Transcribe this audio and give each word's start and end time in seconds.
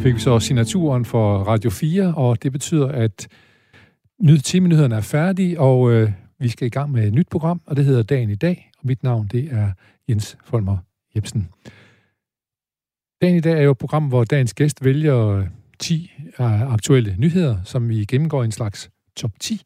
Her 0.00 0.04
fik 0.04 0.14
vi 0.14 0.20
så 0.20 0.38
signaturen 0.38 1.04
for 1.04 1.38
Radio 1.38 1.70
4, 1.70 2.14
og 2.14 2.42
det 2.42 2.52
betyder, 2.52 2.88
at 2.88 3.28
timenyhederne 4.44 4.94
er 4.94 5.00
færdige, 5.00 5.60
og 5.60 5.92
øh, 5.92 6.12
vi 6.38 6.48
skal 6.48 6.66
i 6.66 6.70
gang 6.70 6.92
med 6.92 7.06
et 7.06 7.14
nyt 7.14 7.28
program, 7.30 7.60
og 7.66 7.76
det 7.76 7.84
hedder 7.84 8.02
Dagen 8.02 8.30
i 8.30 8.34
dag, 8.34 8.70
og 8.78 8.86
mit 8.86 9.02
navn 9.02 9.28
det 9.32 9.48
er 9.52 9.72
Jens 10.08 10.36
Folmer 10.44 10.76
Jebsen. 11.16 11.48
Dagen 13.22 13.36
i 13.36 13.40
dag 13.40 13.52
er 13.58 13.62
jo 13.62 13.70
et 13.70 13.78
program, 13.78 14.08
hvor 14.08 14.24
dagens 14.24 14.54
gæst 14.54 14.84
vælger 14.84 15.28
øh, 15.28 15.46
10 15.78 16.10
øh, 16.40 16.72
aktuelle 16.72 17.14
nyheder, 17.18 17.56
som 17.64 17.88
vi 17.88 18.04
gennemgår 18.04 18.42
i 18.42 18.44
en 18.44 18.52
slags 18.52 18.90
top 19.16 19.32
10. 19.40 19.60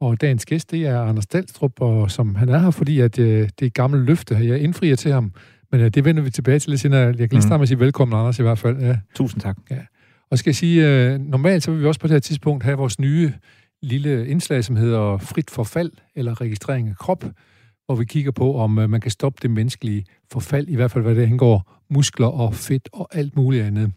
Og 0.00 0.20
dagens 0.20 0.46
gæst, 0.46 0.70
det 0.70 0.86
er 0.86 1.00
Anders 1.00 1.26
Dalstrup, 1.26 1.80
og 1.80 2.10
som 2.10 2.34
han 2.34 2.48
er 2.48 2.58
her, 2.58 2.70
fordi 2.70 3.00
at, 3.00 3.18
øh, 3.18 3.40
det 3.40 3.62
er 3.62 3.66
et 3.66 3.74
gammelt 3.74 4.04
løfte, 4.04 4.34
jeg 4.34 4.60
indfrier 4.60 4.96
til 4.96 5.12
ham. 5.12 5.32
Men 5.72 5.80
øh, 5.80 5.90
det 5.90 6.04
vender 6.04 6.22
vi 6.22 6.30
tilbage 6.30 6.58
til 6.58 6.70
lidt 6.70 6.80
senere. 6.80 7.00
Jeg 7.00 7.16
kan 7.16 7.28
lige 7.30 7.42
starte 7.42 7.58
med 7.58 7.62
at 7.62 7.68
sige 7.68 7.80
velkommen, 7.80 8.18
Anders, 8.18 8.38
i 8.38 8.42
hvert 8.42 8.58
fald. 8.58 8.80
Ja. 8.80 8.96
Tusind 9.14 9.40
tak. 9.40 9.56
Ja. 9.70 9.78
Og 10.30 10.38
skal 10.38 10.50
jeg 10.50 10.56
sige, 10.56 10.88
øh, 10.88 11.20
normalt 11.20 11.62
så 11.62 11.70
vil 11.70 11.80
vi 11.80 11.86
også 11.86 12.00
på 12.00 12.06
det 12.06 12.14
her 12.14 12.20
tidspunkt 12.20 12.64
have 12.64 12.76
vores 12.76 13.00
nye 13.00 13.32
lille 13.82 14.28
indslag, 14.28 14.64
som 14.64 14.76
hedder 14.76 15.18
frit 15.18 15.50
forfald, 15.50 15.92
eller 16.14 16.40
registrering 16.40 16.88
af 16.88 16.96
krop, 16.96 17.24
hvor 17.86 17.94
vi 17.94 18.04
kigger 18.04 18.30
på, 18.30 18.56
om 18.56 18.78
øh, 18.78 18.90
man 18.90 19.00
kan 19.00 19.10
stoppe 19.10 19.38
det 19.42 19.50
menneskelige 19.50 20.04
forfald, 20.32 20.68
i 20.68 20.74
hvert 20.74 20.90
fald 20.90 21.04
hvad 21.04 21.14
det 21.14 21.28
hengår 21.28 21.82
muskler 21.90 22.26
og 22.26 22.54
fedt 22.54 22.88
og 22.92 23.08
alt 23.12 23.36
muligt 23.36 23.64
andet. 23.64 23.92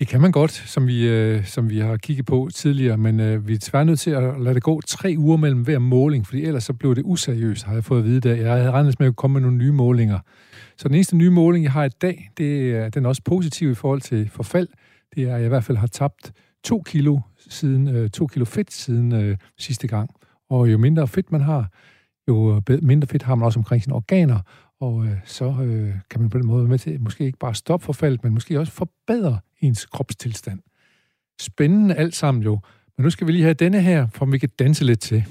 Det 0.00 0.08
kan 0.08 0.20
man 0.20 0.32
godt, 0.32 0.50
som 0.50 0.86
vi, 0.86 1.08
øh, 1.08 1.44
som 1.44 1.70
vi 1.70 1.78
har 1.78 1.96
kigget 1.96 2.26
på 2.26 2.48
tidligere, 2.54 2.96
men 2.96 3.20
øh, 3.20 3.48
vi 3.48 3.54
er 3.54 3.58
tvær 3.58 3.84
nødt 3.84 4.00
til 4.00 4.10
at 4.10 4.40
lade 4.40 4.54
det 4.54 4.62
gå 4.62 4.80
tre 4.80 5.14
uger 5.18 5.36
mellem 5.36 5.62
hver 5.62 5.78
måling, 5.78 6.26
fordi 6.26 6.44
ellers 6.44 6.64
så 6.64 6.72
blev 6.72 6.94
det 6.94 7.02
useriøst, 7.04 7.64
har 7.64 7.74
jeg 7.74 7.84
fået 7.84 7.98
at 7.98 8.04
vide 8.04 8.20
der. 8.20 8.34
Jeg 8.34 8.52
havde 8.52 8.70
regnet 8.70 9.00
med 9.00 9.08
at 9.08 9.16
komme 9.16 9.32
med 9.32 9.40
nogle 9.40 9.56
nye 9.56 9.72
målinger. 9.72 10.18
Så 10.76 10.88
den 10.88 10.94
eneste 10.94 11.16
nye 11.16 11.30
måling, 11.30 11.64
jeg 11.64 11.72
har 11.72 11.84
i 11.84 11.88
dag, 11.88 12.30
det 12.38 12.76
er, 12.76 12.88
den 12.88 13.04
er 13.04 13.08
også 13.08 13.22
positiv 13.24 13.70
i 13.70 13.74
forhold 13.74 14.00
til 14.00 14.30
forfald. 14.30 14.68
Det 15.14 15.22
er, 15.22 15.34
at 15.34 15.40
jeg 15.40 15.46
i 15.46 15.48
hvert 15.48 15.64
fald 15.64 15.78
har 15.78 15.86
tabt 15.86 16.32
to 16.64 16.82
kilo, 16.86 17.18
siden, 17.50 17.88
øh, 17.88 18.10
to 18.10 18.26
kilo 18.26 18.44
fedt 18.44 18.72
siden 18.72 19.12
øh, 19.12 19.36
sidste 19.58 19.86
gang. 19.86 20.10
Og 20.50 20.72
jo 20.72 20.78
mindre 20.78 21.08
fedt 21.08 21.32
man 21.32 21.40
har, 21.40 21.68
jo 22.28 22.62
øh, 22.70 22.78
mindre 22.82 23.08
fedt 23.08 23.22
har 23.22 23.34
man 23.34 23.46
også 23.46 23.58
omkring 23.58 23.82
sine 23.82 23.94
organer, 23.94 24.38
og 24.80 25.04
øh, 25.04 25.16
så 25.24 25.44
øh, 25.44 25.94
kan 26.10 26.20
man 26.20 26.30
på 26.30 26.38
den 26.38 26.46
måde 26.46 26.62
være 26.62 26.68
med 26.70 26.78
til 26.78 27.00
måske 27.00 27.24
ikke 27.24 27.38
bare 27.38 27.54
stoppe 27.54 27.86
forfaldet, 27.86 28.24
men 28.24 28.34
måske 28.34 28.60
også 28.60 28.72
forbedre 28.72 29.38
ens 29.60 29.86
kropstilstand. 29.86 30.60
Spændende 31.40 31.94
alt 31.94 32.14
sammen 32.14 32.42
jo. 32.42 32.60
Men 32.96 33.04
nu 33.04 33.10
skal 33.10 33.26
vi 33.26 33.32
lige 33.32 33.42
have 33.42 33.54
denne 33.54 33.80
her, 33.80 34.06
for 34.06 34.26
vi 34.26 34.38
kan 34.38 34.48
danse 34.58 34.84
lidt 34.84 35.00
til. 35.00 35.24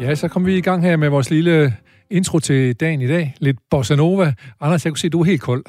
Ja, 0.00 0.14
så 0.14 0.28
kom 0.28 0.46
vi 0.46 0.56
i 0.56 0.60
gang 0.60 0.82
her 0.82 0.96
med 0.96 1.08
vores 1.08 1.30
lille 1.30 1.74
intro 2.10 2.38
til 2.38 2.74
dagen 2.74 3.00
i 3.00 3.06
dag. 3.06 3.34
Lidt 3.38 3.56
bossa 3.70 3.96
nova. 3.96 4.34
Anders, 4.60 4.84
jeg 4.84 4.92
kunne 4.92 4.98
se, 4.98 5.06
at 5.06 5.12
du 5.12 5.20
er 5.20 5.24
helt 5.24 5.42
kold. 5.42 5.64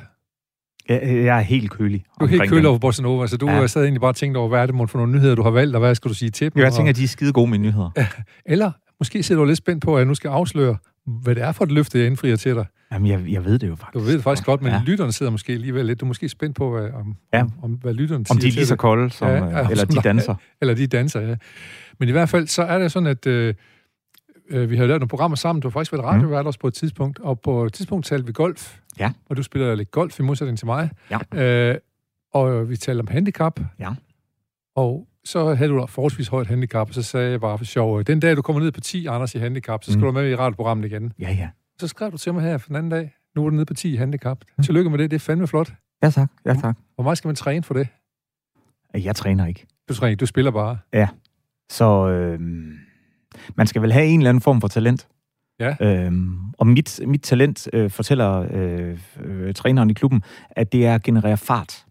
Jeg, 0.89 1.01
jeg 1.03 1.37
er 1.37 1.41
helt 1.41 1.71
kølig. 1.71 2.03
Du 2.19 2.25
er 2.25 2.29
helt 2.29 2.49
kølig 2.49 2.67
over 2.67 2.77
Bossa 2.77 3.01
Nova, 3.03 3.27
så 3.27 3.37
du 3.37 3.49
ja. 3.49 3.67
sad 3.67 3.83
egentlig 3.83 4.01
bare 4.01 4.13
tænkt 4.13 4.37
over, 4.37 4.49
hvad 4.49 4.61
er 4.61 4.65
det 4.65 4.89
for 4.89 4.97
nogle 4.97 5.13
nyheder, 5.13 5.35
du 5.35 5.43
har 5.43 5.49
valgt, 5.49 5.75
og 5.75 5.79
hvad 5.79 5.95
skal 5.95 6.09
du 6.09 6.15
sige 6.15 6.31
til 6.31 6.53
dem? 6.53 6.61
Jeg 6.61 6.73
tænker, 6.73 6.89
at 6.89 6.95
de 6.95 7.03
er 7.03 7.07
skide 7.07 7.33
gode 7.33 7.49
med 7.49 7.57
nyheder. 7.57 7.89
Eller 8.45 8.71
måske 8.99 9.23
sidder 9.23 9.41
du 9.41 9.47
lidt 9.47 9.57
spændt 9.57 9.83
på, 9.83 9.95
at 9.95 9.99
jeg 9.99 10.07
nu 10.07 10.15
skal 10.15 10.29
afsløre, 10.29 10.77
hvad 11.05 11.35
det 11.35 11.43
er 11.43 11.51
for 11.51 11.63
et 11.63 11.71
løfte, 11.71 11.97
jeg 11.97 12.07
indfrier 12.07 12.35
til 12.35 12.55
dig. 12.55 12.65
Jamen, 12.91 13.07
jeg, 13.07 13.21
jeg 13.31 13.45
ved 13.45 13.59
det 13.59 13.67
jo 13.67 13.75
faktisk. 13.75 13.93
Du 13.93 13.99
ved 13.99 14.13
det 14.13 14.23
faktisk 14.23 14.45
godt, 14.45 14.61
men 14.61 14.71
ja. 14.71 14.81
lytterne 14.85 15.11
sidder 15.11 15.31
måske 15.31 15.53
alligevel 15.53 15.85
lidt. 15.85 15.99
Du 15.99 16.05
er 16.05 16.07
måske 16.07 16.29
spændt 16.29 16.55
på, 16.55 16.71
hvad, 16.71 16.89
om, 16.93 17.15
ja. 17.33 17.41
om, 17.41 17.51
om, 17.61 17.71
hvad 17.71 17.93
lytterne 17.93 18.25
siger 18.25 18.35
Om 18.35 18.41
de 18.41 18.47
er 18.47 18.51
lige 18.51 18.65
så 18.65 18.75
kolde, 18.75 19.09
som, 19.09 19.27
ja, 19.27 19.35
ja, 19.35 19.67
eller 19.69 19.85
de 19.85 20.01
danser. 20.03 20.35
Eller 20.61 20.73
de 20.73 20.87
danser, 20.87 21.21
ja. 21.21 21.35
Men 21.99 22.09
i 22.09 22.11
hvert 22.11 22.29
fald, 22.29 22.47
så 22.47 22.63
er 22.63 22.79
det 22.79 22.91
sådan, 22.91 23.07
at 23.07 23.27
øh, 23.27 23.53
øh, 24.49 24.69
vi 24.69 24.77
har 24.77 24.85
lavet 24.85 24.99
nogle 24.99 25.09
programmer 25.09 25.35
sammen. 25.35 25.61
Du 25.61 25.67
har 25.67 25.71
faktisk 25.71 25.93
været 25.93 26.05
radiovært 26.05 26.45
mm. 26.45 26.51
på 26.61 26.67
et 26.67 26.73
tidspunkt, 26.73 27.19
og 27.19 27.39
på 27.39 27.65
et 27.65 27.73
tidspunkt 27.73 28.05
talte 28.05 28.25
vi 28.25 28.31
golf. 28.31 28.79
Ja. 28.99 29.11
Og 29.29 29.37
du 29.37 29.43
spiller 29.43 29.75
lidt 29.75 29.91
golf 29.91 30.19
i 30.19 30.23
modsætning 30.23 30.57
til 30.57 30.65
mig. 30.65 30.89
Ja. 31.33 31.43
Øh, 31.43 31.77
og 32.33 32.69
vi 32.69 32.77
talte 32.77 32.99
om 32.99 33.07
handicap. 33.07 33.59
Ja. 33.79 33.89
Og 34.75 35.07
så 35.25 35.53
havde 35.53 35.69
du 35.69 35.77
da 35.79 35.85
forholdsvis 35.85 36.27
højt 36.27 36.47
handicap, 36.47 36.87
og 36.87 36.93
så 36.93 37.03
sagde 37.03 37.31
jeg 37.31 37.41
bare 37.41 37.57
for 37.57 37.65
sjov, 37.65 38.03
den 38.03 38.19
dag 38.19 38.35
du 38.35 38.41
kommer 38.41 38.61
ned 38.61 38.71
på 38.71 38.81
10, 38.81 39.05
Anders, 39.05 39.35
i 39.35 39.37
handicap, 39.37 39.83
så 39.83 39.91
skal 39.91 39.99
mm. 39.99 40.05
du 40.05 40.11
med 40.11 40.29
i 40.29 40.35
radioprogrammet 40.35 40.85
igen. 40.85 41.13
Ja, 41.19 41.31
ja. 41.31 41.49
Så 41.79 41.87
skrev 41.87 42.11
du 42.11 42.17
til 42.17 42.33
mig 42.33 42.43
her 42.43 42.57
for 42.57 42.67
den 42.67 42.75
anden 42.75 42.89
dag, 42.89 43.15
nu 43.35 43.45
er 43.45 43.49
du 43.49 43.55
nede 43.55 43.65
på 43.65 43.73
10 43.73 43.93
i 43.93 43.95
handicap. 43.95 44.37
Mm. 44.57 44.63
Tillykke 44.63 44.89
med 44.89 44.97
det, 44.97 45.11
det 45.11 45.15
er 45.15 45.19
fandme 45.19 45.47
flot. 45.47 45.73
Ja 46.03 46.09
tak, 46.09 46.31
ja 46.45 46.53
tak. 46.53 46.77
Hvor 46.95 47.03
meget 47.03 47.17
skal 47.17 47.27
man 47.27 47.35
træne 47.35 47.63
for 47.63 47.73
det? 47.73 47.87
Jeg 48.93 49.15
træner 49.15 49.45
ikke. 49.45 49.65
Du 49.89 49.93
træner 49.93 50.15
du 50.15 50.25
spiller 50.25 50.51
bare? 50.51 50.77
Ja. 50.93 51.07
Så 51.69 52.09
øh, 52.09 52.39
man 53.55 53.67
skal 53.67 53.81
vel 53.81 53.93
have 53.93 54.05
en 54.05 54.19
eller 54.19 54.29
anden 54.29 54.41
form 54.41 54.61
for 54.61 54.67
talent. 54.67 55.07
Ja. 55.59 55.75
Øhm, 55.81 56.37
og 56.57 56.67
mit, 56.67 56.99
mit 57.07 57.21
talent, 57.21 57.67
øh, 57.73 57.91
fortæller 57.91 58.47
øh, 58.51 58.99
øh, 59.23 59.53
træneren 59.53 59.89
i 59.89 59.93
klubben, 59.93 60.23
at 60.49 60.71
det 60.71 60.85
er 60.85 60.95
at 60.95 61.03
generere 61.03 61.37
fart. 61.37 61.85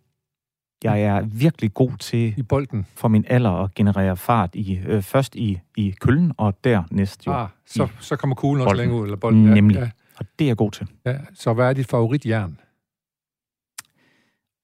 Jeg 0.85 1.03
er 1.03 1.21
virkelig 1.21 1.75
god 1.75 1.91
til 1.99 2.35
i 2.37 2.43
bolden 2.43 2.87
for 2.95 3.09
min 3.09 3.25
alder 3.29 3.51
at 3.51 3.75
generere 3.75 4.17
fart 4.17 4.55
i 4.55 4.81
øh, 4.87 5.03
først 5.03 5.37
i, 5.37 5.61
i 5.77 5.95
køllen, 6.01 6.33
og 6.37 6.55
dernæst 6.65 7.27
jo 7.27 7.33
ah, 7.33 7.49
så, 7.67 7.89
så 8.01 8.17
kommer 8.17 8.37
kuglen 8.37 8.63
også 8.63 8.77
længere 8.77 8.99
ud, 9.01 9.05
eller 9.05 9.17
bolden. 9.17 9.47
Ja, 9.47 9.55
Nemlig. 9.55 9.77
Ja. 9.77 9.91
Og 10.17 10.27
det 10.39 10.45
er 10.45 10.49
jeg 10.49 10.57
god 10.57 10.71
til. 10.71 10.87
Ja, 11.07 11.17
så 11.35 11.53
hvad 11.53 11.69
er 11.69 11.73
dit 11.73 11.87
favoritjern? 11.87 12.59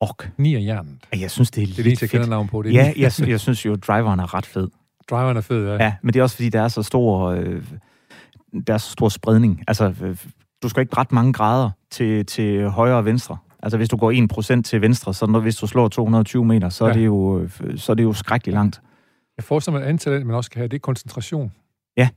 Ok. 0.01 0.31
jernet. 0.39 0.99
Jeg 1.21 1.31
synes, 1.31 1.51
det 1.51 1.63
er 1.63 1.67
Det 1.67 1.79
er 1.79 1.83
det, 1.83 2.03
jeg 2.03 2.11
kender 2.11 2.27
navn 2.27 2.49
på. 2.49 2.63
Det 2.63 2.75
ja, 2.75 2.93
jeg, 2.97 3.29
jeg 3.29 3.41
synes 3.41 3.67
jo, 3.67 3.77
driveren 3.77 4.21
er 4.21 4.35
ret 4.35 4.47
fed. 4.47 4.69
Driveren 5.11 5.37
er 5.37 5.41
fed, 5.41 5.67
ja. 5.67 5.85
Ja, 5.85 5.95
men 6.03 6.13
det 6.13 6.19
er 6.19 6.23
også, 6.23 6.37
fordi 6.37 6.49
der 6.49 6.61
er 6.61 6.69
så 6.69 6.83
stor, 6.83 7.27
øh, 7.27 7.63
der 8.67 8.75
er 8.75 8.79
så 8.79 8.91
stor 8.91 9.09
spredning. 9.09 9.65
Altså, 9.69 9.95
øh, 10.03 10.17
du 10.63 10.69
skal 10.69 10.81
ikke 10.81 10.97
ret 10.97 11.13
mange 11.13 11.33
grader 11.33 11.71
til, 11.91 12.27
til 12.27 12.69
højre 12.69 12.97
og 12.97 13.05
venstre. 13.05 13.37
Altså, 13.63 13.77
hvis 13.77 13.89
du 13.89 13.97
går 13.97 14.59
1% 14.59 14.63
til 14.63 14.81
venstre, 14.81 15.15
så 15.15 15.27
når, 15.27 15.41
hvis 15.41 15.57
du 15.57 15.67
slår 15.67 15.89
220 15.89 16.45
meter, 16.45 16.69
så, 16.69 16.85
ja. 16.85 16.91
er 16.91 16.95
det 16.95 17.07
jo, 17.07 17.49
så 17.77 17.93
er 17.93 17.95
det 17.97 18.03
jo 18.03 18.13
skrækkeligt 18.13 18.55
langt. 18.55 18.81
Jeg 19.37 19.45
forestiller 19.45 19.79
mig, 19.79 19.87
at 19.87 19.91
antallet, 19.91 20.27
man 20.27 20.37
også 20.37 20.51
kan 20.51 20.59
have, 20.59 20.69
det 20.69 20.77
er 20.77 20.81
koncentration. 20.81 21.53
Ja. 21.97 22.09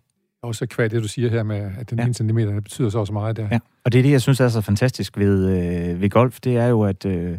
Også 0.44 0.66
kvad 0.66 0.90
det, 0.90 1.03
du 1.03 1.08
siger 1.08 1.29
her 1.29 1.44
med, 1.44 1.72
at 1.79 1.90
den 1.90 2.00
ja. 2.00 2.08
1 2.08 2.16
cm, 2.16 2.38
det 2.38 2.63
betyder 2.63 2.90
så 2.90 3.00
også 3.00 3.13
meget 3.13 3.38
der. 3.38 3.47
Ja, 3.52 3.59
og 3.85 3.91
det 3.91 4.00
er 4.00 4.03
det, 4.03 4.12
jeg 4.12 4.22
synes 4.22 4.40
er 4.40 4.50
så 4.50 4.62
fantastisk 4.62 5.18
ved, 5.18 5.50
øh, 5.50 6.02
ved 6.02 6.09
golf, 6.09 6.40
det 6.40 6.58
er 6.58 6.68
jo, 6.68 6.81
at, 6.81 7.06
øh, 7.06 7.38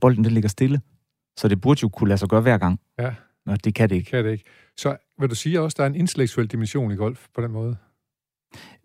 bolden 0.00 0.24
det 0.24 0.32
ligger 0.32 0.48
stille. 0.48 0.80
Så 1.36 1.48
det 1.48 1.60
burde 1.60 1.80
jo 1.82 1.88
kunne 1.88 2.08
lade 2.08 2.18
sig 2.18 2.28
gøre 2.28 2.40
hver 2.40 2.58
gang. 2.58 2.80
Ja. 2.98 3.10
Nå, 3.46 3.56
det 3.56 3.74
kan 3.74 3.88
det 3.90 3.96
ikke. 3.96 4.10
Kan 4.10 4.24
det 4.24 4.32
ikke. 4.32 4.44
Så 4.76 4.96
vil 5.20 5.30
du 5.30 5.34
sige 5.34 5.60
også, 5.60 5.74
at 5.74 5.78
der 5.78 5.84
er 5.84 5.88
en 5.88 5.94
intellektuel 5.94 6.46
dimension 6.46 6.92
i 6.92 6.96
golf 6.96 7.26
på 7.34 7.42
den 7.42 7.52
måde? 7.52 7.76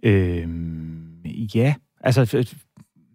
Øhm, 0.03 1.21
ja, 1.55 1.75
altså 2.01 2.55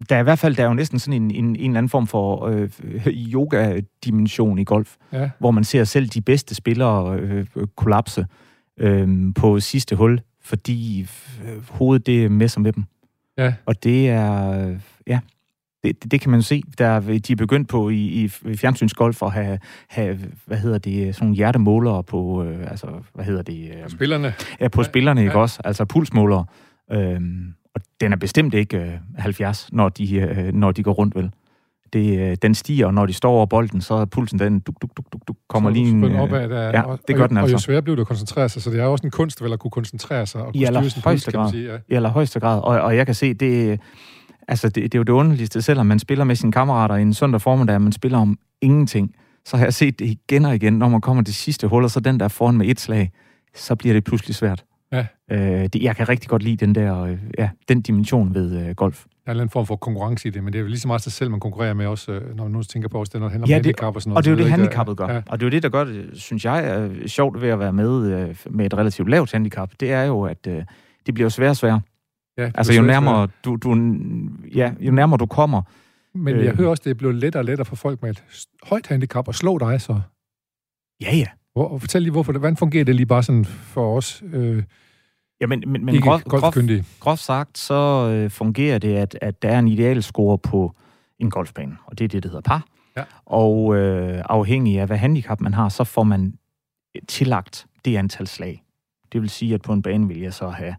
der 0.08 0.16
er 0.16 0.20
i 0.20 0.22
hvert 0.22 0.38
fald 0.38 0.56
der 0.56 0.62
er 0.62 0.66
jo 0.66 0.74
næsten 0.74 0.98
sådan 0.98 1.22
en, 1.22 1.30
en, 1.30 1.44
en 1.44 1.56
eller 1.56 1.78
anden 1.78 1.88
form 1.88 2.06
for 2.06 2.46
øh, 2.46 2.70
yoga-dimension 3.34 4.58
i 4.58 4.64
golf, 4.64 4.96
ja. 5.12 5.30
hvor 5.38 5.50
man 5.50 5.64
ser 5.64 5.84
selv 5.84 6.08
de 6.08 6.20
bedste 6.20 6.54
spillere 6.54 7.18
øh, 7.18 7.46
kollapse 7.76 8.26
øh, 8.78 9.34
på 9.34 9.60
sidste 9.60 9.96
hul, 9.96 10.20
fordi 10.40 11.00
øh, 11.44 11.68
hovedet 11.68 12.06
det 12.06 12.30
messer 12.30 12.60
med 12.60 12.72
dem. 12.72 12.84
Ja. 13.38 13.54
Og 13.66 13.84
det 13.84 14.08
er, 14.08 14.78
ja, 15.06 15.20
det, 15.84 16.12
det 16.12 16.20
kan 16.20 16.30
man 16.30 16.42
se. 16.42 16.62
Der, 16.78 17.00
de 17.00 17.32
er 17.32 17.36
begyndt 17.36 17.68
på 17.68 17.88
i, 17.88 17.94
i 17.96 18.28
fjernsynsgolf 18.56 19.22
at 19.22 19.32
have, 19.32 19.58
have, 19.88 20.18
hvad 20.46 20.58
hedder 20.58 20.78
det, 20.78 21.14
sådan 21.14 21.24
nogle 21.26 21.36
hjertemålere 21.36 22.04
på, 22.04 22.44
øh, 22.44 22.70
altså, 22.70 22.86
hvad 23.14 23.24
hedder 23.24 23.42
det? 23.42 23.70
Øh, 23.70 23.90
spillerne. 23.90 24.34
Ja, 24.60 24.68
på 24.68 24.80
ja, 24.80 24.88
spillerne, 24.88 25.20
ja. 25.20 25.26
ikke 25.26 25.38
også? 25.38 25.60
Altså 25.64 25.84
pulsmålere. 25.84 26.44
Øhm, 26.92 27.54
og 27.74 27.80
den 28.00 28.12
er 28.12 28.16
bestemt 28.16 28.54
ikke 28.54 28.78
øh, 28.78 28.92
70, 29.18 29.68
når 29.72 29.88
de, 29.88 30.14
øh, 30.16 30.54
når 30.54 30.72
de 30.72 30.82
går 30.82 30.92
rundt, 30.92 31.14
vel? 31.14 31.30
Det, 31.92 32.18
øh, 32.18 32.36
den 32.42 32.54
stiger, 32.54 32.86
og 32.86 32.94
når 32.94 33.06
de 33.06 33.12
står 33.12 33.32
over 33.32 33.46
bolden, 33.46 33.80
så 33.80 33.94
er 33.94 34.04
pulsen, 34.04 34.38
den 34.38 34.60
duk, 34.60 34.82
duk, 34.82 34.96
duk, 34.96 35.12
duk, 35.12 35.20
duk 35.28 35.36
kommer 35.48 35.70
så 35.70 35.74
lige 35.74 35.88
en... 35.90 36.04
Øh, 36.04 36.20
opad, 36.20 36.48
der, 36.48 36.62
ja, 36.62 36.82
og, 36.82 37.00
det 37.08 37.16
gør 37.16 37.26
den 37.26 37.36
altså. 37.36 37.54
Og 37.54 37.58
jo 37.58 37.58
sværere 37.58 37.82
bliver 37.82 37.96
det 37.96 38.00
at 38.00 38.06
koncentrere 38.06 38.48
sig, 38.48 38.62
så 38.62 38.70
det 38.70 38.80
er 38.80 38.84
også 38.84 39.06
en 39.06 39.10
kunst 39.10 39.42
vel 39.42 39.52
at 39.52 39.58
kunne 39.58 39.70
koncentrere 39.70 40.26
sig 40.26 40.40
og 40.40 40.52
kunne 40.52 40.62
I 40.62 40.66
styre 40.66 40.90
sin 40.90 41.02
puls, 41.02 41.24
kan 41.24 41.40
man 41.40 41.50
sige. 41.50 41.72
Ja. 41.72 41.78
I 41.88 41.94
allerhøjeste 41.94 42.40
grad, 42.40 42.60
og, 42.60 42.80
og 42.80 42.96
jeg 42.96 43.06
kan 43.06 43.14
se, 43.14 43.34
det, 43.34 43.80
altså 44.48 44.68
det, 44.68 44.82
det 44.82 44.94
er 44.94 44.98
jo 44.98 45.02
det 45.02 45.12
underligste, 45.12 45.62
selvom 45.62 45.86
man 45.86 45.98
spiller 45.98 46.24
med 46.24 46.36
sine 46.36 46.52
kammerater 46.52 46.96
i 46.96 47.02
en 47.02 47.14
søndag 47.14 47.40
formiddag, 47.40 47.80
man 47.80 47.92
spiller 47.92 48.18
om 48.18 48.38
ingenting, 48.60 49.14
så 49.44 49.56
har 49.56 49.64
jeg 49.64 49.74
set 49.74 49.98
det 49.98 50.06
igen 50.06 50.44
og 50.44 50.54
igen, 50.54 50.72
når 50.72 50.88
man 50.88 51.00
kommer 51.00 51.22
til 51.22 51.34
sidste 51.34 51.66
hul, 51.66 51.84
og 51.84 51.90
så 51.90 52.00
den 52.00 52.20
der 52.20 52.28
foran 52.28 52.56
med 52.56 52.66
et 52.66 52.80
slag, 52.80 53.10
så 53.54 53.74
bliver 53.74 53.92
det 53.92 54.04
pludselig 54.04 54.34
svært. 54.34 54.64
Ja. 54.92 55.06
Øh, 55.30 55.68
det, 55.72 55.82
jeg 55.82 55.96
kan 55.96 56.08
rigtig 56.08 56.30
godt 56.30 56.42
lide 56.42 56.56
den 56.66 56.74
der, 56.74 57.02
øh, 57.02 57.18
ja, 57.38 57.50
den 57.68 57.82
dimension 57.82 58.34
ved 58.34 58.68
øh, 58.68 58.74
golf. 58.74 59.04
Der 59.26 59.34
er 59.34 59.42
en 59.42 59.50
form 59.50 59.66
for 59.66 59.76
konkurrence 59.76 60.28
i 60.28 60.30
det, 60.30 60.44
men 60.44 60.52
det 60.52 60.58
er 60.58 60.62
jo 60.62 60.68
lige 60.68 60.80
så 60.80 60.88
meget 60.88 61.02
sig 61.02 61.12
selv, 61.12 61.30
man 61.30 61.40
konkurrerer 61.40 61.74
med 61.74 61.86
også, 61.86 62.12
øh, 62.12 62.36
når 62.36 62.44
man 62.44 62.52
nu 62.52 62.62
tænker 62.62 62.88
på 62.88 62.98
også 62.98 63.10
det, 63.12 63.20
når 63.20 63.28
det 63.28 63.32
handler 63.32 63.48
ja, 63.48 63.54
om 63.54 63.64
handicap 63.64 63.96
og 63.96 64.02
sådan 64.02 64.10
noget. 64.10 64.16
Og 64.16 64.24
det 64.24 64.30
er 64.30 64.34
jo 64.34 64.38
det, 64.38 64.50
handicappet 64.50 64.96
gør. 64.96 65.08
Ja. 65.08 65.22
Og 65.26 65.40
det 65.40 65.46
er 65.46 65.46
jo 65.46 65.50
det, 65.50 65.62
der 65.62 65.68
gør 65.68 65.84
det, 65.84 66.10
synes 66.14 66.44
jeg, 66.44 66.64
er 66.68 67.08
sjovt 67.08 67.42
ved 67.42 67.48
at 67.48 67.58
være 67.58 67.72
med 67.72 68.12
øh, 68.12 68.36
med 68.50 68.66
et 68.66 68.74
relativt 68.74 69.10
lavt 69.10 69.32
handicap. 69.32 69.70
Det 69.80 69.92
er 69.92 70.02
jo, 70.02 70.22
at 70.22 70.46
øh, 70.48 70.62
det 71.06 71.14
bliver 71.14 71.28
sværere 71.28 71.52
og 71.52 71.56
sværere. 71.56 71.80
Ja, 72.38 72.50
altså 72.54 72.72
jo 72.72 72.82
nærmere, 72.82 73.28
du, 73.44 73.56
du, 73.56 73.70
ja, 74.54 74.72
jo 74.80 74.92
nærmere 74.92 75.18
du 75.18 75.26
kommer. 75.26 75.62
Men 76.14 76.36
jeg 76.36 76.44
øh, 76.44 76.56
hører 76.56 76.70
også, 76.70 76.82
det 76.84 76.90
er 76.90 76.94
blevet 76.94 77.14
lettere 77.14 77.40
og 77.40 77.44
lettere 77.44 77.64
for 77.64 77.76
folk 77.76 78.02
med 78.02 78.10
et 78.10 78.46
højt 78.62 78.86
handicap 78.86 79.28
at 79.28 79.34
slå 79.34 79.58
dig 79.58 79.80
så. 79.80 80.00
Ja, 81.02 81.16
ja. 81.16 81.26
Hvor, 81.52 81.78
fortæl 81.78 82.02
lige, 82.02 82.12
hvorfor, 82.12 82.32
hvordan 82.32 82.56
fungerer 82.56 82.84
det 82.84 82.94
lige 82.94 83.06
bare 83.06 83.22
sådan 83.22 83.44
for 83.44 83.96
os? 83.96 84.22
Øh, 84.32 84.62
Ja, 85.42 85.46
men, 85.46 85.62
men, 85.66 85.84
men 85.84 86.00
groft, 86.00 86.24
groft, 86.24 86.58
groft 87.00 87.22
sagt, 87.22 87.58
så 87.58 88.08
øh, 88.14 88.30
fungerer 88.30 88.78
det, 88.78 88.94
at, 88.94 89.18
at 89.20 89.42
der 89.42 89.48
er 89.48 89.58
en 89.58 89.68
idealscore 89.68 90.38
på 90.38 90.74
en 91.18 91.30
golfbane, 91.30 91.76
og 91.86 91.98
det 91.98 92.04
er 92.04 92.08
det, 92.08 92.22
der 92.22 92.28
hedder 92.28 92.40
par. 92.40 92.66
Ja. 92.96 93.04
Og 93.26 93.76
øh, 93.76 94.22
afhængig 94.28 94.80
af, 94.80 94.86
hvad 94.86 94.96
handicap 94.96 95.40
man 95.40 95.54
har, 95.54 95.68
så 95.68 95.84
får 95.84 96.02
man 96.02 96.34
tillagt 97.08 97.66
det 97.84 97.96
antal 97.96 98.26
slag. 98.26 98.62
Det 99.12 99.20
vil 99.20 99.30
sige, 99.30 99.54
at 99.54 99.62
på 99.62 99.72
en 99.72 99.82
bane 99.82 100.08
vil 100.08 100.20
jeg 100.20 100.34
så 100.34 100.48
have 100.48 100.76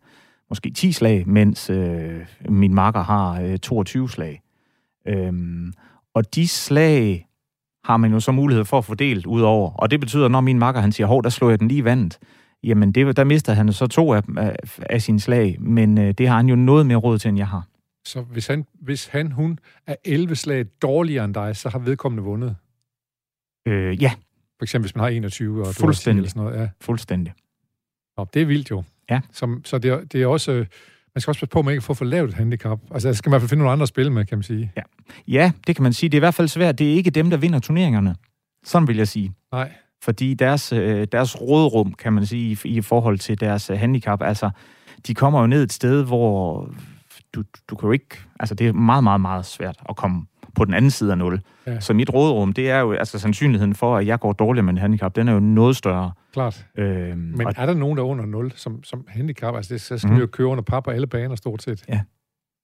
måske 0.54 0.72
10 0.72 0.92
slag, 0.92 1.28
mens 1.28 1.70
øh, 1.70 2.26
min 2.50 2.74
makker 2.74 3.04
har 3.04 3.42
øh, 3.42 3.58
22 3.58 4.10
slag. 4.10 4.42
Øhm, 5.08 5.74
og 6.14 6.36
de 6.36 6.48
slag 6.48 7.28
har 7.86 7.98
man 7.98 8.12
jo 8.12 8.20
så 8.20 8.32
mulighed 8.32 8.66
for 8.66 8.78
at 8.78 8.86
fordele 8.86 9.28
ud 9.28 9.42
over. 9.42 9.72
Og 9.72 9.92
det 9.92 10.00
betyder, 10.00 10.28
når 10.28 10.42
min 10.42 10.60
makker 10.60 10.82
han 10.82 10.92
siger, 10.92 11.08
hov, 11.08 11.24
der 11.24 11.30
slår 11.30 11.50
jeg 11.50 11.60
den 11.60 11.68
lige 11.68 11.78
i 11.78 11.84
vandet, 11.84 12.20
jamen 12.64 12.92
det, 12.92 13.18
der 13.18 13.24
mister 13.24 13.54
han 13.54 13.74
så 13.74 13.88
to 13.88 14.14
af, 14.14 14.22
af, 14.38 14.56
af 14.80 15.02
sine 15.02 15.20
slag, 15.20 15.58
men 15.60 15.98
øh, 15.98 16.14
det 16.14 16.28
har 16.28 16.36
han 16.36 16.50
jo 16.50 16.56
noget 16.56 16.86
mere 16.86 16.98
råd 16.98 17.20
til, 17.20 17.30
end 17.30 17.38
jeg 17.38 17.48
har. 17.48 17.68
Så 18.06 18.22
hvis 18.22 18.48
han, 18.48 18.66
hvis 18.82 19.08
han 19.08 19.32
hun 19.32 19.60
er 19.88 19.96
11 20.06 20.36
slag 20.36 20.66
dårligere 20.82 21.26
end 21.26 21.34
dig, 21.34 21.56
så 21.56 21.70
har 21.70 21.80
vedkommende 21.80 22.24
vundet? 22.24 22.56
Øh, 23.68 24.04
ja. 24.04 24.12
For 24.58 24.64
eksempel, 24.66 24.84
hvis 24.88 24.96
man 24.96 25.04
har 25.04 25.10
21 25.10 25.62
og 25.62 25.80
du 25.80 25.86
har 25.86 25.94
10 25.94 26.10
eller 26.10 26.30
sådan 26.30 26.44
noget. 26.44 26.60
Ja. 26.60 26.70
Fuldstændig. 26.82 27.34
Nå, 28.18 28.26
det 28.34 28.42
er 28.42 28.46
vildt 28.46 28.72
jo. 28.72 28.84
Ja. 29.10 29.20
Som, 29.32 29.62
så 29.66 29.78
det 29.78 29.92
er, 29.92 30.04
det 30.04 30.22
er 30.22 30.28
også... 30.28 30.66
Man 31.16 31.22
skal 31.22 31.32
også 31.32 31.40
passe 31.40 31.52
på, 31.52 31.60
at 31.60 31.66
man 31.66 31.72
ikke 31.72 31.84
får 31.84 31.94
for 31.94 32.06
lavt 32.06 32.30
et 32.30 32.36
handicap. 32.36 32.80
Altså, 32.92 33.08
der 33.08 33.14
skal 33.14 33.30
man 33.30 33.32
i 33.32 33.34
hvert 33.34 33.42
fald 33.42 33.50
finde 33.50 33.60
nogle 33.60 33.72
andre 33.72 33.84
at 33.84 33.90
spille 33.90 34.12
med, 34.12 34.26
kan 34.26 34.38
man 34.38 34.44
sige. 34.44 34.72
Ja. 34.78 34.82
ja, 35.28 35.52
det 35.68 35.76
kan 35.76 35.84
man 35.84 35.94
sige. 35.94 36.10
Det 36.10 36.18
er 36.18 36.20
i 36.20 36.26
hvert 36.26 36.34
fald 36.34 36.48
svært. 36.48 36.80
Det 36.80 36.92
er 36.92 36.96
ikke 36.96 37.10
dem, 37.10 37.30
der 37.30 37.38
vinder 37.38 37.60
turneringerne. 37.60 38.16
Sådan 38.64 38.88
vil 38.88 38.98
jeg 38.98 39.08
sige. 39.08 39.32
Nej 39.52 39.72
fordi 40.04 40.34
deres, 40.34 40.74
øh, 40.74 41.08
deres 41.12 41.42
rådrum, 41.42 41.94
kan 41.94 42.14
man 42.14 42.26
sige, 42.26 42.58
i, 42.64 42.70
i 42.70 42.82
forhold 42.82 43.20
til 43.20 43.40
deres 43.40 43.70
øh, 43.70 43.80
handicap, 43.80 44.22
altså, 44.22 44.50
de 45.08 45.14
kommer 45.14 45.42
jo 45.42 45.48
ned 45.48 45.64
et 45.64 45.74
sted, 45.74 46.06
hvor 46.06 46.70
du, 47.36 47.44
du 47.70 47.76
kan 47.76 47.88
jo 47.88 47.92
ikke, 47.92 48.18
altså 48.40 48.56
det 48.56 48.68
er 48.68 48.74
meget, 48.74 49.04
meget, 49.04 49.22
meget 49.22 49.46
svært 49.46 49.78
at 49.90 49.96
komme 49.96 50.26
på 50.56 50.66
den 50.66 50.74
anden 50.74 50.92
side 50.92 51.12
af 51.12 51.18
0. 51.18 51.42
Ja. 51.68 51.80
Så 51.80 51.94
mit 51.94 52.14
rådrum, 52.14 52.54
det 52.54 52.70
er 52.70 52.80
jo, 52.80 52.92
altså 52.92 53.20
sandsynligheden 53.20 53.76
for, 53.76 53.98
at 53.98 54.08
jeg 54.08 54.20
går 54.20 54.34
dårligt 54.34 54.66
med 54.66 54.74
en 54.74 54.78
handicap, 54.78 55.16
den 55.16 55.28
er 55.28 55.34
jo 55.34 55.40
noget 55.40 55.76
større. 55.76 56.12
Klart. 56.34 56.66
Øhm, 56.78 57.18
Men 57.18 57.48
og, 57.48 57.54
er 57.58 57.66
der 57.66 57.74
nogen, 57.74 57.98
der 57.98 58.04
er 58.04 58.08
under 58.08 58.26
0 58.26 58.52
som, 58.56 58.84
som 58.84 59.06
handicap? 59.08 59.56
Altså 59.56 59.74
det, 59.74 59.82
så 59.82 59.98
skal 59.98 60.10
mm. 60.10 60.16
vi 60.16 60.22
jo 60.22 60.28
køre 60.28 60.48
under 60.48 60.64
par 60.64 60.80
på 60.80 60.92
alle 60.92 61.08
baner 61.08 61.36
stort 61.36 61.64
set. 61.64 61.84
Ja. 61.90 62.02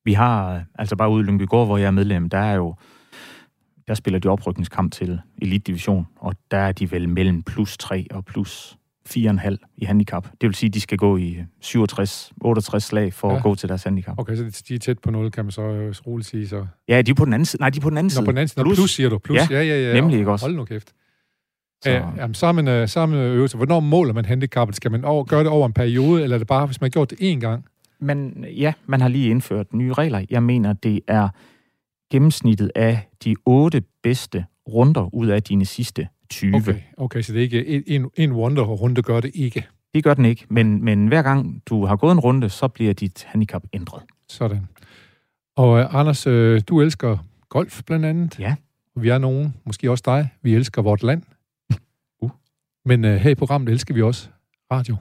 Vi 0.06 0.14
har, 0.14 0.64
altså 0.76 0.96
bare 0.96 1.10
ude 1.10 1.24
i 1.24 1.26
Lyngbygård, 1.26 1.68
hvor 1.68 1.78
jeg 1.78 1.88
er 1.88 1.92
medlem, 1.92 2.30
der 2.30 2.38
er 2.38 2.54
jo 2.54 2.76
der 3.90 3.96
spiller 3.96 4.20
de 4.20 4.28
oprykningskamp 4.28 4.92
til 4.92 5.22
Elite 5.42 5.64
Division, 5.64 6.08
og 6.16 6.36
der 6.52 6.58
er 6.58 6.72
de 6.72 6.92
vel 6.92 7.10
mellem 7.10 7.44
plus 7.44 7.78
3 7.78 8.08
og 8.12 8.26
plus 8.26 8.78
4,5 9.18 9.56
i 9.78 9.86
handicap. 9.86 10.28
Det 10.42 10.48
vil 10.48 10.56
sige, 10.56 10.68
at 10.68 10.74
de 10.74 10.82
skal 10.82 10.98
gå 10.98 11.18
i 11.18 11.38
67-68 11.66 12.80
slag 12.80 13.14
for 13.14 13.32
ja. 13.32 13.38
at 13.38 13.44
gå 13.44 13.56
til 13.56 13.70
deres 13.70 13.84
handicap. 13.84 14.20
Okay, 14.20 14.36
så 14.36 14.64
de 14.70 14.76
er 14.76 14.80
tæt 14.80 15.00
på 15.00 15.12
0, 15.12 15.32
kan 15.32 15.46
man 15.46 15.52
så 15.52 15.62
øh, 15.62 15.96
roligt 16.08 16.30
sige. 16.30 16.48
Så. 16.48 16.66
Ja, 16.88 17.02
de 17.02 17.12
er 17.12 17.16
på 17.16 17.26
den 17.26 17.34
anden 17.34 17.46
side. 17.46 17.62
Nej, 17.62 17.70
de 17.70 17.78
er 17.78 17.82
på 17.82 17.90
den 17.90 17.98
anden 17.98 18.10
side. 18.10 18.22
Nå, 18.22 18.26
på 18.26 18.32
den 18.32 18.38
anden 18.38 18.48
side. 18.48 18.64
Plus, 18.64 18.78
plus 18.78 18.92
siger 18.92 19.10
du. 19.10 19.18
Plus. 19.18 19.38
Ja, 19.38 19.46
ja, 19.52 19.64
ja. 19.64 19.88
ja. 19.88 19.94
nemlig 19.94 20.20
ikke 20.20 20.32
også. 20.32 20.46
Hold 20.46 20.56
nu 20.56 20.66
kæft. 20.66 20.94
Så. 21.84 21.90
Ja, 21.90 22.06
jamen, 22.18 22.34
så 22.34 22.46
har 22.46 22.54
man, 22.54 22.68
øh, 22.68 22.88
så 22.88 23.00
har 23.00 23.08
man 23.08 23.20
øvelse. 23.20 23.58
Hvornår 23.58 23.80
måler 23.80 24.14
man 24.14 24.26
handicappet? 24.26 24.76
Skal 24.76 24.92
man 24.92 25.06
over, 25.06 25.24
gøre 25.24 25.40
det 25.40 25.50
over 25.50 25.66
en 25.66 25.74
periode, 25.74 26.24
eller 26.24 26.36
er 26.36 26.38
det 26.38 26.48
bare, 26.48 26.66
hvis 26.66 26.82
man 26.82 26.86
har 26.86 26.90
gjort 26.90 27.10
det 27.10 27.18
én 27.36 27.40
gang? 27.40 27.66
Men 28.00 28.46
ja, 28.58 28.74
man 28.86 29.02
har 29.02 29.08
lige 29.08 29.30
indført 29.30 29.74
nye 29.74 29.94
regler. 29.94 30.26
Jeg 30.30 30.44
mener, 30.44 30.74
det 30.74 31.02
er 31.08 31.30
gennemsnittet 32.12 32.72
af 32.76 33.10
de 33.24 33.36
otte 33.46 33.84
bedste 34.04 34.46
runder 34.68 35.16
ud 35.16 35.28
af 35.28 35.44
dine 35.44 35.66
sidste 35.66 36.08
20. 36.30 36.56
Okay, 36.56 36.80
okay 36.98 37.22
så 37.22 37.34
det 37.34 37.40
er 37.40 37.44
ikke 37.44 37.90
en, 37.90 38.10
en 38.16 38.32
wonder-runde 38.32 39.02
gør 39.02 39.20
det 39.20 39.32
ikke? 39.34 39.68
Det 39.94 40.04
gør 40.04 40.14
den 40.14 40.26
ikke, 40.26 40.46
men, 40.50 40.84
men 40.84 41.08
hver 41.08 41.22
gang 41.22 41.62
du 41.66 41.86
har 41.86 41.96
gået 41.96 42.12
en 42.12 42.20
runde, 42.20 42.50
så 42.50 42.68
bliver 42.68 42.94
dit 42.94 43.24
handicap 43.28 43.64
ændret. 43.74 44.04
Sådan. 44.28 44.68
Og 45.56 45.70
uh, 45.70 45.96
Anders, 45.96 46.28
uh, 46.28 46.60
du 46.68 46.82
elsker 46.82 47.18
golf 47.50 47.82
blandt 47.84 48.06
andet. 48.06 48.40
Ja. 48.40 48.56
Og 48.96 49.02
vi 49.02 49.10
er 49.10 49.18
nogen, 49.18 49.56
måske 49.66 49.92
også 49.92 50.04
dig, 50.06 50.30
vi 50.42 50.56
elsker 50.56 50.82
vort 50.82 51.04
land. 51.04 51.24
Uh. 52.22 52.30
Men 52.86 53.06
uh, 53.06 53.12
her 53.12 53.30
i 53.30 53.36
programmet 53.36 53.72
elsker 53.72 53.94
vi 53.94 54.02
også 54.02 54.30
radio. 54.72 54.96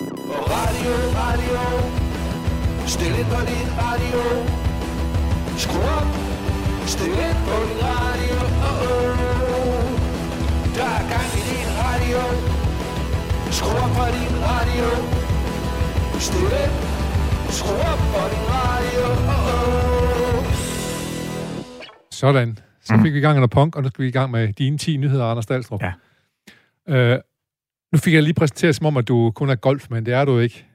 Radio, 0.00 0.92
radio. 1.20 1.60
Stil 2.86 3.24
på 3.32 3.40
din 3.50 3.68
radio. 3.82 4.20
Skru 5.56 5.78
op, 5.78 6.08
stil 6.86 7.06
ind 7.06 7.38
på 7.46 7.68
din 7.68 7.84
radio. 7.84 8.09
Skru 13.60 13.70
op 13.70 13.90
på 13.98 14.04
din 14.16 14.34
radio. 14.50 14.86
Stil 16.18 16.52
ind, 16.64 16.74
skru 17.58 17.74
op 17.92 18.00
på 18.12 18.22
din 18.32 18.46
radio. 18.56 19.04
Oh, 19.34 20.38
oh. 20.38 20.54
Sådan. 22.10 22.58
Så 22.82 22.98
fik 23.02 23.12
vi 23.12 23.18
i 23.18 23.20
gang 23.20 23.40
med 23.40 23.48
punk, 23.48 23.76
og 23.76 23.82
nu 23.82 23.88
skal 23.88 24.02
vi 24.02 24.08
i 24.08 24.12
gang 24.12 24.30
med 24.30 24.52
dine 24.52 24.78
10 24.78 24.96
nyheder, 24.96 25.24
Anders 25.24 25.46
Dahlstrup. 25.46 25.82
Ja. 25.82 25.92
Øh, 26.88 27.18
nu 27.92 27.98
fik 27.98 28.14
jeg 28.14 28.22
lige 28.22 28.34
præsenteret 28.34 28.76
som 28.76 28.86
om, 28.86 28.96
at 28.96 29.08
du 29.08 29.32
kun 29.34 29.50
er 29.50 29.54
golfmand. 29.54 30.06
Det 30.06 30.14
er 30.14 30.24
du 30.24 30.38
ikke. 30.38 30.66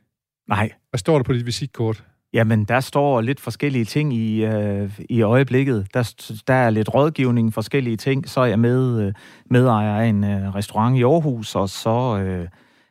Nej. 0.49 0.71
Hvad 0.89 0.97
står 0.97 1.17
der 1.17 1.23
på 1.23 1.33
dit 1.33 1.45
visitkort? 1.45 2.03
Jamen, 2.33 2.65
der 2.65 2.79
står 2.79 3.21
lidt 3.21 3.39
forskellige 3.39 3.85
ting 3.85 4.13
i, 4.13 4.45
øh, 4.45 4.99
i 5.09 5.21
øjeblikket. 5.21 5.87
Der, 5.93 6.13
der 6.47 6.53
er 6.53 6.69
lidt 6.69 6.93
rådgivning, 6.93 7.53
forskellige 7.53 7.97
ting. 7.97 8.29
Så 8.29 8.41
er 8.41 8.45
jeg 8.45 8.59
med, 8.59 9.01
øh, 9.01 9.13
medejer 9.49 9.95
af 9.95 10.05
en 10.05 10.23
øh, 10.23 10.55
restaurant 10.55 10.97
i 10.97 11.03
Aarhus, 11.03 11.55
og 11.55 11.69
så 11.69 12.17
øh, 12.19 12.47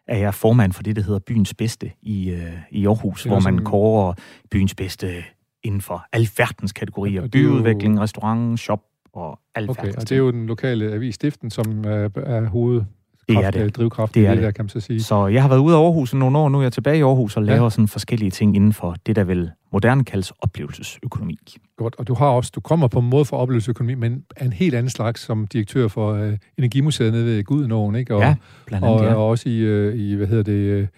er 0.09 0.19
jeg 0.19 0.35
formand 0.35 0.73
for 0.73 0.83
det, 0.83 0.97
der 0.97 1.03
hedder 1.03 1.19
Byens 1.19 1.55
Bedste 1.55 1.91
i, 2.03 2.31
øh, 2.31 2.53
i 2.71 2.87
Aarhus, 2.87 3.25
hvor 3.25 3.35
man 3.35 3.43
sådan... 3.43 3.65
kårer 3.65 4.15
byens 4.51 4.75
bedste 4.75 5.25
inden 5.63 5.81
for 5.81 6.07
alverdens 6.13 6.73
kategorier. 6.73 7.23
Ja, 7.23 7.27
Byudvikling, 7.27 7.97
jo... 7.97 8.03
restaurant, 8.03 8.61
shop 8.61 8.83
og 9.13 9.41
alverdens 9.55 9.79
Okay, 9.79 9.95
og 9.97 10.09
det 10.09 10.13
er 10.13 10.19
jo 10.19 10.31
den 10.31 10.47
lokale 10.47 10.93
avis 10.93 11.15
Stiften, 11.15 11.51
som 11.51 11.85
er, 11.87 12.09
er 12.17 12.49
hoved 12.49 12.83
det 13.29 13.37
er 13.37 13.51
det. 13.51 13.77
drivkraft 13.77 14.15
det 14.15 14.27
er 14.27 14.35
det, 14.35 14.43
der, 14.43 14.51
kan 14.51 14.65
man 14.65 14.69
så 14.69 14.81
sige. 14.81 15.03
Så 15.03 15.27
jeg 15.27 15.43
har 15.43 15.49
været 15.49 15.61
ude 15.61 15.77
af 15.77 15.81
Aarhus 15.81 16.13
i 16.13 16.17
nogle 16.17 16.39
år, 16.39 16.49
nu 16.49 16.59
er 16.59 16.63
jeg 16.63 16.73
tilbage 16.73 16.99
i 16.99 17.03
Aarhus 17.03 17.37
og 17.37 17.43
laver 17.43 17.63
ja. 17.63 17.71
sådan 17.71 17.89
forskellige 17.89 18.31
ting 18.31 18.57
inden 18.57 18.73
for 18.73 18.97
det, 19.07 19.17
der 19.17 19.25
vil 19.25 19.51
moderne 19.73 20.05
kaldes 20.05 20.33
oplevelsesøkonomi. 20.41 21.39
Godt, 21.77 21.95
og 21.99 22.09
du 22.09 22.15
har 22.15 22.27
også, 22.27 22.53
du 22.55 22.61
kommer 22.61 22.89
på 22.89 22.99
en 22.99 23.09
måde 23.09 23.25
for 23.25 23.37
oplevelsesøkonomi, 23.37 23.95
men 23.95 24.25
en 24.43 24.53
helt 24.53 24.75
anden 24.75 24.91
slags 24.91 25.21
som 25.21 25.47
direktør 25.47 25.89
for 25.89 26.13
uh, 26.13 26.33
Energimuseet 26.59 27.13
nede 27.13 27.27
ved 27.27 27.45
Gudenåen, 27.45 27.95
ikke? 27.95 28.15
Og, 28.15 28.21
ja, 28.21 28.35
blandt 28.67 28.87
andet, 28.87 29.01
og, 29.01 29.07
ja. 29.07 29.15
og 29.15 29.29
også 29.29 29.49
i, 29.49 29.89
uh, 29.89 29.95
i, 29.95 30.15
hvad 30.15 30.27
hedder 30.27 30.43
det, 30.43 30.83
uh, 30.83 30.89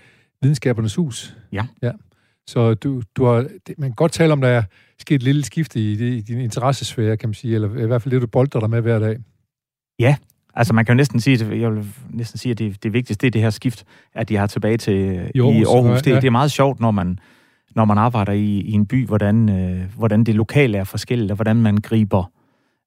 Videnskabernes 0.43 0.95
Hus. 0.95 1.37
Ja. 1.53 1.67
ja. 1.83 1.93
Så 2.47 2.75
du, 2.75 3.03
du 3.17 3.25
har, 3.25 3.47
det, 3.67 3.79
man 3.79 3.91
kan 3.91 3.95
godt 3.95 4.13
tale 4.13 4.33
om, 4.33 4.41
der 4.41 4.49
er 4.49 4.63
sket 4.99 5.15
et 5.15 5.23
lille 5.23 5.45
skifte 5.45 5.81
i, 5.81 6.17
i 6.17 6.21
din 6.21 6.41
interessesfære, 6.41 7.17
kan 7.17 7.29
man 7.29 7.35
sige, 7.35 7.55
eller 7.55 7.79
i 7.79 7.87
hvert 7.87 8.03
fald 8.03 8.15
det, 8.15 8.23
du 8.23 8.27
bolder 8.27 8.61
dig 8.61 8.71
med 8.71 8.81
hver 8.81 8.99
dag. 8.99 9.17
Ja, 9.99 10.17
Altså 10.57 10.75
man 10.75 10.85
kan 10.85 10.93
jo 10.93 10.97
næsten 10.97 11.21
sige, 11.21 11.61
jeg 11.61 11.73
vil 11.73 11.85
næsten 12.11 12.39
sige, 12.39 12.51
at 12.51 12.59
det, 12.59 12.83
det 12.83 12.93
vigtigste 12.93 13.23
det 13.23 13.27
er 13.27 13.31
det 13.31 13.41
her 13.41 13.51
skift, 13.51 13.85
at 14.15 14.29
de 14.29 14.37
har 14.37 14.47
tilbage 14.47 14.77
til 14.77 14.95
i 15.35 15.41
Aarhus. 15.41 15.55
I 15.55 15.65
Aarhus. 15.65 16.03
Det, 16.03 16.11
ja. 16.11 16.17
det 16.17 16.25
er 16.25 16.31
meget 16.31 16.53
sjovt, 16.53 16.81
når 16.81 16.91
man, 16.91 17.19
når 17.75 17.85
man 17.85 17.99
arbejder 17.99 18.33
i, 18.33 18.61
i 18.61 18.73
en 18.73 18.87
by, 18.87 19.07
hvordan, 19.07 19.49
øh, 19.49 19.81
hvordan 19.97 20.25
det 20.25 20.35
lokale 20.35 20.79
er 20.79 20.85
forskelligt, 20.85 21.31
og 21.31 21.35
hvordan 21.35 21.57
man 21.57 21.77
griber 21.77 22.31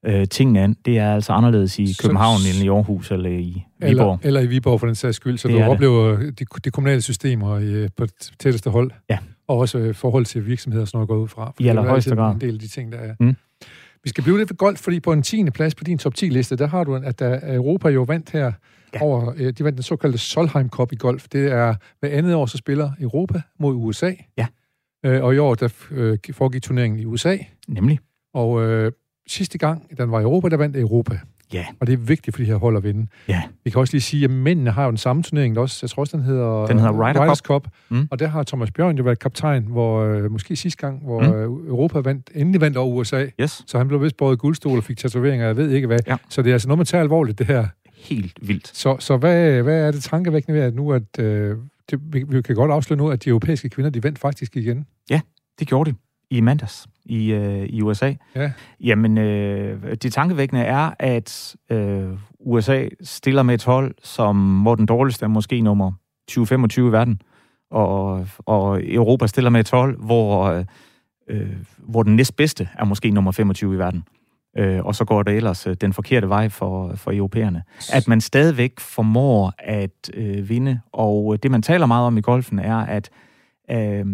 øh, 0.06 0.28
tingene 0.28 0.62
an. 0.62 0.76
Det 0.86 0.98
er 0.98 1.14
altså 1.14 1.34
anderledes 1.34 1.80
i 1.80 1.88
København 2.02 2.40
så, 2.40 2.50
end 2.50 2.66
i 2.66 2.70
Aarhus 2.70 3.12
eller 3.12 3.30
i 3.30 3.66
Viborg. 3.80 3.90
Eller, 3.90 4.18
eller 4.24 4.42
i 4.42 4.48
Viborg 4.48 4.80
for 4.80 4.88
den 4.88 4.96
sags 4.96 5.16
skyld, 5.16 5.38
så 5.38 5.48
det 5.48 5.58
du 5.58 5.64
oplever 5.64 6.18
de, 6.18 6.46
de 6.64 6.72
kommunale 6.72 7.02
systemer 7.02 7.60
i, 7.60 7.88
på 7.98 8.08
tætteste 8.40 8.70
hold. 8.70 8.92
Ja. 9.10 9.18
Og 9.48 9.58
også 9.58 9.78
øh, 9.78 9.96
forhold 9.96 10.26
til 10.26 10.46
virksomheder, 10.46 10.86
sådan 10.86 10.98
noget 10.98 11.08
går 11.08 11.18
ud 11.18 11.28
fra. 11.28 11.54
I 11.60 11.68
allerhøjeste 11.68 12.16
grad. 12.16 12.34
En 12.34 12.42
del 12.42 12.54
af 12.54 12.60
de 12.60 12.68
ting, 12.68 12.92
der 12.92 12.98
er. 12.98 13.14
Mm. 13.20 13.36
Vi 14.04 14.10
skal 14.10 14.24
blive 14.24 14.38
lidt 14.38 14.50
ved 14.50 14.58
golf, 14.58 14.80
fordi 14.80 15.00
på 15.00 15.14
en 15.14 15.24
10. 15.24 15.50
plads 15.50 15.76
på 15.76 15.84
din 15.84 15.98
top 15.98 16.14
10-liste, 16.20 16.56
der 16.56 16.68
har 16.68 16.84
du, 16.84 16.96
at 16.96 17.20
der 17.20 17.56
Europa 17.56 17.90
jo 17.90 18.04
vandt 18.04 18.30
her 18.30 18.52
ja. 18.94 19.02
over, 19.02 19.34
øh, 19.38 19.54
de 19.54 19.64
vandt 19.64 19.76
den 19.76 19.84
såkaldte 19.84 20.18
Solheim 20.18 20.70
Cup 20.70 20.92
i 20.92 20.96
golf. 20.96 21.28
Det 21.32 21.52
er 21.52 21.76
hver 22.00 22.10
andet 22.10 22.36
år, 22.36 22.46
så 22.46 22.58
spiller 22.58 22.92
Europa 23.00 23.42
mod 23.60 23.76
USA. 23.76 24.14
Ja. 24.38 24.48
Øh, 25.06 25.24
og 25.24 25.36
i 25.36 25.38
år, 25.38 25.56
der 25.56 25.70
øh, 25.92 26.18
foregik 26.32 26.64
turneringen 26.64 27.00
i 27.00 27.06
USA. 27.06 27.38
Nemlig. 27.68 28.00
Og 28.34 28.64
øh, 28.64 28.92
sidste 29.28 29.58
gang, 29.58 29.98
den 29.98 30.12
var 30.12 30.20
i 30.20 30.24
Europa, 30.24 30.50
der 30.50 30.58
vandt 30.58 30.78
Europa. 30.78 31.20
Ja. 31.54 31.66
Og 31.80 31.88
det 31.88 31.94
er 31.94 31.98
vigtigt 31.98 32.36
for 32.36 32.42
de 32.44 32.46
her 32.48 32.56
hold 32.56 32.78
at 32.78 32.84
vinde. 32.84 33.08
Ja. 33.28 33.42
Vi 33.64 33.70
kan 33.70 33.80
også 33.80 33.94
lige 33.94 34.02
sige, 34.02 34.24
at 34.24 34.30
mændene 34.32 34.72
har 34.72 34.84
jo 34.84 34.90
den 34.90 34.98
samme 34.98 35.24
turnering 35.24 35.56
der 35.56 35.62
også. 35.62 35.80
Jeg 35.82 35.90
tror 35.90 36.02
også, 36.02 36.18
den 36.18 36.26
hedder, 36.26 36.66
Den 36.66 36.78
hedder 36.80 36.92
Ryder 36.94 37.24
Riders 37.24 37.38
Cup. 37.38 37.68
Mm. 37.90 38.08
Og 38.12 38.20
der 38.20 38.28
har 38.28 38.44
Thomas 38.44 38.72
Bjørn 38.72 38.98
jo 38.98 39.04
været 39.04 39.20
kaptajn, 39.20 39.64
hvor 39.64 40.02
øh, 40.04 40.32
måske 40.32 40.56
sidste 40.56 40.82
gang, 40.88 41.04
hvor 41.04 41.20
Mm. 41.22 41.28
mm. 41.28 41.68
Europa 41.68 42.00
vandt, 42.00 42.30
endelig 42.36 42.62
vandt 42.62 42.78
over 42.78 42.96
USA. 42.96 43.26
Yes. 43.42 43.64
Så 43.68 43.78
han 43.78 43.88
blev 43.88 44.02
vist 44.02 44.18
båret 44.18 44.34
i 44.36 44.38
guldstol 44.38 44.78
og 44.78 44.84
fik 44.84 44.98
tatoveringer, 44.98 45.46
jeg 45.46 45.58
ved 45.58 45.70
ikke 45.72 45.88
hvad. 45.88 46.00
Ja. 46.08 46.18
Så 46.30 46.42
det 46.42 46.50
er 46.50 46.54
altså 46.54 46.68
noget, 46.68 46.78
man 46.78 46.86
tager 46.86 47.02
alvorligt, 47.02 47.40
det 47.40 47.48
her. 47.48 47.68
Helt 47.96 48.38
vildt. 48.42 48.68
Så, 48.78 48.96
så 49.00 49.18
hvad, 49.18 49.62
hvad 49.64 49.82
er 49.88 49.92
det 49.92 50.04
tankevækkende 50.04 50.60
ved, 50.60 50.66
at 50.66 50.76
nu, 50.76 50.94
at 50.94 51.20
øh, 51.20 51.58
det, 51.92 52.00
vi, 52.14 52.24
vi 52.30 52.42
kan 52.42 52.56
godt 52.56 52.72
afsløre 52.72 52.98
nu, 52.98 53.10
at 53.10 53.24
de 53.24 53.30
europæiske 53.30 53.70
kvinder, 53.70 53.90
de 53.92 54.04
vandt 54.04 54.20
faktisk 54.20 54.56
igen. 54.58 54.86
Det 55.60 55.68
gjorde 55.68 55.92
de 55.92 55.96
i 56.30 56.42
mandags 56.42 56.88
i, 57.06 57.32
øh, 57.32 57.66
i 57.66 57.82
USA. 57.82 58.14
Ja. 58.36 58.52
Jamen, 58.80 59.18
øh, 59.18 59.96
det 59.96 60.14
tankevækkende 60.14 60.62
er, 60.62 60.92
at 61.00 61.56
øh, 61.72 62.08
USA 62.40 62.88
stiller 63.02 63.44
med 63.44 63.54
et 63.54 63.64
hold, 63.64 63.96
som, 64.04 64.62
hvor 64.62 64.76
den 64.76 64.86
dårligste 64.86 65.24
er 65.24 65.30
måske 65.30 65.62
nummer 65.62 65.92
20-25 66.32 66.80
i 66.80 66.92
verden, 66.92 67.22
og, 67.72 68.28
og 68.38 68.94
Europa 68.94 69.28
stiller 69.28 69.50
med 69.50 69.60
et 69.60 69.72
hold, 69.72 69.98
hvor, 70.06 70.64
øh, 71.30 71.56
hvor 71.78 72.04
den 72.04 72.16
næstbedste 72.16 72.70
er 72.80 72.86
måske 72.86 73.12
nummer 73.12 73.32
25 73.32 73.76
i 73.76 73.78
verden. 73.78 74.04
Øh, 74.58 74.86
og 74.86 74.96
så 74.96 75.06
går 75.06 75.24
det 75.24 75.36
ellers 75.36 75.68
øh, 75.68 75.76
den 75.82 75.94
forkerte 75.94 76.30
vej 76.30 76.50
for, 76.50 76.96
for 76.96 77.12
europæerne. 77.12 77.64
At 77.94 78.08
man 78.08 78.22
stadigvæk 78.22 78.80
formår 78.80 79.54
at 79.60 80.12
øh, 80.14 80.50
vinde, 80.50 80.80
og 80.92 81.44
det 81.44 81.52
man 81.52 81.62
taler 81.62 81.86
meget 81.86 82.08
om 82.08 82.18
i 82.18 82.22
golfen 82.22 82.60
er, 82.60 82.78
at 82.78 83.10
øh, 83.72 84.06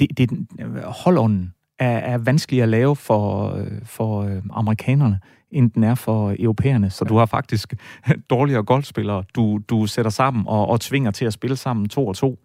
det, 0.00 0.18
det, 0.18 0.46
holdånden 0.84 1.52
er, 1.78 1.98
er 1.98 2.18
vanskelig 2.18 2.62
at 2.62 2.68
lave 2.68 2.96
for, 2.96 3.54
øh, 3.54 3.66
for 3.84 4.22
øh, 4.22 4.42
amerikanerne, 4.52 5.20
end 5.50 5.70
den 5.70 5.84
er 5.84 5.94
for 5.94 6.34
europæerne. 6.38 6.90
Så 6.90 7.04
du 7.04 7.16
har 7.16 7.26
faktisk 7.26 7.74
dårligere 8.30 8.62
golfspillere, 8.62 9.24
du, 9.34 9.60
du 9.68 9.86
sætter 9.86 10.10
sammen 10.10 10.44
og, 10.46 10.68
og 10.68 10.80
tvinger 10.80 11.10
til 11.10 11.24
at 11.24 11.32
spille 11.32 11.56
sammen 11.56 11.88
to 11.88 12.06
og 12.06 12.16
to. 12.16 12.38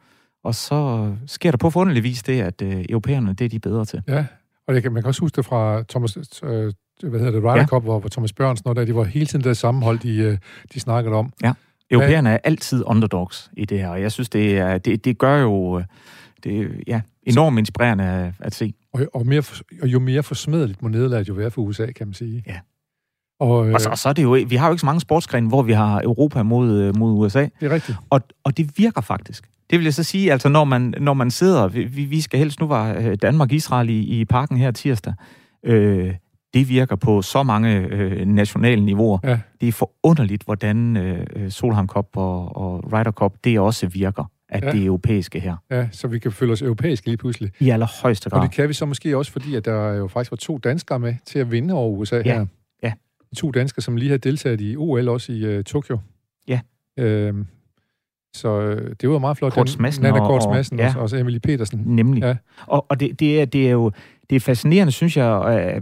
Og 0.44 0.56
så 0.56 1.12
sker 1.28 1.52
der 1.52 1.58
på 1.58 1.70
forunderlig 1.70 2.04
vis 2.04 2.24
det, 2.24 2.42
at 2.42 2.62
øh, 2.62 2.86
europæerne, 2.90 3.34
det 3.34 3.46
er 3.46 3.50
de 3.50 3.60
bedre 3.60 3.86
til. 3.86 4.02
Ja, 4.08 4.26
og 4.68 4.74
det 4.74 4.84
kan, 4.84 4.94
man 4.94 5.02
kan 5.04 5.08
også 5.08 5.22
huske 5.22 5.36
det 5.36 5.46
fra 5.46 5.84
Thomas, 5.90 6.18
øh, 6.44 6.74
hvad 7.04 7.20
hedder 7.20 7.32
det, 7.32 7.44
Ryder 7.44 7.56
Ja. 7.56 7.66
Cup, 7.66 7.84
hvor, 7.84 8.00
hvor 8.00 8.10
Thomas 8.10 8.34
Bjørnsen 8.34 8.68
og 8.68 8.76
der, 8.76 8.86
de 8.86 8.96
var 8.96 9.04
hele 9.04 9.26
tiden 9.26 9.44
det 9.44 9.58
sammenhold, 9.58 10.00
de, 10.00 10.18
øh, 10.18 10.38
de 10.74 10.80
snakkede 10.80 11.16
om. 11.16 11.34
Europæerne 11.92 12.30
er 12.30 12.38
altid 12.44 12.84
underdogs 12.86 13.52
i 13.58 13.66
det 13.66 13.80
her, 13.80 13.90
og 13.90 14.02
jeg 14.02 14.12
synes, 14.12 14.30
det, 14.30 14.58
er, 14.58 14.78
det, 14.78 15.06
det 15.06 15.18
gør 15.18 15.42
jo 15.42 15.84
det 16.44 16.62
er, 16.62 16.68
ja, 16.88 17.02
enormt 17.24 17.60
inspirerende 17.60 18.04
at, 18.04 18.34
at 18.40 18.56
se. 18.56 18.74
Og, 18.94 19.02
og, 19.14 19.26
mere, 19.28 19.44
for- 19.44 19.64
og 19.82 19.88
jo 19.88 20.00
mere 20.00 20.24
forsmedeligt 20.24 20.82
må 20.82 20.88
nederlaget 20.88 21.30
jo 21.30 21.34
være 21.34 21.52
for 21.52 21.62
USA, 21.62 21.86
kan 21.92 22.08
man 22.08 22.14
sige. 22.14 22.44
Ja. 22.48 22.60
Og, 23.40 23.68
øh, 23.68 23.74
Og 23.74 23.82
så, 23.82 23.90
og 23.90 23.98
så 23.98 24.10
er 24.10 24.14
det 24.14 24.24
jo, 24.24 24.38
vi 24.48 24.56
har 24.56 24.68
jo 24.68 24.74
ikke 24.74 24.80
så 24.80 24.86
mange 24.86 25.02
sportsgrene, 25.02 25.48
hvor 25.48 25.62
vi 25.62 25.74
har 25.74 26.02
Europa 26.04 26.44
mod, 26.44 26.80
øh, 26.82 26.98
mod 26.98 27.12
USA, 27.26 27.42
det 27.60 27.66
er 27.66 27.70
rigtigt. 27.70 27.98
og, 28.10 28.22
og 28.44 28.58
det 28.58 28.72
virker 28.78 29.02
faktisk. 29.02 29.50
Det 29.70 29.80
vil 29.80 29.84
jeg 29.84 29.94
så 29.94 30.04
sige, 30.04 30.32
altså 30.32 30.50
når 30.50 30.64
man, 30.64 30.94
når 31.00 31.14
man 31.14 31.32
sidder, 31.32 31.68
vi, 31.68 31.84
vi 31.86 32.22
skal 32.22 32.40
helst, 32.40 32.60
nu 32.60 32.68
var 32.68 32.94
øh, 33.00 33.18
Danmark-Israel 33.22 33.90
i, 33.90 34.00
i 34.00 34.26
parken 34.26 34.58
her 34.58 34.72
tirsdag, 34.72 35.14
øh, 35.66 36.14
det 36.54 36.70
virker 36.70 36.96
på 36.96 37.22
så 37.22 37.44
mange 37.44 37.76
øh, 37.80 38.26
nationale 38.28 38.86
niveauer. 38.86 39.20
Ja. 39.24 39.40
Det 39.62 39.68
er 39.68 39.72
forunderligt, 39.72 40.44
hvordan 40.44 40.98
øh, 40.98 41.26
øh, 41.36 41.52
Solheim 41.52 41.88
Cup 41.88 42.08
og, 42.16 42.58
og 42.58 42.94
Ryder 42.94 43.12
Cup, 43.12 43.34
det 43.44 43.60
også 43.60 43.88
virker, 43.88 44.26
at 44.54 44.64
Ja. 44.64 44.72
det 44.72 44.86
europæiske 44.86 45.40
her. 45.40 45.56
Ja, 45.72 45.88
så 45.92 46.08
vi 46.08 46.20
kan 46.20 46.32
føle 46.32 46.52
os 46.52 46.62
europæiske 46.62 47.08
lige 47.08 47.18
pludselig. 47.18 47.52
I 47.60 47.70
allerhøjeste 47.70 48.28
Og 48.28 48.32
grad. 48.32 48.42
det 48.42 48.52
kan 48.52 48.70
vi 48.70 48.74
så 48.74 48.86
måske 48.86 49.18
også, 49.18 49.32
fordi 49.32 49.56
at 49.56 49.66
der 49.66 49.94
jo 49.94 50.08
faktisk 50.08 50.32
var 50.32 50.36
to 50.38 50.58
danskere 50.58 51.00
med 51.00 51.16
til 51.26 51.40
at 51.40 51.52
vinde 51.52 51.74
over 51.74 51.90
USA 51.90 52.16
Ja, 52.16 52.22
her. 52.24 52.46
ja. 52.84 52.94
De 53.32 53.36
to 53.36 53.52
danskere, 53.52 53.82
som 53.82 53.96
lige 53.98 54.10
har 54.12 54.18
deltaget 54.18 54.62
i 54.62 54.76
OL 54.78 55.10
også 55.10 55.32
i 55.32 55.58
uh, 55.58 55.64
Tokyo. 55.64 56.00
Ja. 56.48 56.60
Øhm, 57.00 57.46
så 58.36 58.62
øh, 58.62 58.96
det 59.02 59.10
var 59.10 59.20
meget 59.20 59.38
flot. 59.38 59.54
Kort 59.54 59.68
Den- 59.68 59.72
Smadsen 59.74 60.04
Nana 60.04 60.20
og- 60.22 60.28
Kort 60.28 60.46
og- 60.72 60.78
ja. 60.80 60.94
og, 60.98 61.10
og 61.14 61.20
Emily 61.20 61.38
Petersen. 61.38 61.82
Nemlig. 61.86 62.24
Ja. 62.24 62.36
Og, 62.68 62.86
og 62.90 63.00
det, 63.00 63.20
det, 63.20 63.42
er, 63.42 63.46
det 63.46 63.68
er 63.68 63.72
jo 63.72 63.92
det 64.30 64.36
er 64.36 64.40
fascinerende, 64.40 64.92
synes 64.92 65.18
jeg, 65.18 65.72
øh, 65.76 65.82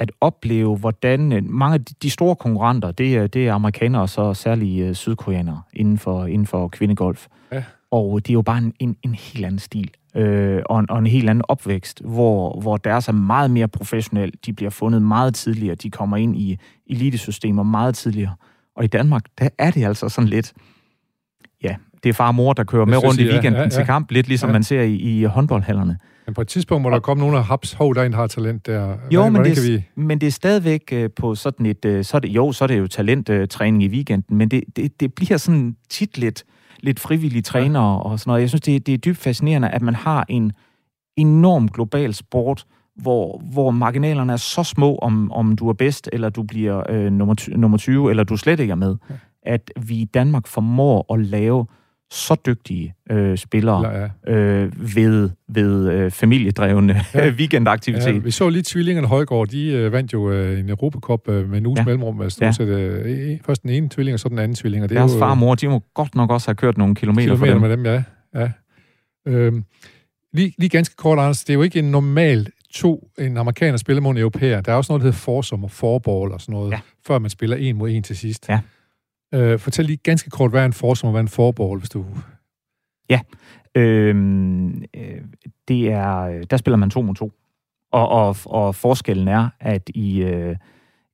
at 0.00 0.12
opleve, 0.20 0.76
hvordan 0.76 1.46
mange 1.50 1.74
af 1.74 1.84
de- 1.84 2.10
store 2.10 2.36
konkurrenter, 2.36 2.90
det 2.90 3.16
er, 3.16 3.26
det 3.26 3.48
er 3.48 3.52
amerikanere 3.54 4.02
og 4.02 4.08
så 4.08 4.34
særligt 4.34 4.84
øh, 4.86 4.94
sydkoreanere 4.94 5.62
inden 5.72 5.98
for, 5.98 6.26
inden 6.26 6.46
for 6.46 6.68
kvindegolf. 6.68 7.26
Ja. 7.52 7.62
Og 7.90 8.26
det 8.26 8.30
er 8.30 8.34
jo 8.34 8.42
bare 8.42 8.58
en, 8.58 8.72
en, 8.78 8.96
en 9.02 9.14
helt 9.14 9.44
anden 9.44 9.58
stil. 9.58 9.90
Øh, 10.16 10.62
og, 10.66 10.80
en, 10.80 10.90
og 10.90 10.98
en 10.98 11.06
helt 11.06 11.30
anden 11.30 11.44
opvækst, 11.48 12.02
hvor, 12.04 12.60
hvor 12.60 12.76
deres 12.76 13.08
er 13.08 13.12
meget 13.12 13.50
mere 13.50 13.68
professionel. 13.68 14.32
De 14.46 14.52
bliver 14.52 14.70
fundet 14.70 15.02
meget 15.02 15.34
tidligere. 15.34 15.74
De 15.74 15.90
kommer 15.90 16.16
ind 16.16 16.36
i 16.36 16.58
elitesystemer 16.86 17.62
meget 17.62 17.94
tidligere. 17.94 18.34
Og 18.76 18.84
i 18.84 18.86
Danmark, 18.86 19.22
der 19.38 19.48
er 19.58 19.70
det 19.70 19.84
altså 19.84 20.08
sådan 20.08 20.28
lidt... 20.28 20.52
Ja, 21.62 21.76
det 22.02 22.08
er 22.08 22.12
far 22.12 22.28
og 22.28 22.34
mor, 22.34 22.52
der 22.52 22.64
kører 22.64 22.84
med 22.84 22.96
rundt 22.96 23.14
i 23.14 23.16
sige, 23.16 23.26
ja, 23.26 23.32
weekenden 23.32 23.58
ja, 23.58 23.62
ja. 23.62 23.68
til 23.68 23.84
kamp. 23.84 24.10
Lidt 24.10 24.28
ligesom 24.28 24.48
Ja. 24.48 24.52
man 24.52 24.62
ser 24.62 24.82
i, 24.82 24.94
i 24.94 25.24
håndboldhallerne. 25.24 25.98
Men 26.26 26.34
på 26.34 26.40
et 26.40 26.48
tidspunkt 26.48 26.82
må 26.82 26.90
der 26.90 27.00
komme 27.00 27.20
nogen 27.20 27.36
af 27.36 27.44
Haps, 27.44 27.72
hov, 27.72 27.94
der 27.94 28.00
er 28.00 28.06
en, 28.06 28.14
har 28.14 28.26
talent 28.26 28.66
der. 28.66 28.96
Jo, 29.10 29.20
hvordan, 29.20 29.32
men 29.32 29.44
det, 29.44 29.72
vi... 29.72 29.84
men 29.94 30.20
det 30.20 30.26
er 30.26 30.30
stadigvæk 30.30 30.82
øh, 30.92 31.10
på 31.16 31.34
sådan 31.34 31.66
et... 31.66 31.84
Øh, 31.84 32.04
så 32.04 32.16
er 32.16 32.20
det, 32.20 32.28
jo, 32.28 32.52
så 32.52 32.64
er 32.64 32.66
det 32.66 32.78
jo 32.78 32.86
talenttræning 32.86 33.82
i 33.82 33.88
weekenden, 33.88 34.36
men 34.36 34.48
det, 34.48 34.64
det, 34.76 35.00
det 35.00 35.14
bliver 35.14 35.36
sådan 35.36 35.76
tit 35.88 36.18
lidt, 36.18 36.44
lidt 36.80 37.00
frivillige 37.00 37.42
trænere 37.42 38.02
og 38.02 38.20
sådan 38.20 38.30
noget. 38.30 38.40
Jeg 38.40 38.48
synes, 38.48 38.62
det, 38.62 38.86
det 38.86 38.94
er 38.94 38.98
dybt 38.98 39.18
fascinerende, 39.18 39.68
at 39.68 39.82
man 39.82 39.94
har 39.94 40.24
en 40.28 40.52
enorm 41.16 41.68
global 41.68 42.14
sport, 42.14 42.66
hvor, 42.96 43.42
hvor 43.52 43.70
marginalerne 43.70 44.32
er 44.32 44.36
så 44.36 44.62
små, 44.62 44.96
om, 44.96 45.32
om 45.32 45.56
du 45.56 45.68
er 45.68 45.72
bedst, 45.72 46.08
eller 46.12 46.28
du 46.28 46.42
bliver 46.42 46.82
øh, 46.90 47.12
nummer, 47.12 47.56
nummer 47.56 47.78
20, 47.78 48.10
eller 48.10 48.24
du 48.24 48.36
slet 48.36 48.60
ikke 48.60 48.70
er 48.70 48.74
med. 48.74 48.96
Ja. 49.10 49.14
At 49.42 49.70
vi 49.80 49.94
i 49.94 50.04
Danmark 50.04 50.46
formår 50.46 51.14
at 51.14 51.20
lave 51.20 51.66
så 52.10 52.36
dygtige 52.46 52.94
øh, 53.10 53.38
spillere 53.38 54.08
ja. 54.26 54.32
øh, 54.34 54.96
ved, 54.96 55.30
ved 55.48 55.90
øh, 55.92 56.10
familiedrevne 56.10 57.00
Ja. 57.14 57.30
weekendaktivitet. 57.30 58.14
Ja, 58.14 58.18
vi 58.18 58.30
så 58.30 58.48
lige 58.48 58.62
tvillingerne 58.62 59.08
Højgaard, 59.08 59.46
de 59.48 59.66
øh, 59.72 59.92
vandt 59.92 60.12
jo 60.12 60.30
øh, 60.30 60.58
en 60.60 60.68
Europacup 60.68 61.28
øh, 61.28 61.50
med 61.50 61.58
en 61.58 61.66
uges 61.66 61.78
ja. 61.78 61.84
Mellemrum. 61.84 62.30
stort 62.30 62.46
Ja. 62.46 62.52
set, 62.52 62.68
øh, 62.68 63.34
e- 63.36 63.42
først 63.46 63.62
den 63.62 63.70
ene 63.70 63.88
tvilling, 63.88 64.14
og 64.14 64.20
så 64.20 64.28
den 64.28 64.38
anden 64.38 64.54
tvilling. 64.54 64.82
Og 64.82 64.88
det 64.88 64.96
er 64.96 65.00
Deres 65.00 65.14
jo, 65.14 65.18
far 65.18 65.30
og 65.30 65.38
mor, 65.38 65.54
de 65.54 65.68
må 65.68 65.82
godt 65.94 66.14
nok 66.14 66.30
også 66.30 66.48
have 66.48 66.54
kørt 66.56 66.78
nogle 66.78 66.94
kilometer, 66.94 67.36
for 67.36 67.44
kilometer 67.44 67.68
dem. 67.76 67.78
med 67.82 67.92
dem, 67.92 68.04
ja. 68.34 68.40
ja. 68.40 68.50
Øhm, 69.32 69.64
lige, 70.32 70.54
lige 70.58 70.68
ganske 70.68 70.94
kort, 70.96 71.18
Anders, 71.18 71.44
det 71.44 71.50
er 71.50 71.54
jo 71.54 71.62
ikke 71.62 71.78
en 71.78 71.90
normal 71.90 72.46
to, 72.74 73.08
en 73.18 73.36
amerikaner 73.36 73.78
spiller 73.78 74.00
mod 74.02 74.10
en 74.12 74.18
europæer. 74.18 74.60
Der 74.60 74.72
er 74.72 74.76
også 74.76 74.92
noget, 74.92 75.00
der 75.00 75.06
hedder 75.06 75.18
forsum 75.18 75.64
og 75.64 75.70
forball 75.70 76.32
og 76.32 76.40
sådan 76.40 76.52
noget, 76.52 76.70
Ja. 76.72 76.78
før 77.06 77.18
man 77.18 77.30
spiller 77.30 77.56
en 77.56 77.76
mod 77.76 77.90
en 77.90 78.02
til 78.02 78.16
sidst. 78.16 78.48
Ja. 78.48 78.60
Øh, 79.34 79.58
fortæl 79.58 79.84
lige 79.84 79.96
ganske 79.96 80.30
kort, 80.30 80.50
hvad 80.50 80.60
er 80.62 80.66
en 80.66 80.72
forsum 80.72 81.06
og 81.06 81.10
hvad 81.12 81.20
er 81.20 81.22
en 81.24 81.28
forball, 81.28 81.78
hvis 81.78 81.90
du... 81.90 82.06
Øhm, 83.74 84.82
øh, 84.96 85.20
det 85.68 85.88
er, 85.90 86.42
der 86.50 86.56
spiller 86.56 86.76
man 86.76 86.90
to 86.90 87.02
mod 87.02 87.14
to. 87.14 87.32
Og, 87.92 88.08
og, 88.08 88.36
og 88.44 88.74
forskellen 88.74 89.28
er, 89.28 89.48
at 89.60 89.90
i, 89.94 90.22
øh, 90.22 90.56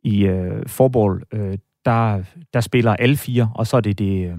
i 0.03 0.25
øh, 0.27 0.67
forball, 0.69 1.23
øh, 1.33 1.59
der, 1.85 2.23
der 2.55 2.61
spiller 2.61 2.97
alle 2.97 3.17
fire, 3.17 3.53
og 3.55 3.67
så 3.67 3.77
er 3.77 3.81
det 3.81 3.99
det 3.99 4.29
øh, 4.31 4.37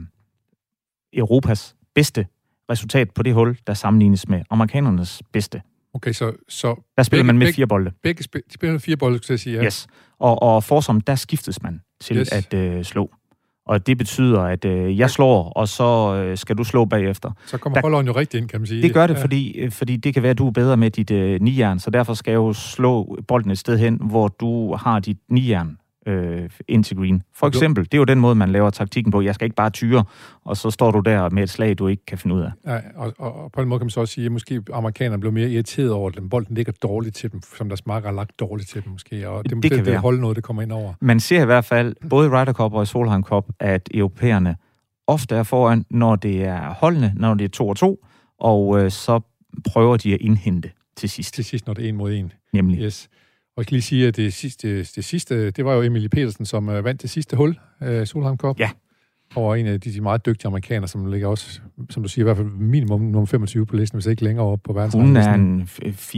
Europas 1.13 1.75
bedste 1.95 2.27
resultat 2.71 3.11
på 3.11 3.23
det 3.23 3.33
hul, 3.33 3.57
der 3.67 3.73
sammenlignes 3.73 4.27
med 4.29 4.41
amerikanernes 4.49 5.21
bedste. 5.33 5.61
Okay, 5.93 6.11
så, 6.13 6.33
så 6.49 6.75
Der 6.97 7.03
spiller 7.03 7.21
Begge- 7.23 7.27
man 7.27 7.37
med 7.37 7.47
begge- 7.47 7.55
fire 7.55 7.67
bolde. 7.67 7.91
begge 8.03 8.23
spil, 8.23 8.41
de 8.49 8.53
spiller 8.53 8.79
fire 8.79 8.97
bolde, 8.97 9.17
skal 9.23 9.33
jeg 9.33 9.39
sige. 9.39 9.53
Ja. 9.55 9.59
Ja. 9.61 9.65
Yes. 9.65 9.87
Og, 10.19 10.41
og 10.41 10.63
forsom, 10.63 11.01
der 11.01 11.15
skiftes 11.15 11.61
man 11.61 11.81
til 12.01 12.17
yes. 12.17 12.31
at 12.31 12.53
øh, 12.53 12.83
slå. 12.83 13.11
Og 13.67 13.87
det 13.87 13.97
betyder, 13.97 14.41
at 14.41 14.65
øh, 14.65 14.99
jeg 14.99 15.09
slår, 15.09 15.49
og 15.49 15.67
så 15.67 16.15
øh, 16.15 16.37
skal 16.37 16.57
du 16.57 16.63
slå 16.63 16.85
bagefter. 16.85 17.31
Så 17.45 17.57
kommer 17.57 17.81
holderen 17.81 18.07
jo 18.07 18.11
rigtig 18.11 18.37
ind, 18.37 18.49
kan 18.49 18.59
man 18.59 18.67
sige. 18.67 18.81
Det 18.81 18.93
gør 18.93 19.07
det, 19.07 19.15
ja. 19.15 19.21
fordi, 19.21 19.51
øh, 19.51 19.71
fordi 19.71 19.95
det 19.95 20.13
kan 20.13 20.23
være, 20.23 20.29
at 20.29 20.37
du 20.37 20.47
er 20.47 20.51
bedre 20.51 20.77
med 20.77 20.91
dit 20.91 21.11
øh, 21.11 21.41
nijern, 21.41 21.79
så 21.79 21.89
derfor 21.89 22.13
skal 22.13 22.31
jeg 22.31 22.37
jo 22.37 22.53
slå 22.53 23.17
bolden 23.27 23.51
et 23.51 23.57
sted 23.57 23.77
hen, 23.77 23.99
hvor 24.01 24.27
du 24.27 24.75
har 24.75 24.99
dit 24.99 25.17
nijern 25.29 25.77
øh, 26.05 26.49
ind 26.67 26.83
til 26.83 26.97
green. 26.97 27.23
For 27.33 27.47
eksempel, 27.47 27.83
det 27.85 27.93
er 27.93 27.97
jo 27.97 28.03
den 28.03 28.19
måde, 28.19 28.35
man 28.35 28.49
laver 28.49 28.69
taktikken 28.69 29.11
på. 29.11 29.21
Jeg 29.21 29.35
skal 29.35 29.45
ikke 29.45 29.55
bare 29.55 29.69
tyre, 29.69 30.03
og 30.45 30.57
så 30.57 30.71
står 30.71 30.91
du 30.91 30.99
der 30.99 31.29
med 31.29 31.43
et 31.43 31.49
slag, 31.49 31.77
du 31.79 31.87
ikke 31.87 32.05
kan 32.05 32.17
finde 32.17 32.35
ud 32.35 32.41
af. 32.41 32.51
Ja, 32.65 32.79
og, 32.95 33.13
og, 33.17 33.35
og, 33.43 33.51
på 33.51 33.61
den 33.61 33.69
måde 33.69 33.79
kan 33.79 33.85
man 33.85 33.89
så 33.89 33.99
også 33.99 34.13
sige, 34.13 34.25
at 34.25 34.31
måske 34.31 34.61
amerikanerne 34.73 35.19
blev 35.19 35.31
mere 35.33 35.49
irriteret 35.49 35.91
over, 35.91 36.09
at 36.09 36.15
den 36.17 36.29
bolden 36.29 36.55
ligger 36.55 36.73
dårligt 36.83 37.15
til 37.15 37.31
dem, 37.31 37.41
som 37.57 37.69
deres 37.69 37.85
marker 37.85 38.07
har 38.07 38.15
lagt 38.15 38.39
dårligt 38.39 38.69
til 38.69 38.83
dem 38.83 38.91
måske. 38.91 39.29
Og 39.29 39.43
det, 39.43 39.51
Det 39.51 39.63
det, 39.63 39.71
kan 39.71 39.79
det, 39.79 39.85
være. 39.87 39.99
holde 39.99 40.21
noget, 40.21 40.35
det 40.35 40.43
kommer 40.43 40.61
ind 40.63 40.71
over. 40.71 40.93
Man 41.01 41.19
ser 41.19 41.41
i 41.41 41.45
hvert 41.45 41.65
fald, 41.65 41.95
både 42.09 42.27
i 42.27 42.29
Ryder 42.29 42.53
Cup 42.53 42.73
og 42.73 42.83
i 42.83 42.85
Solheim 42.85 43.23
Cup, 43.23 43.45
at 43.59 43.89
europæerne 43.93 44.55
ofte 45.07 45.35
er 45.35 45.43
foran, 45.43 45.85
når 45.89 46.15
det 46.15 46.43
er 46.43 46.73
holdene, 46.73 47.13
når 47.15 47.33
det 47.33 47.45
er 47.45 47.49
to 47.49 47.67
og 47.67 47.77
to, 47.77 48.05
og 48.39 48.83
øh, 48.83 48.91
så 48.91 49.19
prøver 49.73 49.97
de 49.97 50.13
at 50.13 50.21
indhente 50.21 50.69
til 50.97 51.09
sidst, 51.09 51.33
Til 51.35 51.45
sidst, 51.45 51.67
når 51.67 51.73
det 51.73 51.85
er 51.85 51.89
en 51.89 51.95
mod 51.95 52.13
en. 52.13 52.31
nemlig. 52.53 52.79
Yes. 52.79 53.09
Og 53.57 53.61
jeg 53.61 53.67
kan 53.67 53.73
lige 53.73 53.81
sige, 53.81 54.07
at 54.07 54.15
det 54.15 54.33
sidste, 54.33 54.79
det 54.79 55.05
sidste, 55.05 55.51
det 55.51 55.65
var 55.65 55.73
jo 55.73 55.81
Emilie 55.81 56.09
Petersen, 56.09 56.45
som 56.45 56.67
uh, 56.67 56.83
vandt 56.83 57.01
det 57.01 57.09
sidste 57.09 57.35
hul, 57.35 57.59
uh, 57.81 58.03
Solheim 58.03 58.37
Cup. 58.37 58.59
Ja. 58.59 58.69
over 59.35 59.55
en 59.55 59.67
af 59.67 59.81
de, 59.81 59.93
de 59.93 60.01
meget 60.01 60.25
dygtige 60.25 60.47
amerikanere, 60.47 60.87
som 60.87 61.05
ligger 61.05 61.27
også, 61.27 61.59
som 61.89 62.03
du 62.03 62.09
siger, 62.09 62.23
i 62.23 62.27
hvert 62.27 62.37
fald 62.37 62.47
minimum 62.47 63.01
nummer 63.01 63.25
25 63.25 63.65
på 63.65 63.75
listen, 63.75 63.97
hvis 63.97 64.05
ikke 64.05 64.23
længere 64.23 64.45
op 64.45 64.59
på 64.63 64.73
verdensranglisten. 64.73 65.33
Hun 65.33 65.61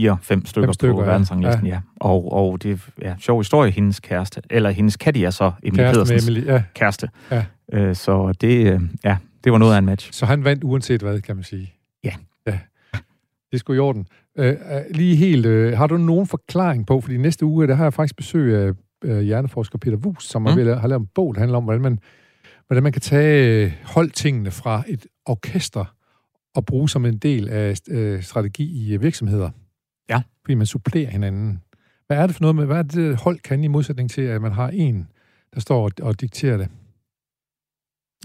er 0.04 0.36
en 0.36 0.40
4-5 0.42 0.46
stykker, 0.46 0.72
stykker 0.72 0.96
på 0.96 1.02
verdensranglisten, 1.02 1.66
ja. 1.66 1.72
ja. 1.72 1.80
Og, 1.96 2.32
og 2.32 2.62
det 2.62 2.72
er 2.72 2.78
ja, 3.02 3.14
sjov 3.18 3.40
historie, 3.40 3.70
hendes 3.70 4.00
kæreste, 4.00 4.42
eller 4.50 4.70
hendes 4.70 4.94
Caddy 4.94 5.18
er 5.18 5.30
så 5.30 5.52
Emily 5.62 5.76
kæreste 5.76 5.94
Pedersens 5.94 6.28
Emily, 6.28 6.46
ja. 6.46 6.62
kæreste. 6.74 7.08
Ja. 7.30 7.44
Øh, 7.72 7.94
så 7.94 8.32
det, 8.40 8.72
øh, 8.72 8.80
ja, 9.04 9.16
det 9.44 9.52
var 9.52 9.58
noget 9.58 9.74
af 9.74 9.78
en 9.78 9.84
match. 9.86 10.12
Så 10.12 10.26
han 10.26 10.44
vandt 10.44 10.64
uanset 10.64 11.02
hvad, 11.02 11.20
kan 11.20 11.36
man 11.36 11.44
sige. 11.44 11.74
Ja. 12.04 12.12
ja. 12.46 12.58
Det 13.52 13.60
skulle 13.60 13.76
i 13.76 13.80
orden. 13.80 14.06
Øh, 14.38 14.56
lige 14.90 15.16
helt, 15.16 15.46
øh, 15.46 15.76
har 15.76 15.86
du 15.86 15.96
nogen 15.96 16.26
forklaring 16.26 16.86
på, 16.86 17.00
fordi 17.00 17.16
næste 17.16 17.46
uge, 17.46 17.66
der 17.66 17.74
har 17.74 17.84
jeg 17.84 17.94
faktisk 17.94 18.16
besøg 18.16 18.56
af 18.56 18.72
øh, 19.04 19.20
hjerneforsker 19.20 19.78
Peter 19.78 19.96
Wus, 19.96 20.24
som 20.24 20.42
mm. 20.42 20.46
har 20.48 20.86
lavet 20.86 21.00
en 21.00 21.08
bog, 21.14 21.34
der 21.34 21.40
handler 21.40 21.58
om, 21.58 21.64
hvordan 21.64 21.82
man, 21.82 21.98
hvordan 22.66 22.82
man 22.82 22.92
kan 22.92 23.02
tage 23.02 23.64
øh, 23.64 23.72
holdtingene 23.84 24.50
fra 24.50 24.84
et 24.88 25.06
orkester 25.26 25.94
og 26.54 26.66
bruge 26.66 26.88
som 26.88 27.04
en 27.04 27.18
del 27.18 27.48
af 27.48 27.74
øh, 27.88 28.22
strategi 28.22 28.64
i 28.64 28.94
øh, 28.94 29.02
virksomheder. 29.02 29.50
Ja. 30.08 30.22
Fordi 30.44 30.54
man 30.54 30.66
supplerer 30.66 31.10
hinanden. 31.10 31.62
Hvad 32.06 32.16
er 32.16 32.26
det 32.26 32.36
for 32.36 32.42
noget 32.42 32.56
med, 32.56 32.66
hvad 32.66 32.78
er 32.78 32.82
det, 32.82 33.16
hold 33.16 33.38
kan 33.38 33.64
i 33.64 33.68
modsætning 33.68 34.10
til, 34.10 34.22
at 34.22 34.42
man 34.42 34.52
har 34.52 34.68
en, 34.68 35.08
der 35.54 35.60
står 35.60 35.84
og, 35.84 35.90
og 36.02 36.20
dikterer 36.20 36.56
det? 36.56 36.68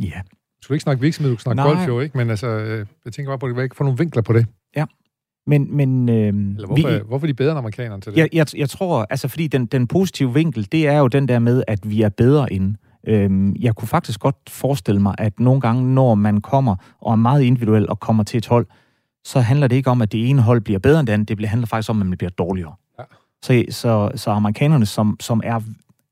Ja. 0.02 0.22
Du 0.58 0.66
skal 0.66 0.74
ikke 0.74 0.84
snakke 0.84 1.02
virksomhed, 1.02 1.32
du 1.32 1.38
skal 1.38 1.54
snakke 1.54 1.62
Nej. 1.64 1.74
golf 1.74 1.88
jo, 1.88 2.00
ikke? 2.00 2.18
Men 2.18 2.30
altså, 2.30 2.48
øh, 2.48 2.86
jeg 3.06 3.14
tænker 3.14 3.30
bare 3.30 3.40
på, 3.40 3.46
at 3.46 3.56
vi 3.56 3.64
ikke 3.64 3.76
får 3.76 3.86
nogle 3.86 3.98
vinkler 3.98 4.22
på 4.22 4.34
det. 4.34 4.46
Ja. 4.76 4.86
Men, 5.48 5.78
men, 5.78 6.10
øh, 6.10 6.16
Eller 6.16 6.66
hvorfor, 6.66 6.90
vi, 6.90 7.00
hvorfor 7.08 7.26
er 7.26 7.28
de 7.28 7.34
bedre 7.34 7.52
end 7.52 7.58
amerikanerne 7.58 8.02
til 8.02 8.12
det? 8.12 8.18
Jeg, 8.18 8.30
jeg, 8.34 8.58
jeg 8.58 8.70
tror, 8.70 9.06
altså 9.10 9.28
fordi 9.28 9.48
den, 9.48 9.66
den 9.66 9.88
positive 9.88 10.34
vinkel, 10.34 10.68
det 10.72 10.88
er 10.88 10.98
jo 10.98 11.08
den 11.08 11.28
der 11.28 11.40
med, 11.40 11.64
at 11.68 11.90
vi 11.90 12.02
er 12.02 12.10
bedre 12.10 12.54
end. 12.54 12.76
Øhm, 13.08 13.56
jeg 13.60 13.76
kunne 13.76 13.88
faktisk 13.88 14.20
godt 14.20 14.36
forestille 14.48 15.02
mig, 15.02 15.16
at 15.18 15.40
nogle 15.40 15.62
gange, 15.62 15.94
når 15.94 16.16
man 16.16 16.42
kommer 16.42 16.76
og 17.02 17.12
er 17.12 17.16
meget 17.16 17.42
individuel 17.42 17.90
og 17.90 18.00
kommer 18.00 18.24
til 18.24 18.38
et 18.38 18.48
hold, 18.48 18.68
så 19.24 19.40
handler 19.40 19.68
det 19.68 19.76
ikke 19.76 19.90
om, 19.90 20.02
at 20.02 20.12
det 20.12 20.30
ene 20.30 20.42
hold 20.42 20.62
bliver 20.62 20.80
bedre 20.80 21.00
end 21.00 21.08
det 21.08 21.14
andet, 21.14 21.30
det 21.30 21.50
handler 21.50 21.68
faktisk 21.68 21.90
om, 21.90 22.02
at 22.02 22.08
man 22.08 22.18
bliver 22.18 22.32
dårligere. 22.32 22.74
Ja. 23.00 23.04
Så, 23.44 23.66
så, 23.70 24.12
så 24.16 24.32
amerikanerne, 24.32 24.86
som, 24.86 25.18
som 25.20 25.42
er 25.44 25.60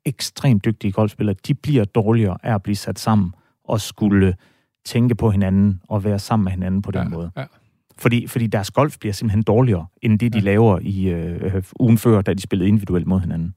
ekstremt 0.06 0.66
dygtige 0.66 0.92
golfspillere, 0.92 1.36
de 1.48 1.54
bliver 1.54 1.86
dårligere 1.86 2.38
af 2.44 2.54
at 2.54 2.64
blive 2.64 2.76
sat 2.76 3.00
sammen 3.00 3.34
og 3.64 3.82
skulle 3.82 4.36
tænke 4.86 5.16
på 5.16 5.32
hinanden 5.32 5.82
og 5.88 6.04
være 6.04 6.20
sammen 6.20 6.44
med 6.44 6.52
hinanden 6.52 6.82
på 6.82 6.92
den 6.92 7.02
ja, 7.02 7.10
måde. 7.10 7.32
Ja. 7.38 7.44
Fordi, 8.02 8.28
fordi 8.28 8.48
deres 8.48 8.72
golf 8.72 8.98
bliver 9.00 9.14
simpelthen 9.14 9.44
dårligere, 9.44 9.86
end 10.02 10.20
det, 10.20 10.34
de 10.34 10.38
ja. 10.38 10.44
laver 10.44 10.80
i 10.82 11.10
øh, 11.10 11.64
ugen 11.80 11.98
før, 11.98 12.22
da 12.22 12.34
de 12.34 12.42
spillede 12.42 12.68
individuelt 12.68 13.08
mod 13.08 13.20
hinanden. 13.20 13.54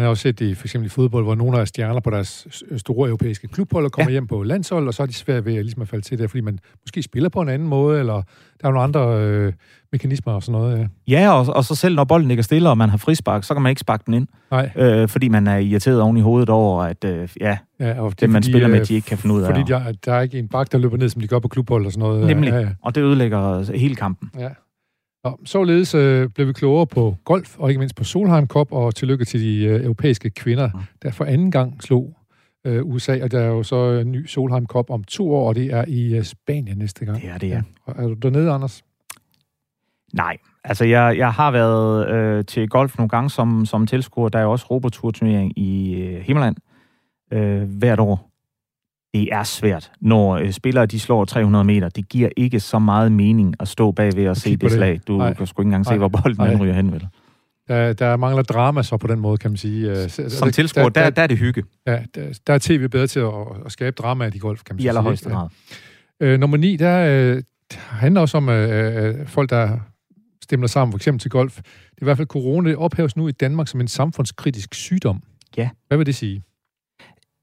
Man 0.00 0.04
har 0.04 0.10
også 0.10 0.22
set 0.22 0.38
det 0.38 0.46
i, 0.46 0.54
for 0.54 0.66
eksempel 0.66 0.86
i 0.86 0.88
fodbold, 0.88 1.24
hvor 1.24 1.34
nogle 1.34 1.58
af 1.58 1.68
stjerner 1.68 2.00
på 2.00 2.10
deres 2.10 2.46
store 2.76 3.08
europæiske 3.08 3.48
klubhold 3.48 3.90
kommer 3.90 4.10
ja. 4.10 4.12
hjem 4.12 4.26
på 4.26 4.42
landshold, 4.42 4.88
og 4.88 4.94
så 4.94 5.02
er 5.02 5.06
de 5.06 5.12
svært 5.12 5.44
ved 5.44 5.54
at, 5.54 5.64
ligesom 5.64 5.82
at 5.82 5.88
falde 5.88 6.04
til 6.04 6.18
det, 6.18 6.30
fordi 6.30 6.40
man 6.40 6.58
måske 6.84 7.02
spiller 7.02 7.28
på 7.28 7.40
en 7.40 7.48
anden 7.48 7.68
måde, 7.68 7.98
eller 7.98 8.14
der 8.60 8.68
er 8.68 8.72
nogle 8.72 8.80
andre 8.80 9.20
øh, 9.20 9.52
mekanismer 9.92 10.32
og 10.32 10.42
sådan 10.42 10.60
noget. 10.60 10.88
Ja, 11.08 11.20
ja 11.20 11.32
og, 11.32 11.46
og 11.56 11.64
så 11.64 11.74
selv 11.74 11.94
når 11.94 12.04
bolden 12.04 12.28
ligger 12.28 12.42
stille, 12.42 12.70
og 12.70 12.78
man 12.78 12.88
har 12.88 12.96
frispark, 12.96 13.44
så 13.44 13.54
kan 13.54 13.62
man 13.62 13.70
ikke 13.70 13.80
sparke 13.80 14.02
den 14.06 14.14
ind. 14.14 14.28
Nej. 14.50 14.70
Øh, 14.76 15.08
fordi 15.08 15.28
man 15.28 15.46
er 15.46 15.56
irriteret 15.56 16.00
oven 16.00 16.16
i 16.16 16.20
hovedet 16.20 16.48
over, 16.48 16.82
at 16.82 17.04
øh, 17.04 17.28
ja, 17.40 17.58
ja 17.80 18.00
og 18.00 18.10
det, 18.10 18.20
det 18.20 18.30
man 18.30 18.42
fordi, 18.42 18.52
spiller 18.52 18.68
med, 18.68 18.84
de 18.84 18.94
ikke 18.94 19.06
kan 19.06 19.18
finde 19.18 19.34
ud 19.34 19.42
af. 19.42 19.46
Fordi 19.46 19.62
der, 19.68 19.92
der 20.04 20.12
er 20.12 20.20
ikke 20.20 20.38
en 20.38 20.48
bak, 20.48 20.72
der 20.72 20.78
løber 20.78 20.96
ned, 20.96 21.08
som 21.08 21.20
de 21.20 21.28
gør 21.28 21.38
på 21.38 21.48
klubhold 21.48 21.86
og 21.86 21.92
sådan 21.92 22.08
noget. 22.08 22.26
Nemlig, 22.26 22.50
ja, 22.50 22.58
ja. 22.58 22.68
og 22.82 22.94
det 22.94 23.00
ødelægger 23.00 23.72
hele 23.76 23.94
kampen. 23.94 24.30
Ja. 24.38 24.48
Og 25.24 25.40
således 25.44 25.94
øh, 25.94 26.28
blev 26.28 26.48
vi 26.48 26.52
klogere 26.52 26.86
på 26.86 27.16
golf, 27.24 27.58
og 27.58 27.68
ikke 27.70 27.78
mindst 27.78 27.96
på 27.96 28.04
Solheim 28.04 28.46
Cup, 28.46 28.72
og 28.72 28.94
tillykke 28.94 29.24
til 29.24 29.40
de 29.40 29.64
øh, 29.64 29.84
europæiske 29.84 30.30
kvinder, 30.30 30.70
der 31.02 31.10
for 31.10 31.24
anden 31.24 31.50
gang 31.50 31.82
slog 31.82 32.16
øh, 32.64 32.86
USA, 32.86 33.22
og 33.22 33.30
der 33.30 33.40
er 33.40 33.46
jo 33.46 33.62
så 33.62 33.76
en 33.76 34.12
ny 34.12 34.26
Solheim 34.26 34.66
Cup 34.66 34.90
om 34.90 35.04
to 35.04 35.34
år, 35.34 35.48
og 35.48 35.54
det 35.54 35.72
er 35.72 35.84
i 35.88 36.16
øh, 36.16 36.24
Spanien 36.24 36.78
næste 36.78 37.04
gang. 37.04 37.22
Det 37.22 37.30
er 37.30 37.38
det, 37.38 37.48
ja. 37.48 37.62
ja. 37.88 37.92
Er 37.92 38.08
du 38.08 38.14
dernede, 38.14 38.50
Anders? 38.50 38.82
Nej, 40.14 40.36
altså 40.64 40.84
jeg, 40.84 41.18
jeg 41.18 41.32
har 41.32 41.50
været 41.50 42.08
øh, 42.08 42.44
til 42.44 42.68
golf 42.68 42.98
nogle 42.98 43.08
gange 43.08 43.30
som, 43.30 43.66
som 43.66 43.86
tilskuer. 43.86 44.28
Der 44.28 44.38
er 44.38 44.42
jo 44.42 44.52
også 44.52 44.66
Robotour-turnering 44.70 45.58
i 45.58 45.94
øh, 45.94 46.20
Himmerland 46.20 46.56
øh, 47.32 47.62
hvert 47.62 48.00
år 48.00 48.29
det 49.14 49.28
er 49.32 49.42
svært, 49.42 49.92
når 50.00 50.36
øh, 50.36 50.52
spillere 50.52 50.86
de 50.86 51.00
slår 51.00 51.24
300 51.24 51.64
meter. 51.64 51.88
Det 51.88 52.08
giver 52.08 52.28
ikke 52.36 52.60
så 52.60 52.78
meget 52.78 53.12
mening 53.12 53.54
at 53.60 53.68
stå 53.68 53.92
bagved 53.92 54.28
og 54.28 54.36
se 54.36 54.50
det, 54.50 54.60
det 54.60 54.72
slag. 54.72 55.00
Du 55.06 55.16
Nej. 55.16 55.34
kan 55.34 55.46
sgu 55.46 55.62
ikke 55.62 55.66
engang 55.66 55.86
se, 55.86 55.96
hvor 55.96 56.08
bolden 56.08 56.46
Nej. 56.46 56.56
ryger 56.56 56.74
hen, 56.74 56.92
vel? 56.92 57.08
Der, 57.68 57.92
der 57.92 58.16
mangler 58.16 58.42
drama 58.42 58.82
så 58.82 58.96
på 58.96 59.06
den 59.06 59.20
måde, 59.20 59.38
kan 59.38 59.50
man 59.50 59.56
sige. 59.56 59.90
Øh, 59.90 60.10
som 60.28 60.50
tilskuer, 60.50 60.88
der, 60.88 61.02
der, 61.02 61.10
der 61.10 61.22
er 61.22 61.26
det 61.26 61.38
hygge. 61.38 61.62
Ja, 61.86 62.02
der, 62.14 62.38
der 62.46 62.54
er 62.54 62.58
tv 62.58 62.88
bedre 62.88 63.06
til 63.06 63.20
at, 63.20 63.32
at 63.66 63.72
skabe 63.72 63.94
drama 63.98 64.30
i 64.34 64.38
golf, 64.38 64.62
kan 64.64 64.74
man 64.74 64.78
I 64.78 64.82
sige. 64.82 64.86
I 64.86 64.88
allerhøjeste 64.88 65.30
grad. 65.30 65.48
Øh, 66.20 66.40
nummer 66.40 66.56
9, 66.56 66.76
der 66.76 67.06
øh, 67.08 67.42
handler 67.72 68.20
også 68.20 68.36
om 68.36 68.48
øh, 68.48 69.04
øh, 69.04 69.26
folk, 69.26 69.50
der 69.50 69.78
stemmer 70.42 70.66
sammen, 70.66 70.92
for 70.92 70.98
eksempel 70.98 71.20
til 71.20 71.30
golf. 71.30 71.56
Det 71.56 71.62
er 71.98 72.02
i 72.02 72.04
hvert 72.04 72.16
fald 72.16 72.28
corona, 72.28 72.68
det 72.70 72.76
ophæves 72.76 73.16
nu 73.16 73.28
i 73.28 73.32
Danmark 73.32 73.68
som 73.68 73.80
en 73.80 73.88
samfundskritisk 73.88 74.74
sygdom. 74.74 75.22
Ja. 75.56 75.68
Hvad 75.88 75.98
vil 75.98 76.06
det 76.06 76.14
sige? 76.14 76.42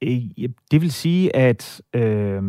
Øh, 0.04 0.22
det 0.72 0.82
vil 0.82 0.92
sige, 0.92 1.36
at 1.36 1.82
øh, 1.94 2.44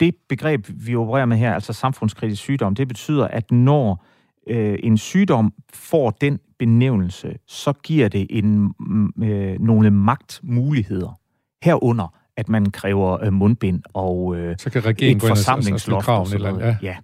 det 0.00 0.14
begreb, 0.28 0.66
vi 0.68 0.96
opererer 0.96 1.26
med 1.26 1.36
her, 1.36 1.54
altså 1.54 1.72
samfundskritisk 1.72 2.42
sygdom, 2.42 2.74
det 2.74 2.88
betyder, 2.88 3.28
at 3.28 3.50
når 3.50 4.04
øh, 4.46 4.78
en 4.82 4.98
sygdom 4.98 5.52
får 5.72 6.10
den 6.10 6.38
benævnelse, 6.58 7.36
så 7.46 7.72
giver 7.72 8.08
det 8.08 8.26
en, 8.30 8.74
øh, 9.22 9.60
nogle 9.60 9.90
magtmuligheder 9.90 11.18
herunder, 11.62 12.14
at 12.36 12.48
man 12.48 12.70
kræver 12.70 13.24
øh, 13.24 13.32
mundbind 13.32 13.82
og 13.92 14.36
øh, 14.36 14.54
så 14.58 14.70
kan 14.70 14.84
regeringen 14.84 15.16
et 15.16 15.28
forsamlingsloft 15.28 16.08
og 16.08 16.26
noget. 16.38 16.60
Ja. 16.60 16.76
ja. 16.82 16.96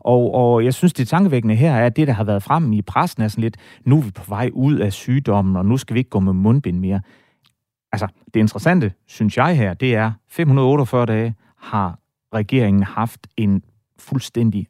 Og, 0.00 0.34
og 0.34 0.64
jeg 0.64 0.74
synes, 0.74 0.92
det 0.92 1.08
tankevækkende 1.08 1.54
her 1.54 1.72
er, 1.72 1.86
at 1.86 1.96
det, 1.96 2.06
der 2.06 2.12
har 2.12 2.24
været 2.24 2.42
frem 2.42 2.72
i 2.72 2.82
pressen, 2.82 3.22
er 3.22 3.28
sådan 3.28 3.42
lidt, 3.42 3.56
nu 3.84 3.98
er 3.98 4.02
vi 4.02 4.10
på 4.10 4.24
vej 4.28 4.50
ud 4.52 4.76
af 4.76 4.92
sygdommen, 4.92 5.56
og 5.56 5.66
nu 5.66 5.76
skal 5.76 5.94
vi 5.94 5.98
ikke 5.98 6.10
gå 6.10 6.20
med 6.20 6.32
mundbind 6.32 6.78
mere. 6.78 7.00
Altså, 7.92 8.06
det 8.34 8.40
interessante, 8.40 8.92
synes 9.06 9.36
jeg 9.36 9.56
her, 9.56 9.74
det 9.74 9.94
er, 9.94 10.12
548 10.28 11.06
dage 11.06 11.34
har 11.58 11.98
regeringen 12.34 12.82
haft 12.82 13.26
en 13.36 13.62
fuldstændig 13.98 14.66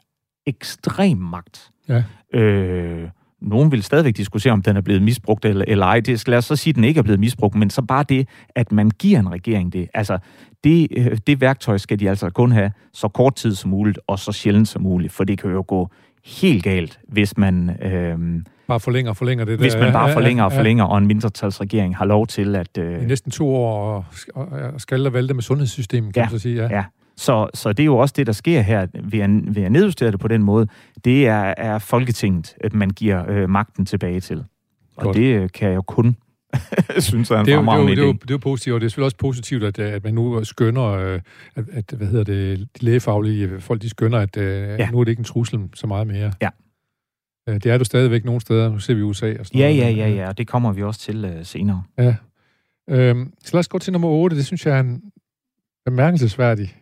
ekstrem 0.46 1.18
magt. 1.18 1.70
Ja. 1.88 2.02
Øh, 2.38 3.08
nogen 3.40 3.72
vil 3.72 3.82
stadigvæk 3.82 4.16
diskutere, 4.16 4.52
om 4.52 4.62
den 4.62 4.76
er 4.76 4.80
blevet 4.80 5.02
misbrugt 5.02 5.44
eller, 5.44 5.64
eller 5.68 5.86
ej. 5.86 6.00
Det 6.00 6.20
skal 6.20 6.30
lad 6.30 6.38
os 6.38 6.44
så 6.44 6.56
sige, 6.56 6.72
at 6.72 6.76
den 6.76 6.84
ikke 6.84 6.98
er 6.98 7.02
blevet 7.02 7.20
misbrugt, 7.20 7.54
men 7.54 7.70
så 7.70 7.82
bare 7.82 8.04
det, 8.08 8.28
at 8.54 8.72
man 8.72 8.90
giver 8.90 9.18
en 9.18 9.32
regering 9.32 9.72
det. 9.72 9.88
Altså, 9.94 10.18
det, 10.64 10.88
øh, 10.96 11.18
det 11.26 11.40
værktøj 11.40 11.78
skal 11.78 12.00
de 12.00 12.10
altså 12.10 12.30
kun 12.30 12.52
have 12.52 12.72
så 12.92 13.08
kort 13.08 13.34
tid 13.34 13.54
som 13.54 13.70
muligt, 13.70 13.98
og 14.06 14.18
så 14.18 14.32
sjældent 14.32 14.68
som 14.68 14.82
muligt, 14.82 15.12
for 15.12 15.24
det 15.24 15.38
kan 15.38 15.50
jo 15.50 15.64
gå 15.68 15.90
helt 16.24 16.64
galt, 16.64 17.00
hvis 17.08 17.36
man... 17.36 17.82
Øh, 17.82 18.42
bare 18.70 18.80
forlænger 18.80 19.10
og 19.10 19.16
forlænger 19.16 19.44
det 19.44 19.58
der. 19.58 19.64
Hvis 19.64 19.76
man 19.76 19.92
bare 19.92 20.12
forlænger 20.12 20.44
og 20.44 20.52
forlænger, 20.52 20.84
og 20.84 20.98
en 20.98 21.06
mindretalsregering 21.06 21.96
har 21.96 22.04
lov 22.04 22.26
til 22.26 22.56
at... 22.56 22.78
Øh... 22.78 23.02
I 23.02 23.06
næsten 23.06 23.30
to 23.30 23.54
år 23.54 24.04
og, 24.34 24.48
og, 24.74 24.80
skal 24.80 25.04
der 25.04 25.10
vælte 25.10 25.34
med 25.34 25.42
sundhedssystemet, 25.42 26.14
kan 26.14 26.20
ja, 26.20 26.24
man 26.24 26.30
så 26.30 26.42
sige. 26.42 26.62
Ja. 26.62 26.68
ja. 26.76 26.84
Så, 27.16 27.48
så 27.54 27.72
det 27.72 27.80
er 27.82 27.84
jo 27.84 27.96
også 27.96 28.14
det, 28.16 28.26
der 28.26 28.32
sker 28.32 28.60
her 28.60 28.86
ved 29.04 29.20
at, 29.20 29.30
ved 29.56 29.62
at 29.62 29.72
nedjustere 29.72 30.10
det 30.10 30.20
på 30.20 30.28
den 30.28 30.42
måde. 30.42 30.66
Det 31.04 31.26
er, 31.28 31.54
er 31.56 31.78
Folketinget, 31.78 32.54
at 32.60 32.74
man 32.74 32.90
giver 32.90 33.30
øh, 33.30 33.50
magten 33.50 33.86
tilbage 33.86 34.20
til. 34.20 34.44
Og 34.96 35.04
Godt. 35.04 35.16
det 35.16 35.34
øh, 35.34 35.48
kan 35.54 35.68
jeg 35.68 35.76
jo 35.76 35.82
kun 35.82 36.16
synes 36.98 37.30
jeg 37.30 37.36
er 37.36 37.40
en 37.40 37.46
det 37.46 37.54
er, 37.54 37.56
jo, 37.56 37.62
det, 37.62 37.72
er 37.72 37.78
jo, 37.78 37.86
det, 37.88 37.98
er 37.98 38.06
jo, 38.06 38.12
det 38.12 38.30
er 38.30 38.34
jo 38.34 38.38
positivt, 38.38 38.74
og 38.74 38.80
det 38.80 38.86
er 38.86 38.88
selvfølgelig 38.88 39.06
også 39.06 39.16
positivt, 39.16 39.62
at, 39.64 39.78
at 39.78 40.04
man 40.04 40.14
nu 40.14 40.44
skønner, 40.44 40.84
øh, 40.84 41.20
at, 41.54 41.64
at 41.72 41.94
hvad 41.96 42.06
hedder 42.06 42.24
det, 42.24 42.58
de 42.80 42.84
lægefaglige 42.84 43.60
folk, 43.60 43.82
de 43.82 43.88
skønner, 43.88 44.18
at 44.18 44.36
ja. 44.36 44.90
nu 44.90 45.00
er 45.00 45.04
det 45.04 45.10
ikke 45.10 45.20
en 45.20 45.24
trussel 45.24 45.60
så 45.74 45.86
meget 45.86 46.06
mere. 46.06 46.32
Ja. 46.42 46.48
Øh, 47.48 47.54
det 47.54 47.66
er 47.66 47.78
du 47.78 47.84
stadigvæk 47.84 48.24
nogle 48.24 48.40
steder. 48.40 48.68
Nu 48.68 48.78
ser 48.78 48.94
vi 48.94 49.02
USA 49.02 49.34
og 49.38 49.46
sådan 49.46 49.60
Ja, 49.60 49.66
noget. 49.76 49.96
ja, 49.96 50.08
ja, 50.08 50.14
ja, 50.14 50.28
og 50.28 50.38
det 50.38 50.46
kommer 50.48 50.72
vi 50.72 50.82
også 50.82 51.00
til 51.00 51.24
uh, 51.24 51.30
senere. 51.42 51.82
Ja. 51.98 52.14
Øhm, 52.90 53.32
så 53.44 53.50
lad 53.52 53.58
os 53.58 53.68
gå 53.68 53.78
til 53.78 53.92
nummer 53.92 54.08
8. 54.08 54.36
Det 54.36 54.46
synes 54.46 54.66
jeg 54.66 54.76
er 54.76 54.80
en 54.80 55.02
bemærkelsesværdig 55.84 56.74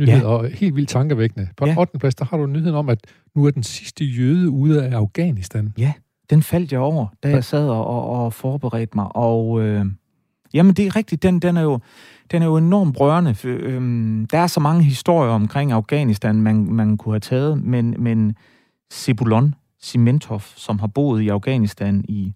nyhed, 0.00 0.20
ja. 0.20 0.26
og 0.26 0.48
helt 0.48 0.76
vildt 0.76 0.88
tankevækkende. 0.88 1.48
På 1.56 1.66
ja. 1.66 1.74
8. 1.78 1.98
plads, 1.98 2.14
der 2.14 2.24
har 2.24 2.36
du 2.36 2.46
nyheden 2.46 2.74
om, 2.74 2.88
at 2.88 2.98
nu 3.36 3.44
er 3.46 3.50
den 3.50 3.62
sidste 3.62 4.04
jøde 4.04 4.50
ude 4.50 4.84
af 4.84 4.96
Afghanistan. 4.96 5.72
Ja, 5.78 5.92
den 6.30 6.42
faldt 6.42 6.72
jeg 6.72 6.80
over, 6.80 7.06
da 7.22 7.28
jeg 7.28 7.44
sad 7.44 7.68
og, 7.68 7.86
og, 7.86 8.24
og 8.24 8.32
forberedte 8.32 8.92
mig. 8.94 9.16
Og 9.16 9.60
øh, 9.62 9.86
jamen, 10.54 10.74
det 10.74 10.86
er 10.86 10.96
rigtigt, 10.96 11.22
den, 11.22 11.38
den, 11.40 11.56
er 11.56 11.62
jo, 11.62 11.78
den 12.30 12.42
er 12.42 12.46
jo 12.46 12.56
enormt 12.56 13.00
rørende. 13.00 13.34
For, 13.34 13.48
øh, 13.48 13.82
der 14.30 14.38
er 14.38 14.46
så 14.46 14.60
mange 14.60 14.82
historier 14.82 15.30
omkring 15.30 15.72
Afghanistan, 15.72 16.42
man, 16.42 16.56
man 16.72 16.96
kunne 16.96 17.12
have 17.12 17.20
taget, 17.20 17.62
men, 17.64 17.94
men 17.98 18.36
Sebulon, 18.92 19.54
Simentov, 19.82 20.40
som 20.40 20.78
har 20.78 20.86
boet 20.86 21.22
i 21.22 21.28
Afghanistan 21.28 22.04
i 22.08 22.32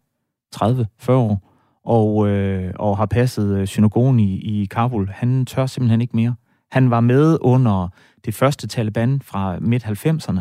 30-40 0.57 1.11
år, 1.11 1.50
og, 1.85 2.28
øh, 2.28 2.72
og 2.76 2.96
har 2.96 3.07
passet 3.07 3.59
øh, 3.59 3.66
synagogen 3.66 4.20
i, 4.20 4.38
i 4.38 4.66
Kabul, 4.66 5.09
han 5.09 5.46
tør 5.46 5.66
simpelthen 5.66 6.00
ikke 6.00 6.16
mere. 6.16 6.35
Han 6.70 6.90
var 6.90 7.00
med 7.00 7.38
under 7.40 7.88
det 8.24 8.35
første 8.35 8.66
Taliban 8.66 9.20
fra 9.22 9.59
midt-90'erne. 9.59 10.40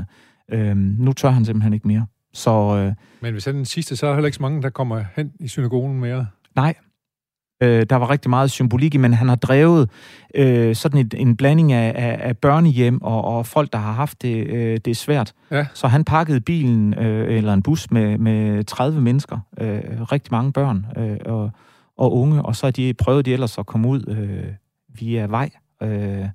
Øh, 0.55 0.75
nu 0.75 1.13
tør 1.13 1.29
han 1.29 1.45
simpelthen 1.45 1.73
ikke 1.73 1.87
mere. 1.87 2.05
Så, 2.33 2.51
øh, 2.51 2.93
Men 3.21 3.33
hvis 3.33 3.45
han 3.45 3.55
er 3.55 3.59
den 3.59 3.65
sidste, 3.65 3.95
så 3.95 4.05
er 4.05 4.09
der 4.09 4.15
heller 4.15 4.27
ikke 4.27 4.35
så 4.35 4.41
mange, 4.41 4.61
der 4.61 4.69
kommer 4.69 5.03
hen 5.15 5.31
i 5.39 5.47
synagogen 5.47 5.99
mere. 5.99 6.27
Nej, 6.55 6.75
Øh, 7.63 7.85
der 7.89 7.95
var 7.95 8.09
rigtig 8.09 8.29
meget 8.29 8.51
symbolik 8.51 8.95
i, 8.95 8.97
men 8.97 9.13
han 9.13 9.29
har 9.29 9.35
drevet 9.35 9.89
øh, 10.35 10.75
sådan 10.75 10.99
et, 10.99 11.13
en 11.17 11.37
blanding 11.37 11.71
af, 11.71 11.93
af, 11.95 12.27
af 12.29 12.37
børnehjem 12.37 13.01
og, 13.01 13.25
og 13.25 13.45
folk, 13.45 13.73
der 13.73 13.79
har 13.79 13.91
haft 13.91 14.21
det, 14.21 14.47
øh, 14.47 14.77
det 14.85 14.97
svært. 14.97 15.33
Ja. 15.51 15.65
Så 15.73 15.87
han 15.87 16.03
pakkede 16.03 16.41
bilen, 16.41 16.93
øh, 16.99 17.37
eller 17.37 17.53
en 17.53 17.61
bus 17.61 17.91
med, 17.91 18.17
med 18.17 18.63
30 18.63 19.01
mennesker, 19.01 19.39
øh, 19.59 19.81
rigtig 20.01 20.31
mange 20.31 20.51
børn 20.51 20.85
øh, 20.97 21.17
og, 21.25 21.51
og 21.97 22.13
unge, 22.15 22.41
og 22.41 22.55
så 22.55 22.71
de, 22.71 22.93
prøvede 22.93 23.23
de 23.23 23.33
ellers 23.33 23.57
at 23.57 23.65
komme 23.65 23.87
ud 23.87 24.03
øh, 24.07 24.53
via 24.99 25.25
vej. 25.25 25.49
Øh, 25.83 26.25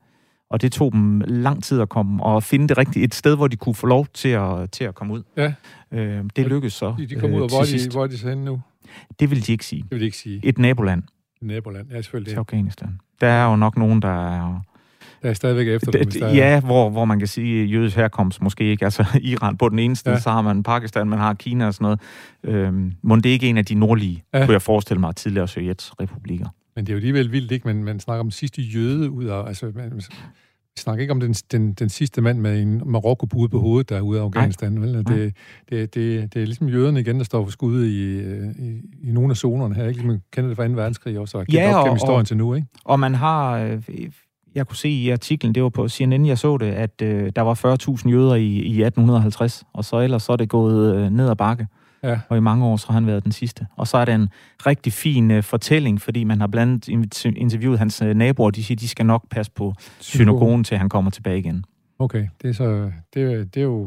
og 0.50 0.62
det 0.62 0.72
tog 0.72 0.92
dem 0.92 1.20
lang 1.26 1.64
tid 1.64 1.80
at 1.80 1.88
komme 1.88 2.22
og 2.22 2.42
finde 2.42 2.68
det 2.68 2.78
rigtige, 2.78 3.04
et 3.04 3.14
sted, 3.14 3.36
hvor 3.36 3.48
de 3.48 3.56
kunne 3.56 3.74
få 3.74 3.86
lov 3.86 4.06
til 4.14 4.28
at, 4.28 4.70
til 4.70 4.84
at 4.84 4.94
komme 4.94 5.14
ud. 5.14 5.22
Ja. 5.36 5.52
Øh, 5.92 6.24
det 6.36 6.46
lykkedes 6.46 6.72
så 6.72 6.94
De, 6.98 7.06
de 7.06 7.14
kom 7.14 7.30
ud, 7.30 7.36
og 7.40 7.44
øh, 7.44 7.48
hvor 7.50 7.60
er 7.60 7.64
til 7.64 7.74
de, 7.74 7.80
sidst. 7.80 7.92
hvor 7.96 8.02
er 8.02 8.06
de 8.06 8.18
så 8.18 8.28
henne 8.28 8.44
nu? 8.44 8.60
Det 9.20 9.30
vil 9.30 9.46
de 9.46 9.52
ikke 9.52 9.64
sige. 9.66 9.82
Det 9.82 9.90
vil 9.90 10.00
de 10.00 10.04
ikke 10.04 10.16
sige. 10.16 10.40
Et 10.44 10.58
naboland 10.58 11.02
Naboland, 11.42 11.86
ja, 11.90 12.02
selvfølgelig. 12.02 12.32
til. 12.32 12.38
Afghanistan. 12.38 13.00
Der 13.20 13.26
er 13.26 13.50
jo 13.50 13.56
nok 13.56 13.76
nogen, 13.78 14.02
der 14.02 14.08
er... 14.36 14.60
Der 15.22 15.28
er 15.28 15.32
stadigvæk 15.34 15.68
efter 15.68 15.90
dem, 15.90 16.10
der 16.10 16.26
er- 16.26 16.34
Ja, 16.34 16.60
hvor, 16.60 16.90
hvor 16.90 17.04
man 17.04 17.18
kan 17.18 17.28
sige, 17.28 17.62
at 17.62 17.70
jødisk 17.72 17.96
herkomst 17.96 18.42
måske 18.42 18.64
ikke. 18.64 18.84
Altså 18.84 19.04
Iran 19.22 19.56
på 19.56 19.68
den 19.68 19.78
ene 19.78 19.96
side, 19.96 20.10
Ja. 20.10 20.20
så 20.20 20.30
har 20.30 20.42
man 20.42 20.62
Pakistan, 20.62 21.08
man 21.08 21.18
har 21.18 21.34
Kina 21.34 21.66
og 21.66 21.74
sådan 21.74 21.84
noget. 21.84 22.00
Øhm, 22.66 22.92
må 23.02 23.16
det 23.16 23.26
ikke 23.26 23.48
en 23.48 23.58
af 23.58 23.64
de 23.64 23.74
nordlige, 23.74 24.24
Ja. 24.34 24.44
kunne 24.44 24.52
jeg 24.52 24.62
forestille 24.62 25.00
mig, 25.00 25.16
tidligere 25.16 25.48
Sovjets 25.48 25.92
republikker. 26.00 26.46
Men 26.76 26.86
det 26.86 26.92
er 26.92 26.94
jo 26.94 26.96
alligevel 26.96 27.32
vildt, 27.32 27.52
ikke? 27.52 27.68
Men 27.68 27.84
man 27.84 28.00
snakker 28.00 28.20
om 28.20 28.30
sidste 28.30 28.62
jøde 28.62 29.10
ud 29.10 29.24
af... 29.24 29.46
Altså, 29.48 29.72
man, 29.74 30.00
man 30.78 30.82
snakker 30.82 31.02
ikke 31.02 31.12
om 31.12 31.20
den, 31.20 31.32
den, 31.32 31.72
den 31.72 31.88
sidste 31.88 32.20
mand 32.20 32.38
med 32.38 32.62
en 32.62 32.82
Marokko-bude 32.86 33.48
på 33.48 33.60
hovedet, 33.60 33.88
der 33.90 33.96
er 33.96 34.00
ude 34.00 34.20
af 34.20 34.24
Afghanistan. 34.24 34.82
Vel? 34.82 34.94
Det, 34.94 35.08
Nej. 35.08 35.16
det, 35.70 35.94
det, 35.94 36.34
det, 36.34 36.42
er 36.42 36.46
ligesom 36.46 36.68
jøderne 36.68 37.00
igen, 37.00 37.18
der 37.18 37.24
står 37.24 37.44
for 37.44 37.50
skud 37.50 37.84
i, 37.84 38.02
øh, 38.20 38.48
i, 38.58 38.80
i 39.08 39.12
nogle 39.12 39.30
af 39.30 39.36
zonerne 39.36 39.74
her. 39.74 39.82
Ikke? 39.82 39.92
Ligesom 39.92 40.08
man 40.08 40.20
kender 40.32 40.48
det 40.48 40.56
fra 40.56 40.66
2. 40.68 40.72
verdenskrig 40.74 41.18
også, 41.18 41.38
og 41.38 41.44
har 41.50 41.58
Ja, 41.60 41.74
op 41.76 41.84
gennem 41.84 41.94
historien 41.96 42.20
og- 42.20 42.26
til 42.26 42.36
nu. 42.36 42.54
Ikke? 42.54 42.66
Og 42.84 43.00
man 43.00 43.14
har, 43.14 43.58
øh, 43.58 43.82
jeg 44.54 44.66
kunne 44.66 44.76
se 44.76 44.88
i 44.88 45.10
artiklen, 45.10 45.54
det 45.54 45.62
var 45.62 45.68
på 45.68 45.88
CNN, 45.88 46.26
jeg 46.26 46.38
så 46.38 46.56
det, 46.56 46.66
at 46.66 47.02
øh, 47.02 47.32
der 47.36 47.42
var 47.42 47.54
40.000 47.54 48.08
jøder 48.10 48.34
i, 48.34 48.46
i 48.46 48.82
1850, 48.82 49.64
og 49.74 49.84
så 49.84 50.00
ellers 50.00 50.22
så 50.22 50.32
er 50.32 50.36
det 50.36 50.48
gået 50.48 50.96
øh, 50.96 51.10
ned 51.10 51.30
ad 51.30 51.36
bakke. 51.36 51.66
Ja. 52.02 52.20
Og 52.28 52.36
i 52.36 52.40
mange 52.40 52.64
år, 52.66 52.76
så 52.76 52.86
har 52.86 52.94
han 52.94 53.06
været 53.06 53.24
den 53.24 53.32
sidste. 53.32 53.66
Og 53.76 53.86
så 53.86 53.96
er 53.98 54.04
det 54.04 54.14
en 54.14 54.28
rigtig 54.66 54.92
fin 54.92 55.30
øh, 55.30 55.42
fortælling, 55.42 56.00
fordi 56.00 56.24
man 56.24 56.40
har 56.40 56.46
blandt 56.46 56.88
andet 56.88 57.24
interviewet 57.24 57.78
hans 57.78 58.02
øh, 58.02 58.14
naboer, 58.16 58.50
de 58.50 58.64
siger, 58.64 58.76
de 58.76 58.88
skal 58.88 59.06
nok 59.06 59.24
passe 59.30 59.52
på 59.52 59.74
synagogen, 60.00 60.64
til 60.64 60.78
han 60.78 60.88
kommer 60.88 61.10
tilbage 61.10 61.38
igen. 61.38 61.64
Okay, 61.98 62.26
det 62.42 62.48
er, 62.50 62.54
så, 62.54 62.90
det, 63.14 63.54
det 63.54 63.60
er 63.60 63.64
jo, 63.64 63.84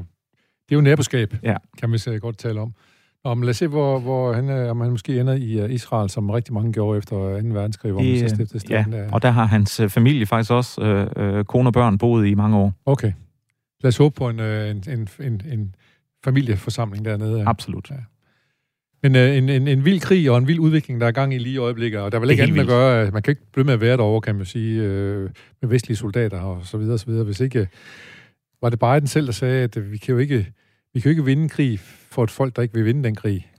det 0.70 0.72
er 0.72 0.76
jo 0.76 0.82
naboskab, 0.82 1.34
Ja. 1.44 1.56
kan 1.80 1.92
vi 1.92 1.98
så 1.98 2.20
godt 2.20 2.38
tale 2.38 2.62
om. 2.62 2.74
Men 3.26 3.42
lad 3.42 3.50
os 3.50 3.58
se, 3.58 3.68
hvor, 3.68 4.00
hvor 4.00 4.34
han, 4.34 4.50
er- 4.50 4.70
om 4.70 4.82
han 4.82 4.92
måske 4.92 5.20
ender 5.20 5.34
i 5.34 5.64
uh, 5.64 5.72
Israel, 5.72 6.10
som 6.10 6.30
rigtig 6.30 6.54
mange 6.54 6.74
gjorde 6.74 6.98
efter 6.98 7.16
2. 7.16 7.48
verdenskrig, 7.48 7.92
hvor 7.92 8.02
man 8.02 8.20
så 8.30 8.36
stiftede 8.36 8.64
ja, 8.70 8.84
staten. 8.84 8.92
der. 8.94 9.12
og 9.12 9.22
der 9.22 9.32
har 9.32 9.46
hans 9.46 9.80
øh, 9.80 9.90
familie 9.90 10.26
faktisk 10.26 10.52
også, 10.52 10.82
øh, 10.82 11.38
øh, 11.38 11.46
kone 11.46 11.70
og 11.70 11.74
børn, 11.74 11.98
boet 11.98 12.28
i 12.28 12.34
mange 12.34 12.58
år. 12.58 12.74
Okay. 12.86 13.12
Lad 13.84 13.88
os 13.88 13.98
håbe 13.98 14.16
på 14.16 14.30
en, 14.30 14.40
øh, 14.40 14.70
en, 14.72 14.84
en, 14.90 15.08
en, 15.20 15.42
en 15.52 15.76
familieforsamling 16.24 17.06
dernede. 17.06 17.40
Ja. 17.40 17.50
Absolut. 17.50 17.92
Men 19.04 19.16
øh, 19.16 19.38
en, 19.38 19.50
en, 19.50 19.68
en 19.68 19.86
vild 19.86 20.00
krig 20.00 20.32
og 20.32 20.38
en 20.38 20.48
vild 20.48 20.60
udvikling, 20.60 21.02
der 21.02 21.08
er 21.08 21.12
gang 21.12 21.34
i 21.34 21.38
lige 21.38 21.54
i 21.54 21.58
øjeblikket, 21.58 22.00
og 22.02 22.12
der 22.12 22.18
er 22.18 22.20
vel 22.20 22.30
ikke 22.30 22.44
andet 22.44 22.60
at 22.60 22.68
gøre. 22.68 23.12
Man 23.12 23.22
kan 23.22 23.32
ikke 23.32 23.52
blive 23.54 23.66
med 23.66 23.74
at 23.74 23.82
være 23.82 23.98
derovre, 23.98 24.22
kan 24.22 24.36
man 24.36 24.46
sige, 24.46 24.82
øh, 24.82 25.30
med 25.62 25.70
vestlige 25.70 25.98
soldater 25.98 26.40
og 26.40 26.66
så 26.66 26.78
videre 26.78 26.94
og 26.94 27.00
så 27.00 27.06
videre. 27.06 27.24
Hvis 27.24 27.40
ikke, 27.40 27.60
øh, 27.60 27.68
var 28.62 28.70
det 28.70 28.80
Biden 28.80 29.08
selv, 29.08 29.26
der 29.26 29.32
sagde, 29.32 29.64
at 29.64 29.78
øh, 29.78 29.92
vi 29.92 29.98
kan 29.98 30.14
jo 30.14 30.18
ikke, 30.20 30.54
vi 30.94 31.00
kan 31.00 31.10
jo 31.10 31.10
ikke 31.10 31.26
vinde 31.26 31.44
en 31.44 31.50
krig 31.50 31.80
for 32.12 32.24
et 32.24 32.32
folk, 32.32 32.56
der 32.56 32.62
ikke 32.62 32.74
vil 32.74 32.86
vinde 32.86 33.04
den 33.04 33.16
krig. 33.16 33.52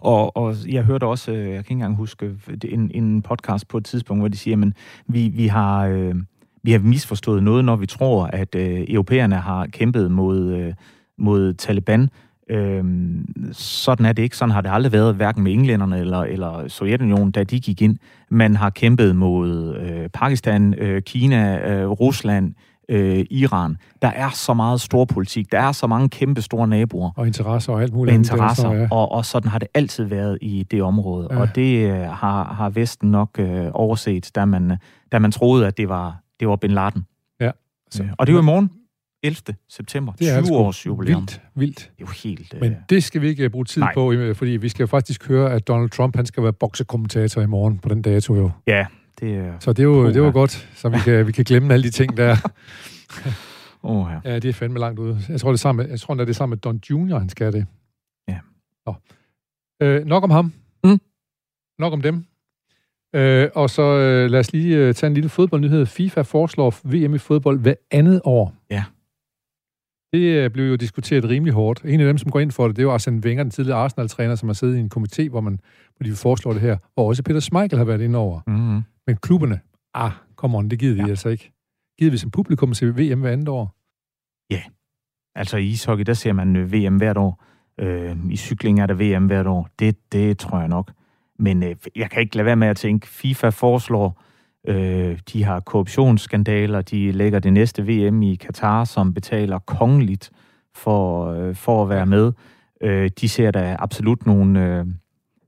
Og, 0.00 0.36
og 0.36 0.54
jeg 0.68 0.84
hørte 0.84 1.04
også, 1.06 1.32
øh, 1.32 1.38
jeg 1.38 1.46
kan 1.46 1.58
ikke 1.58 1.72
engang 1.72 1.96
huske, 1.96 2.36
det- 2.62 2.72
en, 2.74 2.90
en 2.94 3.22
podcast 3.22 3.68
på 3.68 3.78
et 3.78 3.84
tidspunkt, 3.84 4.20
hvor 4.20 4.28
de 4.28 4.36
siger, 4.36 4.56
men 4.56 4.74
vi, 5.06 5.28
vi 5.28 5.46
har... 5.46 5.86
Øh, 5.86 6.14
vi 6.62 6.72
har 6.72 6.78
misforstået 6.78 7.42
noget, 7.42 7.64
når 7.64 7.76
vi 7.76 7.86
tror, 7.86 8.26
at 8.26 8.54
øh, 8.54 8.84
europæerne 8.88 9.34
har 9.36 9.66
kæmpet 9.66 10.10
mod, 10.10 10.52
øh, 10.52 10.74
mod 11.20 11.54
Taliban. 11.54 12.10
Øhm, 12.50 13.52
sådan 13.52 14.06
er 14.06 14.12
det 14.12 14.22
ikke. 14.22 14.36
Sådan 14.36 14.52
har 14.52 14.60
det 14.60 14.70
aldrig 14.72 14.92
været, 14.92 15.14
hverken 15.14 15.42
med 15.42 15.52
englænderne 15.52 15.98
eller, 15.98 16.18
eller 16.20 16.68
Sovjetunionen, 16.68 17.30
da 17.30 17.44
de 17.44 17.60
gik 17.60 17.82
ind. 17.82 17.96
Man 18.30 18.56
har 18.56 18.70
kæmpet 18.70 19.16
mod 19.16 19.74
øh, 19.76 20.08
Pakistan, 20.08 20.74
øh, 20.78 21.02
Kina, 21.02 21.70
øh, 21.70 21.88
Rusland, 21.88 22.54
øh, 22.88 23.24
Iran. 23.30 23.76
Der 24.02 24.08
er 24.08 24.30
så 24.30 24.54
meget 24.54 24.80
storpolitik. 24.80 25.52
Der 25.52 25.60
er 25.60 25.72
så 25.72 25.86
mange 25.86 26.08
kæmpe 26.08 26.42
store 26.42 26.68
naboer 26.68 27.10
Og 27.16 27.26
interesser 27.26 27.72
og 27.72 27.82
alt 27.82 27.92
muligt. 27.94 28.14
andet 28.14 28.28
der, 28.28 28.34
interesser, 28.34 28.62
så, 28.62 28.72
ja. 28.72 28.88
og, 28.90 29.12
og 29.12 29.24
sådan 29.24 29.50
har 29.50 29.58
det 29.58 29.68
altid 29.74 30.04
været 30.04 30.38
i 30.40 30.66
det 30.70 30.82
område. 30.82 31.28
Ja. 31.30 31.40
Og 31.40 31.54
det 31.54 31.90
øh, 31.90 32.00
har, 32.00 32.44
har 32.54 32.70
Vesten 32.70 33.10
nok 33.10 33.30
øh, 33.38 33.66
overset, 33.72 34.30
da 34.34 34.44
man, 34.44 34.76
da 35.12 35.18
man 35.18 35.32
troede, 35.32 35.66
at 35.66 35.76
det 35.76 35.88
var, 35.88 36.20
det 36.40 36.48
var 36.48 36.56
Bin 36.56 36.70
Laden. 36.70 37.04
Ja. 37.40 37.50
Så, 37.90 38.04
og 38.18 38.26
det 38.26 38.32
er 38.32 38.36
jo 38.36 38.42
i 38.42 38.44
morgen, 38.44 38.70
11. 39.22 39.56
september, 39.68 40.12
Det 40.12 40.30
er 40.30 40.40
20 40.40 40.46
sgu 40.46 40.56
års 40.56 40.86
jubilæum. 40.86 41.20
Vildt, 41.20 41.40
vildt. 41.54 41.78
Det 41.78 41.84
er 41.86 41.90
jo 42.00 42.06
helt... 42.24 42.54
Øh, 42.54 42.60
Men 42.60 42.76
det 42.90 43.04
skal 43.04 43.20
vi 43.20 43.28
ikke 43.28 43.44
øh, 43.44 43.50
bruge 43.50 43.64
tid 43.64 43.82
Nej. 43.82 43.94
på, 43.94 44.12
øh, 44.12 44.34
fordi 44.36 44.50
vi 44.50 44.68
skal 44.68 44.82
jo 44.82 44.86
faktisk 44.86 45.28
høre, 45.28 45.52
at 45.52 45.68
Donald 45.68 45.90
Trump 45.90 46.16
han 46.16 46.26
skal 46.26 46.42
være 46.42 46.52
boksekommentator 46.52 47.42
i 47.42 47.46
morgen 47.46 47.78
på 47.78 47.88
den 47.88 48.02
dato 48.02 48.34
jo. 48.36 48.50
ja, 48.66 48.86
det 49.20 49.34
er... 49.36 49.52
Så 49.60 49.72
det 49.72 49.78
er 49.78 49.84
jo, 49.84 50.12
det 50.12 50.22
var 50.22 50.30
godt, 50.30 50.68
så 50.74 50.88
vi 50.88 50.98
kan, 51.04 51.26
vi 51.26 51.32
kan 51.32 51.44
glemme 51.44 51.74
alle 51.74 51.82
de 51.84 51.90
ting 51.90 52.16
der. 52.16 52.36
Åh, 53.82 54.06
ja. 54.24 54.30
Ja, 54.30 54.38
det 54.38 54.48
er 54.48 54.52
fandme 54.52 54.78
langt 54.78 54.98
ude. 54.98 55.20
Jeg 55.28 55.40
tror, 55.40 55.50
det 55.50 55.56
er 55.56 55.58
sammen 55.60 55.90
jeg 55.90 56.00
tror, 56.00 56.14
det 56.14 56.28
er 56.28 56.32
sammen 56.32 56.50
med 56.50 56.58
Don 56.58 56.80
Junior, 56.90 57.18
han 57.18 57.28
skal 57.28 57.52
det. 57.52 57.66
Ja. 58.28 58.38
Nå. 58.86 58.94
Øh, 59.82 60.04
nok 60.06 60.24
om 60.24 60.30
ham. 60.30 60.52
Mm. 60.84 61.00
Nok 61.78 61.92
om 61.92 62.02
dem. 62.02 62.24
Øh, 63.14 63.48
og 63.54 63.70
så 63.70 63.82
øh, 63.82 64.30
lad 64.30 64.40
os 64.40 64.52
lige 64.52 64.76
øh, 64.76 64.94
tage 64.94 65.08
en 65.08 65.14
lille 65.14 65.28
fodboldnyhed. 65.30 65.86
FIFA 65.86 66.22
foreslår 66.22 66.74
VM 66.84 67.14
i 67.14 67.18
fodbold 67.18 67.58
hver 67.58 67.74
andet 67.90 68.20
år. 68.24 68.54
Ja. 68.70 68.84
Det 70.12 70.20
øh, 70.20 70.50
blev 70.50 70.68
jo 70.68 70.76
diskuteret 70.76 71.24
rimelig 71.24 71.54
hårdt. 71.54 71.84
En 71.84 72.00
af 72.00 72.06
dem, 72.06 72.18
som 72.18 72.30
går 72.30 72.40
ind 72.40 72.50
for 72.50 72.66
det, 72.66 72.76
det 72.76 72.82
er 72.82 72.86
jo 72.86 72.92
Arsene 72.92 73.22
Wenger, 73.24 73.42
den 73.44 73.50
tidligere 73.50 73.78
Arsenal-træner, 73.78 74.34
som 74.34 74.48
har 74.48 74.54
siddet 74.54 74.76
i 74.76 74.80
en 74.80 74.90
komité, 74.96 75.28
hvor, 75.28 75.40
man, 75.40 75.60
hvor 75.96 76.04
de 76.04 76.12
foreslår 76.12 76.52
det 76.52 76.62
her, 76.62 76.76
hvor 76.94 77.08
også 77.08 77.22
Peter 77.22 77.40
Schmeichel 77.40 77.78
har 77.78 77.84
været 77.84 78.00
inde 78.00 78.18
over. 78.18 78.40
Mm-hmm. 78.46 78.82
Men 79.06 79.16
klubberne, 79.16 79.60
ah, 79.94 80.12
come 80.36 80.58
on, 80.58 80.68
det 80.68 80.78
gider 80.78 80.94
vi 80.94 81.00
Ja. 81.00 81.08
altså 81.08 81.28
ikke. 81.28 81.52
Gider 81.98 82.10
vi 82.10 82.16
som 82.16 82.30
publikum 82.30 82.74
se 82.74 82.86
VM 82.86 83.20
hver 83.20 83.30
andet 83.32 83.48
år? 83.48 83.76
Altså 85.34 85.56
i 85.56 85.66
ishockey, 85.66 86.04
der 86.04 86.14
ser 86.14 86.32
man 86.32 86.56
øh, 86.56 86.72
VM 86.72 86.96
hvert 86.96 87.16
år. 87.16 87.44
Øh, 87.80 88.16
I 88.30 88.36
cykling 88.36 88.80
er 88.80 88.86
der 88.86 88.94
VM 88.94 89.26
hvert 89.26 89.46
år. 89.46 89.68
Det, 89.78 90.12
det 90.12 90.38
tror 90.38 90.58
jeg 90.58 90.68
nok. 90.68 90.92
Men 91.38 91.62
øh, 91.62 91.76
jeg 91.96 92.10
kan 92.10 92.22
ikke 92.22 92.36
lade 92.36 92.46
være 92.46 92.56
med 92.56 92.68
at 92.68 92.76
tænke, 92.76 93.06
FIFA 93.06 93.48
foreslår, 93.48 94.22
øh, 94.68 95.18
de 95.32 95.44
har 95.44 95.60
korruptionsskandaler, 95.60 96.82
de 96.82 97.12
lægger 97.12 97.38
det 97.38 97.52
næste 97.52 97.82
VM 97.82 98.22
i 98.22 98.34
Katar, 98.34 98.84
som 98.84 99.14
betaler 99.14 99.58
kongeligt 99.58 100.30
for, 100.74 101.26
øh, 101.32 101.54
for 101.54 101.82
at 101.82 101.88
være 101.88 102.06
med. 102.06 102.32
Øh, 102.82 103.10
de 103.20 103.28
ser 103.28 103.50
der 103.50 103.76
absolut 103.78 104.26
nogle 104.26 104.66
øh, 104.66 104.86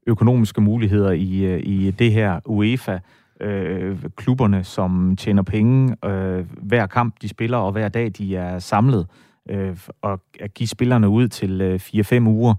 økonomiske 0.07 0.61
muligheder 0.61 1.11
i, 1.11 1.45
øh, 1.45 1.61
i 1.65 1.91
det 1.91 2.13
her 2.13 2.41
UEFA. 2.47 2.99
Øh, 3.41 3.99
klubberne, 4.17 4.65
som 4.65 5.17
tjener 5.17 5.43
penge 5.43 5.97
øh, 6.05 6.47
hver 6.63 6.87
kamp, 6.87 7.15
de 7.23 7.29
spiller, 7.29 7.59
og 7.59 7.73
hver 7.73 7.89
dag, 7.89 8.11
de 8.19 8.37
er 8.37 8.59
samlet 8.59 9.07
øh, 9.51 9.77
og 10.03 10.21
at 10.41 10.55
give 10.55 10.67
spillerne 10.67 11.09
ud 11.09 11.29
til 11.29 11.61
øh, 11.61 11.81
4-5 11.83 12.21
uger 12.21 12.55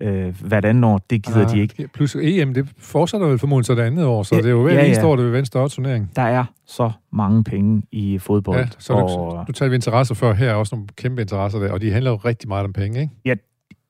øh, 0.00 0.34
hvert 0.46 0.64
andet 0.64 0.84
år, 0.84 1.00
det 1.10 1.22
gider 1.22 1.44
Ah, 1.46 1.50
de 1.52 1.60
ikke. 1.60 1.88
Plus 1.94 2.16
EM, 2.16 2.54
det 2.54 2.68
fortsætter 2.78 3.26
vel 3.26 3.38
formodentlig 3.38 3.66
så 3.66 3.74
det 3.74 3.82
andet 3.82 4.04
år, 4.04 4.22
så 4.22 4.34
Ja, 4.34 4.40
det 4.40 4.46
er 4.46 4.50
jo 4.50 4.62
hver 4.62 4.72
ja, 4.72 4.78
ja. 4.78 4.86
eneste 4.86 5.06
år, 5.06 5.16
der 5.16 5.22
vil 5.22 5.32
være 5.32 5.38
en 5.38 5.46
større 5.46 5.68
turnering. 5.68 6.10
Der 6.16 6.22
er 6.22 6.44
så 6.66 6.90
mange 7.12 7.44
penge 7.44 7.82
i 7.92 8.18
fodbold. 8.18 8.58
Ja, 8.58 8.66
så 8.78 8.92
og 8.92 9.38
det, 9.38 9.48
du 9.48 9.52
talte 9.52 9.70
vi 9.70 9.74
interesser 9.74 10.14
før, 10.14 10.34
her 10.34 10.50
er 10.50 10.54
også 10.54 10.74
nogle 10.76 10.88
kæmpe 10.96 11.22
interesser 11.22 11.58
der, 11.58 11.72
og 11.72 11.80
de 11.80 11.92
handler 11.92 12.10
jo 12.10 12.16
rigtig 12.16 12.48
meget 12.48 12.64
om 12.64 12.72
penge, 12.72 13.00
ikke? 13.00 13.38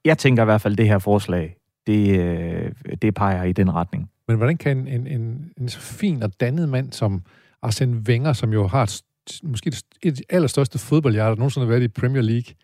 jeg 0.04 0.18
tænker 0.18 0.42
i 0.42 0.44
hvert 0.44 0.60
fald, 0.60 0.74
at 0.74 0.78
det 0.78 0.86
her 0.86 0.98
forslag, 0.98 1.56
det, 1.86 2.18
øh, 2.18 2.72
det 3.02 3.14
peger 3.14 3.44
i 3.44 3.52
den 3.52 3.74
retning. 3.74 4.10
Men 4.28 4.36
hvordan 4.36 4.56
kan 4.56 4.88
en, 4.88 5.06
en, 5.06 5.50
en 5.60 5.68
så 5.68 5.80
fin 5.80 6.22
og 6.22 6.40
dannet 6.40 6.68
mand 6.68 6.92
som 6.92 7.22
Arsene 7.62 7.96
Wenger, 8.08 8.32
som 8.32 8.52
jo 8.52 8.66
har 8.66 8.82
et, 8.82 9.02
måske 9.42 9.72
et 10.02 10.18
de 10.18 10.22
allerstørste 10.30 10.78
fodboldhjerter, 10.78 11.30
der 11.30 11.38
nogensinde 11.38 11.66
har 11.66 11.70
været 11.70 11.82
i 11.82 11.88
Premier 11.88 12.22
League, 12.22 12.54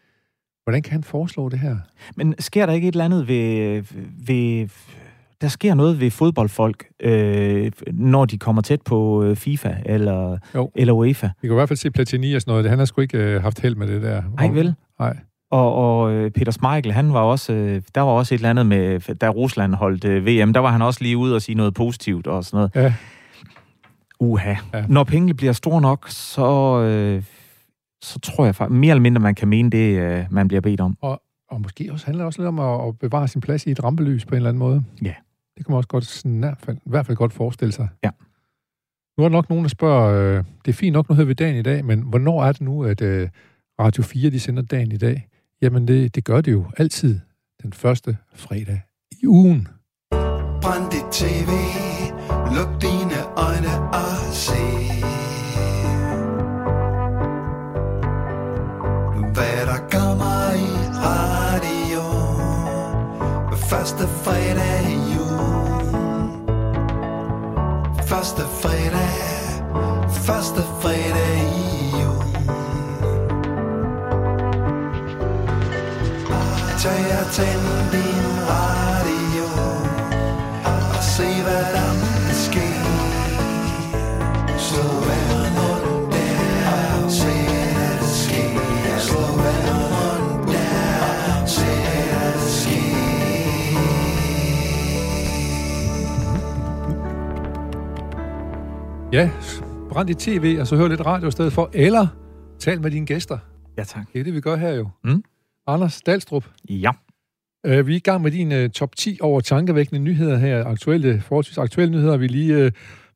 hvordan 0.64 0.82
kan 0.82 0.92
han 0.92 1.02
foreslå 1.04 1.48
det 1.48 1.58
her? 1.58 1.76
Men 2.16 2.34
sker 2.38 2.66
der 2.66 2.72
ikke 2.72 2.88
et 2.88 2.92
eller 2.92 3.04
andet 3.04 3.28
ved... 3.28 3.82
ved 4.26 4.68
der 5.40 5.48
sker 5.48 5.74
noget 5.74 6.00
ved 6.00 6.10
fodboldfolk, 6.10 6.84
øh, 7.00 7.72
når 7.92 8.24
de 8.24 8.38
kommer 8.38 8.62
tæt 8.62 8.82
på 8.82 9.22
øh, 9.22 9.36
FIFA 9.36 9.74
eller, 9.86 10.38
Jo. 10.54 10.70
eller 10.74 10.92
UEFA. 10.92 11.28
Vi 11.42 11.48
kan 11.48 11.54
i 11.54 11.58
hvert 11.58 11.68
fald 11.68 11.76
se 11.76 11.90
Platini 11.90 12.34
og 12.34 12.40
sådan 12.40 12.52
noget. 12.52 12.70
Han 12.70 12.78
har 12.78 12.84
sgu 12.86 13.00
ikke 13.00 13.18
øh, 13.18 13.42
haft 13.42 13.60
held 13.60 13.74
med 13.74 13.86
det 13.86 14.02
der. 14.02 14.22
Ej 14.38 14.48
vel? 14.48 14.74
Nej. 14.98 15.16
Og, 15.50 15.74
og 15.74 16.12
øh, 16.12 16.30
Peter 16.30 16.52
Schmeichel, 16.52 16.92
han 16.92 17.12
var 17.12 17.20
også, 17.20 17.52
øh, 17.52 17.82
der 17.94 18.00
var 18.00 18.10
også 18.10 18.34
et 18.34 18.38
eller 18.38 18.50
andet 18.50 18.66
med, 18.66 19.14
da 19.14 19.28
Rusland 19.28 19.74
holdt 19.74 20.04
VM, 20.26 20.52
der 20.52 20.60
var 20.60 20.70
han 20.70 20.82
også 20.82 21.02
lige 21.02 21.16
ude 21.16 21.34
og 21.34 21.42
sige 21.42 21.54
noget 21.54 21.74
positivt 21.74 22.26
og 22.26 22.44
sådan 22.44 22.56
noget. 22.56 22.70
Ja. 22.74 22.94
Uha. 24.20 24.54
Ja. 24.74 24.84
Når 24.88 25.04
pengene 25.04 25.34
bliver 25.34 25.52
store 25.52 25.80
nok, 25.80 26.04
så, 26.08 26.80
øh, 26.80 27.22
så 28.04 28.18
tror 28.18 28.44
jeg 28.44 28.54
faktisk, 28.54 28.78
mere 28.78 28.90
eller 28.90 29.02
mindre, 29.02 29.20
man 29.20 29.34
kan 29.34 29.48
mene 29.48 29.70
det, 29.70 29.98
øh, 29.98 30.24
man 30.30 30.48
bliver 30.48 30.60
bedt 30.60 30.80
om. 30.80 30.96
Og 31.50 31.60
måske 31.60 31.92
også 31.92 32.06
handler 32.06 32.22
det 32.22 32.26
også 32.26 32.40
lidt 32.40 32.48
om 32.48 32.58
at, 32.58 32.88
at 32.88 32.98
bevare 32.98 33.28
sin 33.28 33.40
plads 33.40 33.66
i 33.66 33.70
et 33.70 33.84
rampelys 33.84 34.24
på 34.24 34.34
en 34.34 34.36
eller 34.36 34.48
anden 34.48 34.58
måde. 34.58 34.84
Det 35.56 35.66
kan 35.66 35.72
man 35.72 35.76
også 35.76 35.88
godt, 35.88 36.24
i 36.24 36.38
hvert 36.38 36.58
fald, 36.58 36.76
i 36.76 36.90
hvert 36.90 37.06
fald 37.06 37.16
godt 37.16 37.32
forestille 37.32 37.72
sig. 37.72 37.88
Ja. 38.04 38.10
Nu 39.18 39.24
er 39.24 39.28
der 39.28 39.36
nok 39.36 39.48
nogen, 39.48 39.64
der 39.64 39.68
spørger, 39.68 40.36
øh, 40.38 40.44
det 40.64 40.68
er 40.70 40.72
fint 40.72 40.92
nok, 40.92 41.08
nu 41.08 41.14
hedder 41.14 41.26
vi 41.26 41.34
dagen 41.34 41.56
i 41.56 41.62
dag, 41.62 41.84
men 41.84 42.00
hvornår 42.00 42.44
er 42.44 42.52
det 42.52 42.60
nu, 42.60 42.84
at 42.84 43.00
øh, 43.00 43.28
Radio 43.80 44.02
4 44.02 44.30
de 44.30 44.40
sender 44.40 44.62
dagen 44.62 44.92
i 44.92 44.96
dag? 44.96 45.28
Jamen, 45.62 45.88
det, 45.88 46.14
det 46.14 46.24
gør 46.24 46.40
det 46.40 46.52
jo 46.52 46.64
altid 46.76 47.20
den 47.62 47.72
første 47.72 48.16
fredag 48.34 48.80
i 49.22 49.26
ugen. 49.26 49.68
Brænd 50.62 50.90
dit 50.90 51.12
tv, 51.12 51.50
luk 52.56 52.82
dine 52.82 53.18
øjne 53.36 53.83
Første 63.74 64.08
fredag 64.08 64.84
i 64.88 65.14
jul. 65.14 66.30
Første 68.06 68.42
fredag. 68.62 69.10
Første 70.10 70.62
fredag 70.80 71.36
i 71.42 71.90
jul. 72.00 72.24
Tag 76.78 77.18
og 77.20 77.32
tænd 77.32 77.92
din 77.92 78.48
radio 78.48 78.83
Ja, 99.14 99.30
brænd 99.90 100.08
dit 100.08 100.16
tv, 100.16 100.56
og 100.60 100.66
så 100.66 100.76
hør 100.76 100.88
lidt 100.88 101.06
radio 101.06 101.28
i 101.28 101.30
stedet 101.30 101.52
for, 101.52 101.70
eller 101.72 102.06
tal 102.58 102.80
med 102.80 102.90
dine 102.90 103.06
gæster. 103.06 103.38
Ja, 103.78 103.84
tak. 103.84 104.06
Det 104.12 104.20
er 104.20 104.24
det, 104.24 104.34
vi 104.34 104.40
gør 104.40 104.56
her 104.56 104.70
jo. 104.72 104.88
Mm. 105.04 105.24
Anders 105.66 106.00
Dalstrup, 106.02 106.44
Ja. 106.68 106.90
øh, 107.66 107.86
vi 107.86 107.92
er 107.92 107.96
i 107.96 108.00
gang 108.00 108.22
med 108.22 108.30
din 108.30 108.52
øh, 108.52 108.70
top 108.70 108.96
10 108.96 109.18
over 109.22 109.40
tankevækkende 109.40 110.00
nyheder 110.00 110.36
her, 110.36 110.64
aktuelle, 110.64 111.20
forholdsvis 111.20 111.58
aktuelle 111.58 111.92
nyheder. 111.94 112.16
Vi 112.16 112.26
lige, 112.26 112.54
øh, 112.54 112.72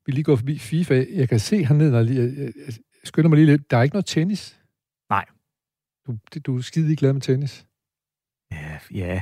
vi 0.06 0.12
lige 0.12 0.24
gået 0.24 0.38
forbi 0.38 0.58
FIFA. 0.58 1.04
Jeg 1.14 1.28
kan 1.28 1.38
se 1.38 1.64
hernede, 1.64 1.96
jeg, 1.96 2.04
lige, 2.04 2.20
øh, 2.20 2.38
jeg 2.38 2.74
skynder 3.04 3.28
mig 3.28 3.37
lige 3.37 3.46
lidt, 3.46 3.70
der 3.70 3.76
er 3.76 3.82
ikke 3.82 3.94
noget 3.94 4.06
tennis. 4.06 4.58
Nej. 5.11 5.24
Du, 6.06 6.16
det, 6.34 6.46
du 6.46 6.56
er 6.58 6.62
skide 6.62 6.96
glad 6.96 7.12
med 7.12 7.20
tennis. 7.20 7.66
Ja, 8.52 8.56
ja. 8.94 9.20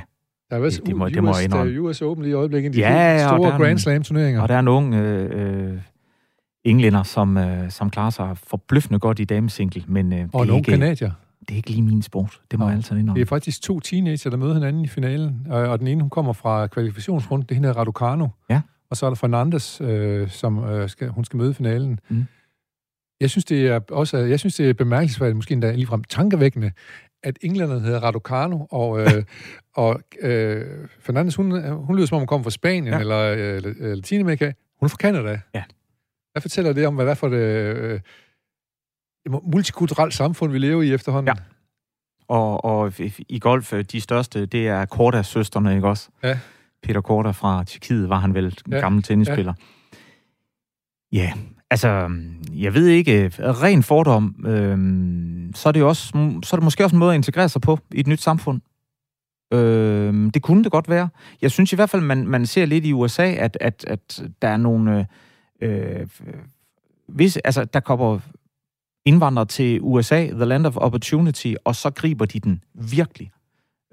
Der 0.49 0.55
er 0.57 0.61
Det- 0.61 0.81
det 0.85 0.95
må- 0.95 1.09
det 1.09 1.23
må 1.23 1.29
US, 1.29 1.35
der 1.35 1.41
er 1.41 1.43
indrømme. 1.45 1.81
US 1.81 2.01
Open 2.01 2.23
lige 2.23 2.31
i 2.31 2.33
øjeblikket. 2.35 2.73
De 2.73 2.79
Ja, 2.79 3.27
store 3.27 3.51
der 3.51 3.57
Grand 3.57 3.77
Slam-turneringer. 3.79 4.41
Og 4.41 4.47
der 4.49 4.55
er 4.55 4.59
en 4.59 4.67
ung 4.67 4.93
øh, 4.93 5.71
øh, 5.73 5.81
englænder, 6.69 7.03
som, 7.03 7.37
øh, 7.37 7.71
som 7.71 7.89
klarer 7.89 8.09
sig 8.09 8.37
forbløffende 8.37 8.99
godt 8.99 9.19
i 9.19 9.23
damesingle, 9.23 9.83
men 9.87 10.13
øh, 10.13 10.27
Og 10.33 10.45
ikke, 10.45 10.71
kanadier. 10.71 11.11
det 11.39 11.51
er 11.51 11.55
ikke 11.55 11.69
lige 11.69 11.81
min 11.81 12.01
sport. 12.01 12.41
Det 12.51 12.59
må 12.59 12.65
Nå. 12.65 12.69
jeg 12.69 12.75
altså 12.77 12.95
indrømme. 12.95 13.19
Det 13.19 13.21
er 13.21 13.29
faktisk 13.29 13.61
to 13.61 13.79
teenager, 13.79 14.29
der 14.29 14.37
møder 14.37 14.53
hinanden 14.53 14.83
i 14.83 14.87
finalen, 14.87 15.47
og, 15.49 15.61
og 15.61 15.79
den 15.79 15.87
ene, 15.87 16.01
hun 16.01 16.09
kommer 16.09 16.33
fra 16.33 16.67
kvalifikationsrunden, 16.67 17.45
det 17.45 17.51
er 17.51 17.55
hende, 17.55 17.67
der 17.67 17.77
Raducanu. 17.77 18.27
Ja. 18.49 18.61
Og 18.89 18.97
så 18.97 19.05
er 19.05 19.09
der 19.09 19.15
Fernandes, 19.15 19.81
øh, 19.81 20.29
som 20.29 20.63
øh, 20.63 20.89
skal, 20.89 21.07
hun 21.09 21.25
skal 21.25 21.37
møde 21.37 21.51
i 21.51 21.53
finalen. 21.53 21.99
Mm. 22.09 22.25
Jeg 23.21 23.29
synes, 23.29 23.45
det 23.45 23.67
er 23.67 23.79
også, 23.91 24.17
jeg 24.17 24.39
synes, 24.39 24.55
det 24.55 24.69
er 24.69 24.73
bemærkelsesværdigt, 24.73 25.35
måske 25.35 25.53
endda 25.53 25.71
ligefrem 25.71 26.03
tankevækkende, 26.03 26.71
at 27.23 27.37
englænderne 27.41 27.81
hedder 27.81 27.99
Raducanu, 27.99 28.67
og, 28.71 28.99
øh, 29.01 29.23
og 29.83 29.99
øh, 30.21 30.65
Fernandes, 30.99 31.35
hun, 31.35 31.71
hun 31.71 31.95
lyder 31.95 32.07
som 32.07 32.15
om, 32.15 32.19
hun 32.19 32.27
kommer 32.27 32.43
fra 32.43 32.51
Spanien 32.51 32.93
ja. 32.93 32.99
Eller 32.99 33.35
øh, 33.37 33.61
Latinamerika. 33.79 34.51
Hun 34.79 34.85
er 34.85 34.89
fra 34.89 34.97
Canada. 34.97 35.39
Ja. 35.55 35.63
Hvad 36.37 36.41
fortæller 36.41 36.73
det 36.73 36.87
om, 36.87 36.95
hvad 36.95 37.05
det 37.05 37.11
er 37.11 37.15
for 37.15 37.29
det 37.29 37.37
øh, 37.37 37.99
multikulturelt 39.43 40.13
samfund, 40.13 40.51
vi 40.51 40.57
lever 40.59 40.81
i 40.81 40.93
efterhånden? 40.93 41.35
Ja. 41.37 41.43
Og, 42.27 42.65
og 42.65 42.93
i 43.29 43.39
golf, 43.39 43.73
øh, 43.73 43.83
de 43.91 44.01
største, 44.01 44.45
det 44.45 44.67
er 44.67 44.85
Korda-søsterne, 44.85 45.75
ikke 45.75 45.87
også? 45.87 46.09
Ja. 46.23 46.39
Peter 46.83 47.01
Korda 47.01 47.31
fra 47.31 47.63
Tjekkiet 47.63 48.09
var 48.09 48.19
han 48.19 48.33
vel, 48.33 48.45
en 48.45 48.73
Ja. 48.73 48.79
gammel 48.79 49.03
tennisspiller. 49.03 49.53
Ja. 51.13 51.17
ja, 51.17 51.33
altså, 51.71 52.09
jeg 52.53 52.73
ved 52.73 52.87
ikke, 52.87 53.31
ren 53.39 53.83
fordom, 53.83 54.35
øhm, 54.47 55.51
så 55.55 55.69
er 55.69 55.73
det 55.73 55.83
også, 55.83 56.07
så 56.43 56.55
er 56.55 56.57
det 56.57 56.63
måske 56.63 56.83
også 56.83 56.95
en 56.95 56.99
måde 56.99 57.11
at 57.11 57.15
integrere 57.17 57.49
sig 57.49 57.61
på 57.61 57.79
i 57.93 57.99
et 57.99 58.07
nyt 58.07 58.21
samfund. 58.21 58.61
Øhm, 59.53 60.29
det 60.31 60.41
kunne 60.41 60.63
det 60.63 60.71
godt 60.71 60.89
være. 60.89 61.09
Jeg 61.41 61.51
synes 61.51 61.73
i 61.73 61.75
hvert 61.75 61.89
fald, 61.89 62.01
man, 62.01 62.27
man 62.27 62.45
ser 62.45 62.65
lidt 62.65 62.85
i 62.85 62.93
USA, 62.93 63.31
at, 63.31 63.57
at, 63.61 63.85
at 63.87 64.23
der 64.41 64.47
er 64.47 64.57
nogle... 64.57 64.99
Øh, 64.99 65.05
øh, 65.61 66.07
hvis, 67.07 67.37
altså, 67.37 67.65
der 67.65 67.79
kommer 67.79 68.19
indvandrere 69.05 69.45
til 69.45 69.79
USA, 69.81 70.27
the 70.27 70.45
land 70.45 70.65
of 70.65 70.77
opportunity, 70.77 71.53
og 71.65 71.75
så 71.75 71.89
griber 71.89 72.25
de 72.25 72.39
den 72.39 72.63
virkelig. 72.73 73.31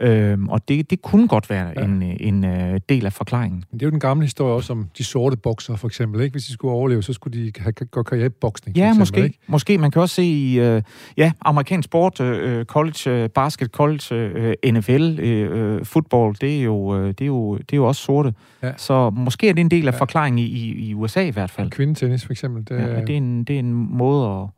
Øhm, 0.00 0.48
og 0.48 0.68
det, 0.68 0.90
det 0.90 1.02
kunne 1.02 1.28
godt 1.28 1.50
være 1.50 1.72
Ja. 1.76 1.84
en, 1.84 2.02
en 2.02 2.44
øh, 2.44 2.80
del 2.88 3.06
af 3.06 3.12
forklaringen. 3.12 3.64
Men 3.70 3.80
det 3.80 3.86
er 3.86 3.86
jo 3.86 3.90
den 3.90 4.00
gamle 4.00 4.24
historie 4.24 4.54
også 4.54 4.72
om 4.72 4.88
de 4.98 5.04
sorte 5.04 5.36
bokser, 5.36 5.76
for 5.76 5.88
eksempel. 5.88 6.20
Ikke? 6.20 6.32
Hvis 6.34 6.44
de 6.44 6.52
skulle 6.52 6.74
overleve, 6.74 7.02
så 7.02 7.12
skulle 7.12 7.44
de 7.44 7.52
have 7.58 7.72
godt 7.72 8.06
karriere 8.06 8.26
i 8.26 8.28
boksning. 8.28 8.76
Ja, 8.76 8.82
eksempel, 8.84 8.98
måske. 9.00 9.24
Ikke? 9.24 9.38
Måske. 9.46 9.78
Man 9.78 9.90
kan 9.90 10.02
også 10.02 10.14
se 10.14 10.22
i 10.24 10.58
øh, 10.60 10.82
ja, 11.16 11.32
amerikansk 11.40 11.86
sport, 11.86 12.20
øh, 12.20 12.64
college, 12.64 13.10
øh, 13.10 13.28
basket, 13.30 13.70
college, 13.70 14.14
øh, 14.14 14.54
NFL, 14.72 15.18
øh, 15.20 15.76
øh, 15.76 15.84
fodbold, 15.84 16.36
det 16.40 16.58
er, 16.58 16.62
jo, 16.62 16.96
øh, 16.96 17.08
det, 17.08 17.20
er 17.20 17.26
jo, 17.26 17.56
det 17.56 17.72
er 17.72 17.76
jo 17.76 17.86
også 17.86 18.02
sorte. 18.02 18.34
Ja. 18.62 18.72
Så 18.76 19.10
måske 19.10 19.48
er 19.48 19.52
det 19.52 19.60
en 19.60 19.70
del 19.70 19.88
af 19.88 19.92
Ja. 19.92 19.98
forklaringen 19.98 20.38
i, 20.38 20.44
i, 20.44 20.88
i 20.88 20.94
USA 20.94 21.20
i 21.26 21.30
hvert 21.30 21.50
fald. 21.50 21.70
Kvindetennis, 21.70 22.24
for 22.24 22.32
eksempel. 22.32 22.62
Det, 22.68 22.82
Ja, 22.82 23.00
det, 23.00 23.10
er 23.10 23.16
en, 23.16 23.44
det 23.44 23.54
er 23.54 23.58
en 23.58 23.72
måde 23.96 24.26
at 24.28 24.48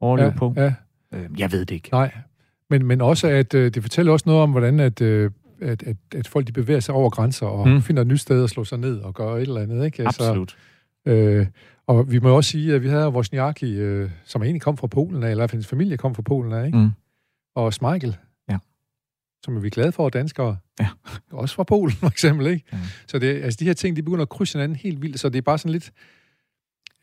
overleve 0.00 0.28
ja, 0.28 0.34
på. 0.38 0.52
Ja, 0.56 0.72
Øh, 1.14 1.40
jeg 1.40 1.52
ved 1.52 1.60
det 1.64 1.74
ikke. 1.74 1.88
nej. 1.92 2.10
Men, 2.70 2.86
men 2.86 3.00
også, 3.00 3.28
at 3.28 3.54
øh, 3.54 3.74
det 3.74 3.82
fortæller 3.82 4.12
også 4.12 4.22
noget 4.26 4.42
om, 4.42 4.50
hvordan 4.50 4.80
at, 4.80 5.00
øh, 5.00 5.30
at, 5.60 5.82
at, 5.82 5.96
at 6.14 6.28
folk 6.28 6.46
de 6.46 6.52
bevæger 6.52 6.80
sig 6.80 6.94
over 6.94 7.10
grænser 7.10 7.46
og 7.46 7.68
mm. 7.68 7.74
Mm. 7.74 7.82
finder 7.82 8.02
et 8.02 8.06
nyt 8.08 8.20
sted 8.20 8.44
at 8.44 8.50
slå 8.50 8.64
sig 8.64 8.78
ned 8.78 8.98
og 8.98 9.14
gøre 9.14 9.36
et 9.42 9.48
eller 9.48 9.60
andet. 9.60 9.84
Ikke? 9.84 10.06
Absolut. 10.06 10.56
øh, 11.06 11.46
og 11.86 12.10
vi 12.10 12.18
må 12.18 12.36
også 12.36 12.50
sige, 12.50 12.74
at 12.74 12.82
vi 12.82 12.88
havde 12.88 13.08
Wozniacki, 13.08 13.74
øh, 13.74 14.10
som 14.24 14.42
egentlig 14.42 14.62
kom 14.62 14.76
fra 14.76 14.86
Polen 14.86 15.22
af, 15.22 15.30
eller 15.30 15.36
i 15.36 15.40
hvert 15.40 15.50
fald 15.50 15.56
hendes 15.56 15.66
familie 15.68 15.96
kom 15.96 16.14
fra 16.14 16.22
Polen 16.22 16.52
af, 16.52 16.66
ikke? 16.66 16.78
Mm. 16.78 16.90
og 17.54 17.74
Smeichel, 17.74 18.16
Ja. 18.50 18.58
som 19.44 19.56
er 19.56 19.60
vi 19.60 19.70
glade 19.70 19.92
for, 19.92 20.08
danskere. 20.08 20.56
Ja. 20.80 20.88
Også 21.32 21.54
fra 21.54 21.62
Polen, 21.64 21.96
for 21.96 22.06
eksempel. 22.06 22.46
Ikke? 22.46 22.64
Ja. 22.72 22.78
Så 23.06 23.18
det, 23.18 23.42
altså, 23.42 23.56
de 23.60 23.64
her 23.64 23.72
ting, 23.72 23.96
de 23.96 24.02
begynder 24.02 24.22
at 24.22 24.28
krydse 24.28 24.58
hinanden 24.58 24.76
helt 24.76 25.02
vildt, 25.02 25.20
så 25.20 25.28
det 25.28 25.38
er 25.38 25.42
bare 25.42 25.58
sådan 25.58 25.72
lidt... 25.72 25.90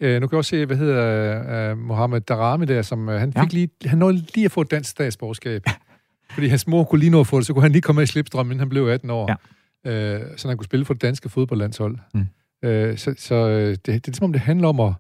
Øh, 0.04 0.22
nu 0.22 0.28
kan 0.28 0.36
jeg 0.36 0.38
også 0.38 0.50
se, 0.50 0.66
hvad 0.66 0.78
hedder 0.78 1.72
øh, 1.72 1.78
Mohammed 1.78 2.22
Darami 2.22 2.66
der, 2.66 2.82
som 2.82 3.10
øh, 3.10 3.20
han 3.20 3.34
fik 3.34 3.38
Ja. 3.38 3.48
lige... 3.52 3.70
Han 3.86 3.98
nåede 3.98 4.26
lige 4.36 4.46
at 4.46 4.52
få 4.52 4.62
et 4.62 4.72
dansk 4.72 4.90
statsborgerskab. 4.90 5.64
Fordi 6.34 6.48
hans 6.48 6.68
mor 6.68 6.84
kunne 6.84 7.00
lige 7.00 7.10
nå 7.10 7.20
at 7.20 7.28
få 7.28 7.38
det, 7.38 7.46
så 7.46 7.54
kunne 7.54 7.62
han 7.62 7.72
lige 7.72 7.82
komme 7.82 8.00
med 8.00 8.04
i 8.04 8.08
slipstrømmen, 8.08 8.52
inden 8.52 8.60
han 8.60 8.70
blev 8.70 8.88
18 8.88 9.10
år. 9.10 9.38
Ja. 9.86 10.16
Øh, 10.16 10.38
så 10.38 10.48
han 10.48 10.58
kunne 10.58 10.66
spille 10.66 10.86
for 10.86 10.94
det 10.94 11.02
danske 11.02 11.30
fodboldlandshold. 11.30 11.98
Mm. 12.14 12.26
Øh, 12.64 12.98
så 12.98 13.14
så 13.18 13.36
øh, 13.36 13.70
det, 13.70 13.86
det 13.86 14.08
er 14.08 14.12
som 14.14 14.24
om, 14.26 14.32
det 14.34 14.42
handler 14.42 14.68
om 14.68 14.80
at, 14.80 14.94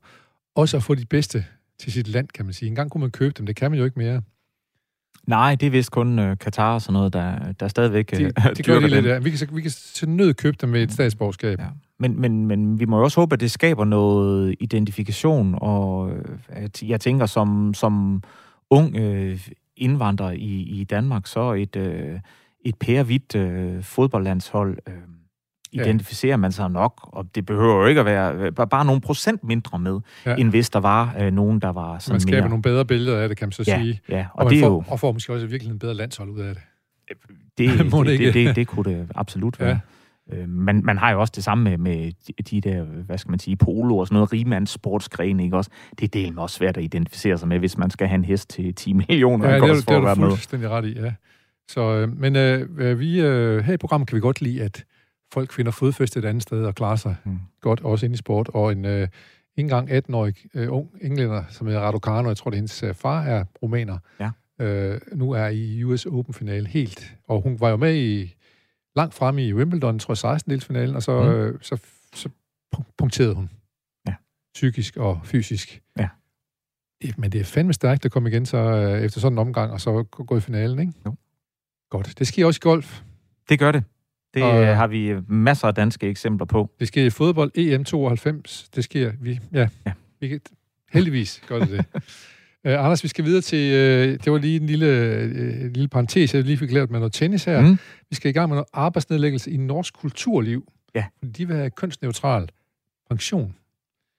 også 0.56 0.78
at 0.78 0.84
få 0.84 0.96
de 0.96 1.06
bedste 1.06 1.46
til 1.80 1.92
sit 1.92 2.08
land, 2.08 2.28
kan 2.28 2.46
man 2.46 2.54
sige. 2.54 2.70
En 2.70 2.76
gang 2.76 2.92
kunne 2.92 3.02
man 3.02 3.12
købe 3.12 3.34
dem, 3.38 3.46
det 3.46 3.56
kan 3.56 3.72
man 3.72 3.78
jo 3.80 3.86
ikke 3.86 4.00
mere. 4.00 4.22
Nej, 5.28 5.56
det 5.56 5.68
er 5.68 5.72
vist 5.72 5.92
kun 5.92 6.20
øh, 6.20 6.38
Katar 6.38 6.74
og 6.74 6.82
sådan 6.82 6.94
noget, 6.94 7.14
der, 7.14 7.52
der 7.60 7.68
stadigvæk 7.68 8.12
De, 8.12 8.24
øh, 8.24 8.30
det 8.30 8.66
gør 8.66 8.74
dyrker 8.74 8.88
de 8.88 8.96
lidt 8.96 9.06
af. 9.06 9.24
Vi 9.24 9.32
kan, 9.32 9.48
vi 9.52 9.62
kan 9.62 9.72
til 9.94 10.10
nød 10.10 10.34
købe 10.34 10.58
dem 10.62 10.70
med 10.70 10.84
et 10.84 10.92
statsborgerskab. 10.92 11.60
Ja. 11.60 11.66
Men, 12.00 12.22
men, 12.22 12.46
men 12.46 12.80
vi 12.80 12.86
må 12.86 12.98
jo 12.98 13.04
også 13.04 13.22
håbe, 13.22 13.34
at 13.34 13.40
det 13.40 13.52
skaber 13.52 13.86
noget 13.86 14.56
identifikation, 14.60 15.56
og 15.62 16.12
øh, 16.12 16.26
at 16.50 16.84
jeg 16.84 17.02
tænker, 17.02 17.26
som, 17.26 17.74
som 17.74 18.24
ung 18.70 18.96
øh, 18.96 19.48
indvandrer 19.78 20.32
i, 20.32 20.62
i 20.62 20.84
Danmark, 20.84 21.28
så 21.28 21.54
et, 21.54 21.76
øh, 21.76 22.20
et 22.62 22.76
pærehvidt 22.80 23.36
øh, 23.36 23.84
fodboldlandshold 23.84 24.78
øh, 24.88 24.94
identificerer 25.74 26.38
man 26.38 26.52
sig 26.52 26.70
nok, 26.72 27.10
og 27.14 27.26
det 27.36 27.46
behøver 27.46 27.76
jo 27.76 27.86
ikke 27.86 28.00
at 28.00 28.06
være 28.06 28.34
øh, 28.36 28.52
bare- 28.52 28.86
nogle 28.86 29.02
procent 29.02 29.44
mindre 29.44 29.80
med, 29.80 30.00
Ja. 30.26 30.36
end 30.36 30.50
hvis 30.50 30.70
der 30.70 30.80
var 30.80 31.16
øh, 31.20 31.32
nogen, 31.34 31.60
der 31.60 31.70
var 31.72 32.00
sådan 32.00 32.14
Man 32.14 32.20
skaber 32.22 32.38
mere... 32.42 32.50
nogle 32.50 32.62
bedre 32.62 32.86
billeder 32.86 33.20
af 33.22 33.28
det, 33.30 33.38
kan 33.38 33.46
man 33.48 33.52
så 33.52 33.64
ja, 33.68 33.82
sige. 33.82 34.02
ja, 34.10 34.26
Og, 34.34 34.46
og, 34.46 34.52
det 34.52 34.60
får, 34.60 34.68
jo... 34.68 34.84
og 34.88 35.00
får 35.00 35.12
måske 35.12 35.34
også 35.34 35.48
virkelig 35.48 35.72
en 35.72 35.80
bedre 35.80 35.94
landshold 35.94 36.30
ud 36.30 36.40
af 36.40 36.56
det. 36.56 36.64
Det, 37.58 37.70
Må 37.92 38.04
det, 38.04 38.10
det 38.12 38.20
det, 38.20 38.34
det, 38.34 38.48
det, 38.48 38.56
det 38.56 38.68
kunne 38.68 38.94
det 38.94 39.08
absolut 39.16 39.60
være. 39.60 39.70
Ja. 39.70 40.38
Øh, 40.38 40.50
man, 40.50 40.82
man 40.86 40.98
har 40.98 41.12
jo 41.12 41.20
også 41.20 41.34
det 41.36 41.44
samme 41.44 41.64
med, 41.64 41.78
med 41.78 42.12
de, 42.28 42.34
de 42.44 42.62
der, 42.70 42.84
hvad 42.84 43.18
skal 43.18 43.30
man 43.30 43.40
sige, 43.40 43.56
polo 43.56 43.98
og 43.98 44.08
sådan 44.08 44.14
noget, 44.16 44.34
rigmands 44.34 44.70
sportsgrene, 44.70 45.44
ikke 45.44 45.58
også? 45.58 45.70
Det 46.00 46.04
er 46.06 46.10
delen 46.10 46.38
også 46.40 46.56
svært 46.56 46.78
at 46.78 46.84
identificere 46.84 47.38
sig 47.38 47.48
med, 47.48 47.60
hvis 47.60 47.78
man 47.78 47.90
skal 47.90 48.08
have 48.08 48.16
en 48.16 48.26
hest 48.26 48.50
til 48.50 48.76
10 48.76 48.94
millioner, 48.94 49.50
Ja, 49.50 49.56
det 49.56 49.62
er, 49.70 49.74
det 49.74 49.90
er 49.90 50.00
du 50.00 50.06
være 50.06 50.16
med. 50.16 50.30
fuldstændig 50.30 50.70
ret 50.70 50.86
i, 50.86 51.00
ja. 51.00 51.14
Så, 51.70 51.82
øh, 51.82 52.18
men 52.18 52.36
øh, 52.36 52.68
øh, 52.78 53.00
vi, 53.00 53.22
øh, 53.22 53.64
her 53.64 53.74
i 53.74 53.78
programmet 53.78 54.08
kan 54.08 54.16
vi 54.16 54.22
godt 54.22 54.42
lide, 54.42 54.62
at 54.64 54.84
folk 55.34 55.52
finder 55.54 55.72
fodfæste 55.72 56.20
et 56.20 56.26
andet 56.26 56.44
sted 56.44 56.66
og 56.66 56.76
klarer 56.76 56.96
sig 56.96 57.16
Mm. 57.24 57.38
godt, 57.62 57.82
også 57.82 58.06
inde 58.06 58.14
i 58.14 58.18
sport. 58.18 58.50
Og 58.54 58.72
en 58.72 58.86
øh, 58.86 59.08
engang 59.56 59.92
18-årig 59.92 60.36
øh, 60.54 60.72
ung 60.72 60.90
englænder, 61.02 61.44
som 61.50 61.68
hedder 61.68 61.82
Raducanu, 61.82 62.28
jeg 62.28 62.38
tror, 62.38 62.50
det 62.52 62.58
hendes 62.58 62.84
øh, 62.84 62.94
far 62.94 63.22
er 63.24 63.44
rumæner, 63.64 63.98
Ja. 64.20 64.32
øh, 64.66 65.02
nu 65.14 65.32
er 65.32 65.48
i 65.48 65.84
US 65.84 66.06
Open-finale 66.06 66.68
helt. 66.68 67.16
Og 67.28 67.42
hun 67.42 67.60
var 67.60 67.70
jo 67.70 67.76
med 67.78 67.96
i 67.96 68.36
langt 68.96 69.14
fremme 69.14 69.48
i 69.48 69.54
Wimbledon, 69.54 70.00
tror 70.00 70.12
jeg, 70.12 70.18
16 70.18 70.52
delsfinalen, 70.52 70.96
og 70.96 71.04
så, 71.04 71.22
Mm. 71.24 71.28
øh, 71.30 71.60
så 71.62 71.78
så 72.14 72.30
punkterede 72.98 73.34
hun. 73.36 73.50
Ja. 74.08 74.14
Psykisk 74.54 74.98
og 74.98 75.20
fysisk. 75.24 75.82
Ja. 76.00 76.10
Men 77.18 77.32
det 77.32 77.42
er 77.42 77.46
fandme 77.46 77.74
stærkt 77.74 78.06
at 78.06 78.12
komme 78.12 78.30
igen 78.30 78.46
så 78.46 78.58
øh, 78.58 79.02
efter 79.02 79.20
sådan 79.20 79.34
en 79.34 79.38
omgang, 79.40 79.72
og 79.72 79.82
så 79.82 80.04
gå 80.04 80.38
i 80.38 80.40
finalen, 80.40 80.80
ikke? 80.80 80.94
Jo. 81.06 81.16
Godt. 81.90 82.20
Det 82.20 82.28
sker 82.28 82.46
også 82.46 82.60
i 82.64 82.66
golf. 82.70 83.02
Det 83.50 83.60
gør 83.60 83.72
det. 83.72 83.84
Det 84.34 84.44
Og- 84.44 84.50
og, 84.52 84.78
har 84.78 84.88
vi 84.88 85.14
masser 85.28 85.68
af 85.68 85.76
danske 85.76 86.08
eksempler 86.08 86.46
på. 86.46 86.70
Det 86.80 86.88
sker 86.88 87.04
i 87.06 87.10
fodbold 87.10 87.52
EM 87.56 87.84
92. 87.84 88.70
Det 88.76 88.84
sker 88.84 89.12
vi. 89.22 89.40
Ja. 89.54 89.68
Ja. 89.86 89.92
Vi 90.20 90.28
kan, 90.28 90.40
heldigvis 90.92 91.42
gør 91.48 91.60
det 91.60 91.70
det. 91.70 91.86
uh, 91.96 92.04
Anders, 92.86 93.04
vi 93.04 93.08
skal 93.08 93.26
videre 93.26 93.42
til... 93.42 93.72
Uh, 93.74 94.18
det 94.26 94.32
var 94.32 94.38
lige 94.38 94.60
en 94.60 94.68
lille, 94.68 94.88
uh, 95.66 95.72
lille 95.72 95.88
parentes, 95.88 96.34
jeg 96.36 96.44
lige 96.44 96.58
fik 96.58 96.72
lavet 96.72 96.92
med 96.92 97.00
noget 97.00 97.14
tennis 97.14 97.44
her. 97.44 97.62
Mm. 97.62 97.78
Vi 98.10 98.16
skal 98.16 98.30
i 98.30 98.34
gang 98.34 98.50
med 98.50 98.56
noget 98.56 98.68
arbejdsnedlæggelse 98.74 99.52
i 99.52 99.58
norsk 99.58 99.94
kulturliv. 99.94 100.68
Ja. 100.96 101.06
De 101.38 101.48
vil 101.48 101.56
have 101.56 101.70
kønsneutral 101.70 102.50
pension. 103.10 103.56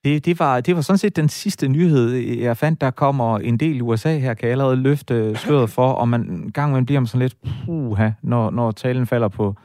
Det, 0.05 0.25
det, 0.25 0.39
var, 0.39 0.61
det 0.61 0.77
var 0.77 0.83
sådan 0.83 0.99
set 0.99 1.17
den 1.17 1.29
sidste 1.29 1.69
nyhed, 1.69 2.11
jeg 2.17 2.57
fandt. 2.57 2.81
Der 2.81 2.91
kommer 2.91 3.39
en 3.39 3.57
del 3.57 3.77
i 3.77 3.81
USA 3.81 4.19
her, 4.19 4.35
kan 4.35 4.47
jeg 4.47 4.53
allerede 4.53 4.77
løfte 4.77 5.37
sløret 5.37 5.71
for, 5.71 5.93
og 5.93 6.09
man 6.09 6.51
gang 6.55 6.73
man 6.73 6.87
bliver 6.87 7.01
man 7.01 7.07
sådan 7.07 7.21
lidt 7.21 7.37
puha, 7.65 8.11
når, 8.23 8.51
når 8.51 8.71
talen 8.71 9.07
falder 9.07 9.29
på 9.29 9.57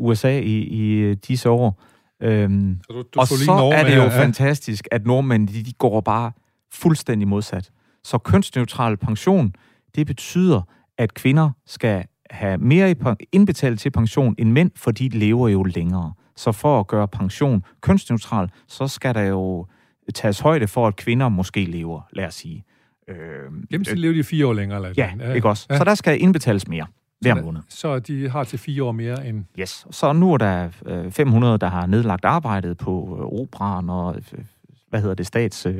USA 0.00 0.38
i, 0.38 0.58
i 0.58 1.14
disse 1.14 1.50
år. 1.50 1.82
Øhm, 2.22 2.78
Så 2.86 2.92
du, 2.92 3.02
du 3.14 3.20
og 3.20 3.26
så 3.26 3.34
Norge 3.46 3.74
er 3.74 3.84
det 3.84 3.96
jo 3.96 4.02
ja. 4.02 4.22
fantastisk, 4.22 4.88
at 4.90 5.06
nordmænd 5.06 5.48
de, 5.48 5.62
de 5.62 5.72
går 5.72 6.00
bare 6.00 6.32
fuldstændig 6.72 7.28
modsat. 7.28 7.70
Så 8.04 8.18
kønsneutral 8.18 8.96
pension, 8.96 9.52
det 9.94 10.06
betyder, 10.06 10.62
at 10.98 11.14
kvinder 11.14 11.50
skal 11.66 12.04
have 12.30 12.58
mere 12.58 12.94
indbetalt 13.32 13.80
til 13.80 13.90
pension 13.90 14.34
end 14.38 14.52
mænd, 14.52 14.70
for 14.76 14.90
de 14.90 15.08
lever 15.08 15.48
jo 15.48 15.62
længere. 15.62 16.12
Så 16.36 16.52
for 16.52 16.80
at 16.80 16.86
gøre 16.86 17.08
pension 17.08 17.64
kønsneutral, 17.80 18.50
så 18.68 18.88
skal 18.88 19.14
der 19.14 19.22
jo 19.22 19.66
tages 20.14 20.40
højde 20.40 20.68
for, 20.68 20.86
at 20.86 20.96
kvinder 20.96 21.28
måske 21.28 21.64
lever, 21.64 22.00
lad 22.12 22.26
os 22.26 22.34
sige. 22.34 22.64
Øh, 23.08 23.16
Gennemsnitligt 23.16 23.98
lever 24.00 24.14
de 24.14 24.24
fire 24.24 24.46
år 24.46 24.52
længere. 24.52 24.78
Eller 24.78 24.94
ja, 24.96 25.10
andet. 25.12 25.34
ikke 25.36 25.48
også? 25.48 25.66
Ja. 25.70 25.78
Så 25.78 25.84
der 25.84 25.94
skal 25.94 26.22
indbetales 26.22 26.68
mere 26.68 26.86
hver 27.20 27.34
Så- 27.36 27.42
måned. 27.42 27.60
Så 27.68 27.98
de 27.98 28.28
har 28.28 28.44
til 28.44 28.58
fire 28.58 28.84
år 28.84 28.92
mere 28.92 29.26
end... 29.26 29.44
Yes. 29.60 29.86
Så 29.90 30.12
nu 30.12 30.32
er 30.32 30.36
der 30.38 30.68
øh, 30.86 31.10
500, 31.12 31.58
der 31.58 31.66
har 31.68 31.86
nedlagt 31.86 32.24
arbejdet 32.24 32.78
på 32.78 33.16
øh, 33.20 33.40
operan 33.40 33.90
og, 33.90 34.16
øh, 34.16 34.44
hvad 34.88 35.00
hedder 35.00 35.14
det, 35.14 35.26
stats... 35.26 35.66
Øh, 35.66 35.74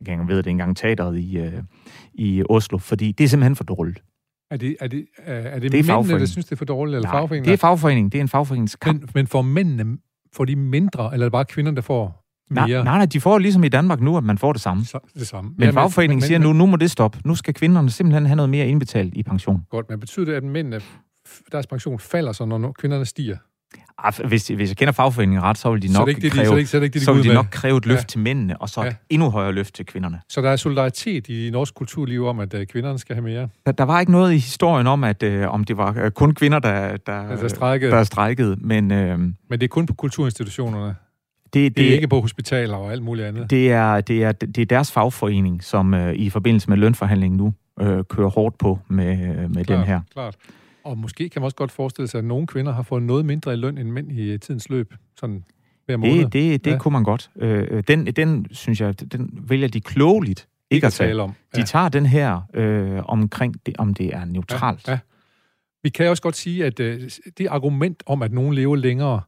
jeg 0.00 0.06
kan 0.06 0.14
ikke 0.20 0.26
vide 0.26 0.42
det 0.42 0.50
engang, 0.50 0.76
teateret 0.76 1.18
i, 1.18 1.38
øh, 1.38 1.52
i 2.14 2.42
Oslo, 2.48 2.78
fordi 2.78 3.12
det 3.12 3.24
er 3.24 3.28
simpelthen 3.28 3.56
for 3.56 3.64
dårligt. 3.64 4.02
Er 4.50 4.56
det, 4.56 4.76
er 4.80 4.86
det, 4.88 5.06
er, 5.18 5.58
det, 5.58 5.72
Det 5.72 5.88
er 5.88 5.96
mændene, 5.96 6.20
der 6.20 6.26
synes, 6.26 6.46
det 6.46 6.52
er 6.52 6.56
for 6.56 6.64
dårligt, 6.64 6.96
eller 6.96 7.08
Nej, 7.08 7.20
fagforeningen? 7.20 7.44
det 7.46 7.52
er 7.52 7.56
fagforeningen. 7.56 8.10
Det 8.12 8.18
er 8.18 8.22
en 8.22 8.28
fagforeningskamp. 8.28 9.00
men, 9.00 9.08
men 9.14 9.26
får 9.26 9.42
mændene, 9.42 9.98
får 10.32 10.44
de 10.44 10.56
mindre, 10.56 11.12
eller 11.12 11.24
er 11.24 11.28
det 11.28 11.32
bare 11.32 11.44
kvinder, 11.44 11.72
der 11.72 11.80
får 11.82 12.23
mere? 12.50 12.66
Nej, 12.68 12.82
nej, 12.82 12.96
nej, 12.96 13.06
de 13.06 13.20
får 13.20 13.38
ligesom 13.38 13.64
i 13.64 13.68
Danmark 13.68 14.00
nu, 14.00 14.16
at 14.16 14.24
man 14.24 14.38
får 14.38 14.52
det 14.52 14.62
samme. 14.62 14.84
Så, 14.84 14.98
det 15.18 15.26
samme. 15.26 15.50
Men 15.58 15.72
fagforeningen 15.72 16.22
siger 16.22 16.38
nu, 16.38 16.52
nu 16.52 16.66
må 16.66 16.76
det 16.76 16.90
stoppe. 16.90 17.18
Nu 17.24 17.34
skal 17.34 17.54
kvinderne 17.54 17.90
simpelthen 17.90 18.26
have 18.26 18.36
noget 18.36 18.50
mere 18.50 18.66
indbetalt 18.66 19.14
i 19.14 19.22
pension. 19.22 19.62
Godt, 19.70 19.90
men 19.90 20.00
betyder 20.00 20.26
det, 20.26 20.32
at 20.34 20.44
mændene, 20.44 20.80
deres 21.52 21.66
pension 21.66 21.98
falder 21.98 22.32
så, 22.32 22.44
når 22.44 22.72
kvinderne 22.72 23.04
stiger? 23.04 23.36
Ah, 23.98 24.12
Hvis, 24.28 24.48
hvis 24.48 24.68
jeg 24.70 24.76
kender 24.76 24.92
fagforeningen 24.92 25.42
ret, 25.42 25.58
så 25.58 25.70
vil 25.72 25.82
de 25.82 25.92
nok 25.92 26.08
det 26.08 26.22
det, 26.22 26.32
kræve, 26.32 26.66
så 26.66 26.80
det 26.80 26.92
det 26.94 27.00
de 27.00 27.04
så 27.04 27.12
vil 27.12 27.34
nok 27.34 27.46
kræve 27.50 27.78
et 27.78 27.86
løft 27.86 27.98
Ja. 28.00 28.04
til 28.06 28.18
mændene, 28.20 28.60
og 28.62 28.68
så 28.68 28.82
Ja. 28.82 28.88
et 28.88 28.96
endnu 29.10 29.30
højere 29.30 29.52
løft 29.52 29.74
til 29.74 29.86
kvinderne. 29.86 30.20
Så 30.28 30.40
der 30.42 30.50
er 30.50 30.56
solidaritet 30.56 31.28
i 31.28 31.50
norsk 31.52 31.74
kulturliv 31.74 32.26
om, 32.26 32.40
at 32.40 32.54
uh, 32.54 32.60
kvinderne 32.64 32.98
skal 32.98 33.14
have 33.16 33.24
mere. 33.24 33.48
Der, 33.66 33.72
der 33.72 33.84
var 33.84 34.00
ikke 34.00 34.12
noget 34.12 34.32
i 34.32 34.36
historien 34.36 34.86
om, 34.86 35.04
at 35.04 35.22
øh, 35.22 35.48
om 35.48 35.64
det 35.64 35.76
var 35.76 35.96
øh, 36.04 36.10
kun 36.10 36.34
kvinder, 36.34 36.58
der, 36.58 36.96
der, 36.96 37.12
Altså 37.28 37.48
strække, 37.48 37.90
der 37.90 38.04
strækkede, 38.04 38.56
men 38.60 38.90
øh, 38.92 39.18
men 39.18 39.34
det 39.50 39.62
er 39.62 39.68
kun 39.68 39.86
på 39.86 39.94
kulturinstitutionerne. 39.94 40.94
Det, 41.54 41.76
Det 41.76 41.88
er 41.90 41.94
ikke 41.94 42.08
på 42.08 42.20
hospitaler 42.20 42.76
og 42.76 42.92
alt 42.92 43.02
muligt 43.02 43.26
andet. 43.26 43.50
det, 43.50 43.72
er, 43.72 44.00
det, 44.00 44.24
er, 44.24 44.32
det 44.32 44.58
er 44.58 44.66
deres 44.66 44.92
fagforening, 44.92 45.64
som 45.64 45.94
øh, 45.94 46.14
i 46.14 46.30
forbindelse 46.30 46.68
med 46.70 46.76
lønforhandlingen 46.76 47.36
nu 47.36 47.54
øh, 47.80 48.04
kører 48.04 48.28
hårdt 48.28 48.58
på 48.58 48.78
med, 48.88 49.12
øh, 49.12 49.54
med 49.54 49.64
den 49.64 49.80
her. 49.82 50.00
Klart. 50.12 50.36
Og 50.84 50.98
måske 50.98 51.28
kan 51.28 51.42
man 51.42 51.44
også 51.44 51.56
godt 51.56 51.72
forestille 51.72 52.08
sig, 52.08 52.18
at 52.18 52.24
nogle 52.24 52.46
kvinder 52.46 52.72
har 52.72 52.82
fået 52.82 53.02
noget 53.02 53.24
mindre 53.24 53.52
i 53.52 53.56
løn 53.56 53.78
end 53.78 53.90
mænd 53.90 54.12
i 54.12 54.38
tidens 54.38 54.68
løb. 54.70 54.94
Sådan 55.20 55.44
hver 55.86 55.96
måned. 55.96 56.24
Det, 56.24 56.32
det, 56.32 56.64
det 56.64 56.70
Ja. 56.70 56.74
ja. 56.74 56.78
kunne 56.78 56.92
man 56.92 57.04
godt. 57.04 57.30
Øh, 57.36 57.82
den, 57.88 58.06
den, 58.06 58.46
synes 58.50 58.80
jeg, 58.80 59.12
den 59.12 59.30
vælger 59.48 59.68
de 59.68 59.80
klogeligt 59.80 60.48
ikke 60.70 60.86
at 60.86 60.92
tage. 60.92 61.08
tale 61.08 61.22
om. 61.22 61.32
De 61.56 61.62
tager 61.62 61.88
den 61.88 62.06
her 62.06 62.40
øh, 62.54 63.02
omkring, 63.04 63.54
det, 63.66 63.74
om 63.78 63.94
det 63.94 64.14
er 64.14 64.24
neutralt. 64.24 64.88
Ja, 64.88 64.92
ja. 64.92 64.98
Vi 65.82 65.88
kan 65.88 66.08
også 66.08 66.22
godt 66.22 66.36
sige, 66.36 66.64
at 66.66 66.80
øh, 66.80 67.10
det 67.38 67.46
argument 67.46 68.02
om, 68.06 68.22
at 68.22 68.32
nogen 68.32 68.54
lever 68.54 68.76
længere, 68.76 69.20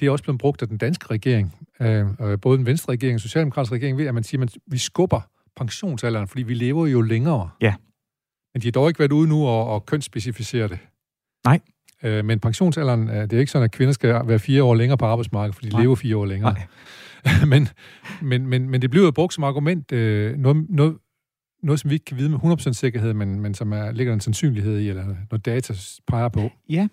det 0.00 0.06
er 0.06 0.10
også 0.10 0.24
blevet 0.24 0.40
brugt 0.40 0.62
af 0.62 0.68
den 0.68 0.78
danske 0.78 1.06
regering, 1.10 1.54
øh, 1.80 2.06
både 2.42 2.58
den 2.58 2.66
venstre 2.66 2.92
regering 2.92 3.14
og 3.14 3.20
socialdemokratiske 3.20 3.74
regering, 3.74 3.98
ved 3.98 4.06
at 4.06 4.14
man 4.14 4.24
siger, 4.24 4.42
at 4.42 4.56
vi 4.66 4.78
skubber 4.78 5.20
pensionsalderen, 5.56 6.28
fordi 6.28 6.42
vi 6.42 6.54
lever 6.54 6.86
jo 6.86 7.00
længere. 7.00 7.50
Ja. 7.60 7.74
Men 8.54 8.62
de 8.62 8.66
har 8.66 8.72
dog 8.72 8.88
ikke 8.88 8.98
været 8.98 9.12
ude 9.12 9.28
nu 9.28 9.46
og, 9.46 9.66
og 9.66 9.86
kønsspecificere 9.86 10.68
det. 10.68 10.78
Nej. 11.44 11.60
Øh, 12.02 12.24
men 12.24 12.40
pensionsalderen, 12.40 13.08
øh, 13.08 13.22
det 13.22 13.32
er 13.32 13.38
ikke 13.38 13.52
sådan, 13.52 13.64
at 13.64 13.70
kvinder 13.70 13.92
skal 13.92 14.28
være 14.28 14.38
fire 14.38 14.62
år 14.62 14.74
længere 14.74 14.98
på 14.98 15.04
arbejdsmarkedet, 15.04 15.54
fordi 15.54 15.68
de 15.68 15.72
Nej. 15.72 15.82
lever 15.82 15.94
fire 15.94 16.16
år 16.16 16.26
længere. 16.26 16.52
Nej. 16.52 16.66
men, 17.52 17.68
men, 18.22 18.46
men, 18.46 18.70
men 18.70 18.82
det 18.82 18.90
bliver 18.90 19.04
jo 19.04 19.10
brugt 19.10 19.34
som 19.34 19.44
argument, 19.44 19.92
øh, 19.92 20.36
noget, 20.36 20.66
noget, 20.68 20.96
noget, 21.62 21.80
som 21.80 21.90
vi 21.90 21.94
ikke 21.94 22.04
kan 22.04 22.16
vide 22.16 22.28
med 22.28 22.38
100% 22.38 22.72
sikkerhed, 22.72 23.14
men, 23.14 23.40
men 23.40 23.54
som 23.54 23.72
er, 23.72 23.92
ligger 23.92 24.12
en 24.12 24.20
sandsynlighed 24.20 24.78
i, 24.78 24.88
eller 24.88 25.04
noget 25.30 25.46
data 25.46 25.74
peger 26.06 26.28
på. 26.28 26.50
Ja. 26.68 26.88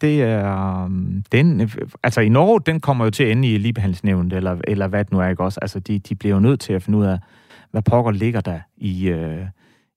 Det 0.00 0.22
er... 0.22 0.84
øhm, 0.84 1.24
Den, 1.32 1.70
altså 2.02 2.20
i 2.20 2.28
Norge, 2.28 2.60
den 2.66 2.80
kommer 2.80 3.04
jo 3.04 3.10
til 3.10 3.24
at 3.24 3.32
ende 3.32 3.54
i 3.54 3.58
ligebehandlingsnævnet, 3.58 4.32
eller, 4.32 4.60
eller 4.68 4.88
hvad 4.88 5.04
det 5.04 5.12
nu 5.12 5.20
er, 5.20 5.28
ikke 5.28 5.42
også? 5.44 5.60
Altså 5.62 5.80
de, 5.80 5.98
de 5.98 6.14
bliver 6.14 6.34
jo 6.34 6.40
nødt 6.40 6.60
til 6.60 6.72
at 6.72 6.82
finde 6.82 6.98
ud 6.98 7.04
af, 7.04 7.18
hvad 7.70 7.82
pokker 7.82 8.10
ligger 8.12 8.40
der 8.40 8.60
i, 8.76 9.08
øh, 9.08 9.46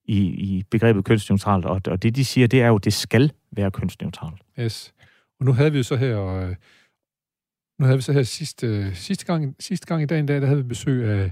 i, 0.04 0.18
i 0.18 0.64
begrebet 0.70 1.04
kønsneutralt, 1.04 1.64
og, 1.64 1.80
og 1.86 2.02
det 2.02 2.16
de 2.16 2.24
siger, 2.24 2.46
det 2.46 2.62
er 2.62 2.66
jo, 2.66 2.78
det 2.78 2.92
skal 2.92 3.32
være 3.52 3.70
kønsneutralt. 3.70 4.42
Yes. 4.60 4.94
Og 5.40 5.46
nu 5.46 5.52
havde 5.52 5.72
vi 5.72 5.76
jo 5.78 5.82
så 5.82 5.96
her, 5.96 6.26
øh, 6.26 6.54
nu 7.78 7.84
havde 7.86 7.98
vi 7.98 8.02
så 8.02 8.12
her 8.12 8.22
sidste, 8.22 8.66
øh, 8.66 8.94
sidste, 8.94 9.26
gang, 9.26 9.56
sidste 9.60 9.86
gang 9.86 10.02
i 10.02 10.06
dag, 10.06 10.26
der 10.28 10.46
havde 10.46 10.56
vi 10.62 10.68
besøg 10.68 11.04
af, 11.04 11.30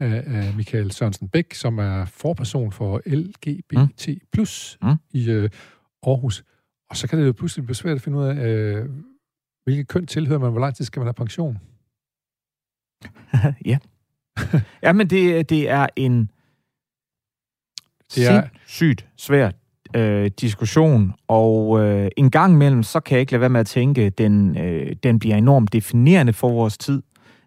af, 0.00 0.22
af 0.26 0.54
Michael 0.56 0.90
Sørensen 0.92 1.28
Bæk, 1.28 1.54
som 1.54 1.78
er 1.78 2.04
forperson 2.04 2.72
for 2.72 3.00
LGBT+, 3.06 3.72
Mm. 4.82 4.96
i 5.10 5.30
øh, 5.30 5.50
Aarhus. 6.06 6.44
Og 6.90 6.96
så 6.96 7.08
kan 7.08 7.18
det 7.18 7.26
jo 7.26 7.32
pludselig 7.32 7.64
blive 7.64 7.74
svært 7.76 7.96
at 7.96 8.02
finde 8.02 8.18
ud 8.18 8.24
af, 8.24 8.34
øh, 8.34 8.88
hvilket 9.64 9.88
køn 9.88 10.06
tilhører 10.06 10.38
man, 10.38 10.50
hvor 10.50 10.60
lang 10.60 10.76
tid 10.76 10.84
skal 10.84 11.00
man 11.00 11.06
have 11.06 11.14
pension? 11.14 11.58
ja. 13.70 13.78
ja, 14.82 14.92
men 14.92 15.10
det, 15.10 15.50
det 15.50 15.70
er 15.70 15.86
en 15.96 16.30
Det 18.14 18.26
er... 18.26 18.42
sindssygt 18.42 19.08
svær 19.16 19.50
øh, 19.96 20.30
diskussion, 20.40 21.12
og 21.28 21.80
øh, 21.80 22.10
en 22.16 22.30
gang 22.30 22.52
imellem, 22.52 22.82
så 22.82 23.00
kan 23.00 23.14
jeg 23.14 23.20
ikke 23.20 23.32
lade 23.32 23.40
være 23.40 23.50
med 23.50 23.60
at 23.60 23.66
tænke, 23.66 24.10
den, 24.10 24.58
øh, 24.58 24.96
den 25.02 25.18
bliver 25.18 25.36
enormt 25.36 25.72
definerende 25.72 26.32
for 26.32 26.48
vores 26.48 26.78
tid. 26.78 27.02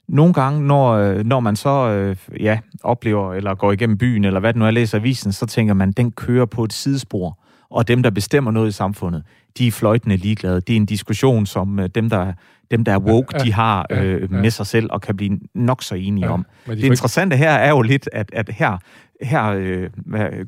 Nogle 0.07 0.33
gange, 0.33 0.67
når, 0.67 0.91
øh, 0.91 1.25
når 1.25 1.39
man 1.39 1.55
så 1.55 1.89
øh, 1.89 2.17
ja, 2.43 2.59
oplever 2.83 3.33
eller 3.33 3.55
går 3.55 3.71
igennem 3.71 3.97
byen, 3.97 4.25
eller 4.25 4.39
hvad 4.39 4.53
det 4.53 4.59
nu 4.59 4.65
er, 4.65 4.71
læser 4.71 4.97
avisen, 4.97 5.31
så 5.31 5.45
tænker 5.45 5.73
man, 5.73 5.91
den 5.91 6.11
kører 6.11 6.45
på 6.45 6.63
et 6.63 6.73
sidespor. 6.73 7.39
Og 7.71 7.87
dem, 7.87 8.03
der 8.03 8.09
bestemmer 8.09 8.51
noget 8.51 8.67
i 8.69 8.71
samfundet, 8.71 9.23
de 9.57 9.67
er 9.67 9.71
fløjtende 9.71 10.15
ligeglade. 10.17 10.61
Det 10.61 10.73
er 10.73 10.77
en 10.77 10.85
diskussion, 10.85 11.45
som 11.45 11.79
øh, 11.79 11.89
dem, 11.95 12.09
der, 12.09 12.33
dem, 12.71 12.83
der 12.83 12.91
er 12.93 12.99
woke, 12.99 13.37
Ja, 13.37 13.43
de 13.43 13.53
har 13.53 13.85
ja, 13.89 14.03
øh, 14.03 14.21
ja. 14.21 14.27
med 14.41 14.49
sig 14.49 14.67
selv 14.67 14.87
og 14.91 15.01
kan 15.01 15.17
blive 15.17 15.39
nok 15.55 15.83
så 15.83 15.95
enige 15.95 16.29
om. 16.29 16.45
Men 16.67 16.77
de 16.77 16.81
Det 16.81 16.87
interessante 16.87 17.35
her 17.37 17.51
er 17.51 17.69
jo 17.69 17.81
lidt, 17.81 18.09
at, 18.13 18.29
at 18.33 18.49
her, 18.49 18.77
her 19.21 19.45
øh, 19.47 19.89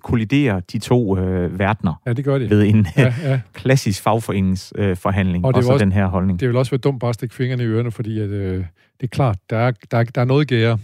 kolliderer 0.03 0.59
de 0.59 0.79
to 0.79 1.17
øh, 1.17 1.59
verdener 1.59 1.91
ikke, 1.91 2.09
ja, 2.09 2.13
det 2.13 2.25
gør 2.25 2.37
de. 2.37 2.49
ved 2.49 2.63
en 2.65 2.87
ja. 2.97 3.01
Ja, 3.03 3.13
ja. 3.31 3.39
klassisk 3.53 4.01
fagforeningsforhandling, 4.03 4.91
øh, 4.91 4.97
forhandling, 4.97 5.45
Og 5.45 5.53
det 5.53 5.57
og 5.57 5.63
så 5.63 5.71
også- 5.71 5.85
den 5.85 5.91
her 5.91 6.05
holdning. 6.07 6.39
Det 6.39 6.47
vil 6.47 6.57
også 6.57 6.71
være 6.71 6.79
dumt 6.79 6.99
bare 6.99 7.09
at 7.09 7.15
stikke 7.15 7.35
fingrene 7.35 7.63
i 7.63 7.65
ørerne, 7.65 7.91
fordi 7.91 8.19
at, 8.19 8.29
øh, 8.29 8.57
det 8.57 8.63
er 9.01 9.07
klart, 9.07 9.37
der 9.49 9.57
er, 9.57 9.71
der, 9.91 9.97
er, 9.97 10.03
der 10.03 10.21
er 10.21 10.25
noget 10.25 10.47
gære. 10.47 10.77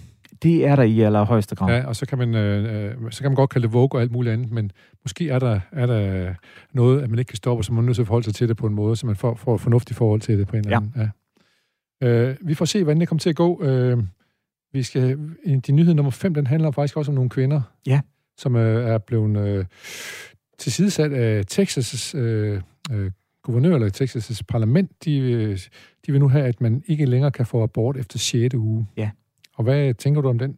Det 0.43 0.65
er 0.67 0.75
der 0.75 0.83
i 0.83 0.99
allerhøjeste 1.01 1.55
grad. 1.55 1.75
Ja, 1.75 1.85
og 1.87 1.95
så 1.95 2.05
kan, 2.05 2.17
man, 2.17 2.35
øh, 2.35 2.85
øh, 3.05 3.11
så 3.11 3.21
kan 3.21 3.31
man 3.31 3.35
godt 3.35 3.49
kalde 3.49 3.67
det 3.67 3.73
vogue 3.73 3.89
og 3.93 4.01
alt 4.01 4.11
muligt 4.11 4.33
andet, 4.33 4.51
men 4.51 4.71
måske 5.03 5.29
er 5.29 5.39
der, 5.39 5.59
er 5.71 5.85
der 5.85 6.33
noget, 6.73 7.01
at 7.01 7.09
man 7.09 7.19
ikke 7.19 7.29
kan 7.29 7.35
stoppe, 7.37 7.63
så 7.63 7.73
man 7.73 7.83
er 7.83 7.85
nødt 7.85 7.95
til 7.95 8.01
at 8.01 8.07
forholde 8.07 8.25
sig 8.25 8.35
til 8.35 8.47
det 8.49 8.57
på 8.57 8.67
en 8.67 8.73
måde, 8.73 8.95
så 8.95 9.05
man 9.05 9.15
får, 9.15 9.35
får 9.35 9.55
et 9.55 9.61
fornuftigt 9.61 9.97
forhold 9.97 10.21
til 10.21 10.39
det 10.39 10.47
på 10.47 10.55
en 10.55 10.59
eller 10.65 10.71
Ja. 10.71 10.77
anden. 11.01 11.11
Ja. 12.01 12.07
Øh, 12.07 12.35
vi 12.41 12.53
får 12.53 12.65
se, 12.65 12.83
hvordan 12.83 12.99
det 12.99 13.07
kommer 13.07 13.19
til 13.19 13.29
at 13.29 13.35
gå. 13.35 13.63
Øh, 13.63 13.97
vi 14.73 14.83
skal, 14.83 15.17
de 15.67 15.71
nyhed 15.71 15.93
nummer 15.93 16.11
5, 16.11 16.33
den 16.33 16.47
handler 16.47 16.71
faktisk 16.71 16.97
også 16.97 17.11
om 17.11 17.15
nogle 17.15 17.29
kvinder, 17.29 17.61
Ja. 17.87 18.01
som 18.37 18.55
øh, 18.55 18.89
er 18.89 18.97
blevet 18.97 19.37
øh, 19.47 19.65
tilsidesat 20.57 21.13
af 21.13 21.43
Texas' 21.51 22.17
øh, 22.17 22.61
øh, 22.91 23.11
guvernør, 23.43 23.75
eller 23.75 23.89
Texas' 24.01 24.41
parlament. 24.47 24.91
De, 25.05 25.17
øh, 25.19 25.59
de 26.05 26.11
vil 26.11 26.19
nu 26.21 26.29
have, 26.29 26.45
at 26.45 26.61
man 26.61 26.83
ikke 26.87 27.05
længere 27.05 27.31
kan 27.31 27.45
få 27.45 27.63
abort 27.63 27.97
efter 27.97 28.19
6. 28.19 28.53
uge. 28.55 28.87
Ja. 28.97 29.09
Og 29.59 29.63
hvad 29.63 29.93
tænker 29.93 30.21
du 30.21 30.29
om 30.29 30.39
den? 30.39 30.55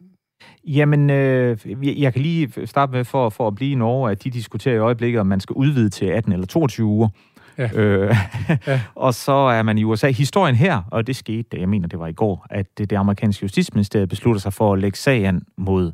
Jamen, 0.67 1.09
øh, 1.09 1.57
jeg- 2.01 2.13
kan 2.13 2.21
lige 2.21 2.67
starte 2.67 2.91
med 2.91 3.03
for, 3.03 3.29
for 3.29 3.47
at 3.47 3.55
blive 3.55 3.71
i 3.71 3.75
Norge, 3.75 4.11
at 4.11 4.23
de 4.23 4.29
diskuterer 4.29 4.75
i 4.75 4.77
øjeblikket, 4.77 5.21
om 5.21 5.27
man 5.27 5.39
skal 5.39 5.53
udvide 5.53 5.89
til 5.89 6.05
18 6.05 6.31
eller 6.31 6.47
22 6.47 6.87
uger. 6.87 7.09
Ja. 7.57 7.69
Øh, 7.73 8.15
ja. 8.67 8.81
og 8.95 9.13
så 9.13 9.31
er 9.31 9.63
man 9.63 9.77
i 9.77 9.83
USA. 9.83 10.09
Historien 10.11 10.55
her, 10.55 10.81
og 10.91 11.07
det 11.07 11.15
skete, 11.15 11.59
jeg 11.59 11.69
mener 11.69 11.87
det 11.87 11.99
var 11.99 12.07
i 12.07 12.13
går, 12.13 12.45
at 12.49 12.77
det, 12.77 12.89
det 12.89 12.95
amerikanske 12.95 13.43
justitsministeriet 13.43 14.09
beslutter 14.09 14.41
sig 14.41 14.53
for 14.53 14.73
at 14.73 14.79
lægge 14.79 14.97
sagen 14.97 15.41
mod 15.57 15.91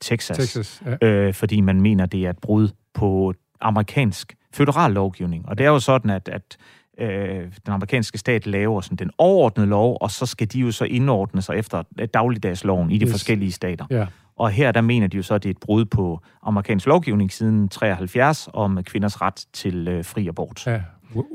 Texas, 0.00 0.36
Texas 0.36 0.82
ja. 1.02 1.06
øh, 1.08 1.34
fordi 1.34 1.60
man 1.60 1.80
mener, 1.80 2.06
det 2.06 2.26
er 2.26 2.30
et 2.30 2.38
brud 2.38 2.68
på 2.94 3.34
amerikansk 3.60 4.34
federal 4.54 4.92
lovgivning. 4.92 5.48
Og 5.48 5.58
det 5.58 5.66
er 5.66 5.70
jo 5.70 5.78
sådan, 5.78 6.10
at, 6.10 6.28
at 6.28 6.56
øh, 6.98 7.08
den 7.38 7.72
amerikanske 7.72 8.18
stat 8.18 8.46
laver 8.46 8.80
sådan 8.80 8.96
den 8.96 9.10
overordnede 9.18 9.68
lov, 9.68 9.98
og 10.00 10.10
så 10.10 10.26
skal 10.26 10.52
de 10.52 10.58
jo 10.58 10.70
så 10.70 10.84
indordne 10.84 11.42
sig 11.42 11.56
efter 11.56 11.82
dagligdagsloven 12.14 12.90
i 12.90 12.98
de 12.98 13.04
yes. 13.04 13.12
forskellige 13.12 13.52
stater. 13.52 13.86
Ja. 13.90 14.06
Og 14.36 14.50
her 14.50 14.72
der 14.72 14.80
mener 14.80 15.06
de 15.06 15.16
jo 15.16 15.22
så, 15.22 15.34
at 15.34 15.42
det 15.42 15.48
er 15.48 15.54
et 15.54 15.60
brud 15.60 15.84
på 15.84 16.20
amerikansk 16.42 16.86
lovgivning 16.86 17.32
siden 17.32 17.68
73 17.68 18.48
om 18.52 18.84
kvinders 18.84 19.20
ret 19.20 19.46
til 19.52 19.88
øh, 19.88 20.04
fri 20.04 20.28
abort. 20.28 20.66
Ja, 20.66 20.82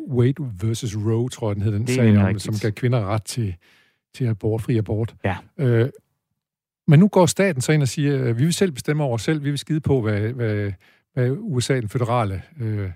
Wade 0.09 0.33
versus 0.61 0.95
Roe, 0.95 1.29
tror 1.29 1.49
jeg, 1.49 1.55
den 1.55 1.63
hed 1.63 1.71
den 1.71 1.87
sag, 1.87 2.17
om, 2.17 2.39
som 2.39 2.55
gav 2.61 2.71
kvinder 2.71 3.05
ret 3.05 3.23
til, 3.23 3.55
til 4.15 4.25
abort, 4.25 4.61
fri 4.61 4.77
abort. 4.77 5.15
Ja. 5.25 5.37
Øh, 5.57 5.89
men 6.87 6.99
nu 6.99 7.07
går 7.07 7.25
staten 7.25 7.61
så 7.61 7.71
ind 7.71 7.81
og 7.81 7.87
siger, 7.87 8.29
at 8.29 8.37
vi 8.37 8.43
vil 8.43 8.53
selv 8.53 8.71
bestemme 8.71 9.03
over 9.03 9.13
os 9.13 9.21
selv, 9.21 9.43
vi 9.43 9.49
vil 9.49 9.59
skide 9.59 9.79
på, 9.79 10.01
hvad, 10.01 10.19
hvad, 10.19 10.71
hvad 11.13 11.31
USA, 11.31 11.79
den 11.79 11.89
federale, 11.89 12.41
øh, 12.59 12.89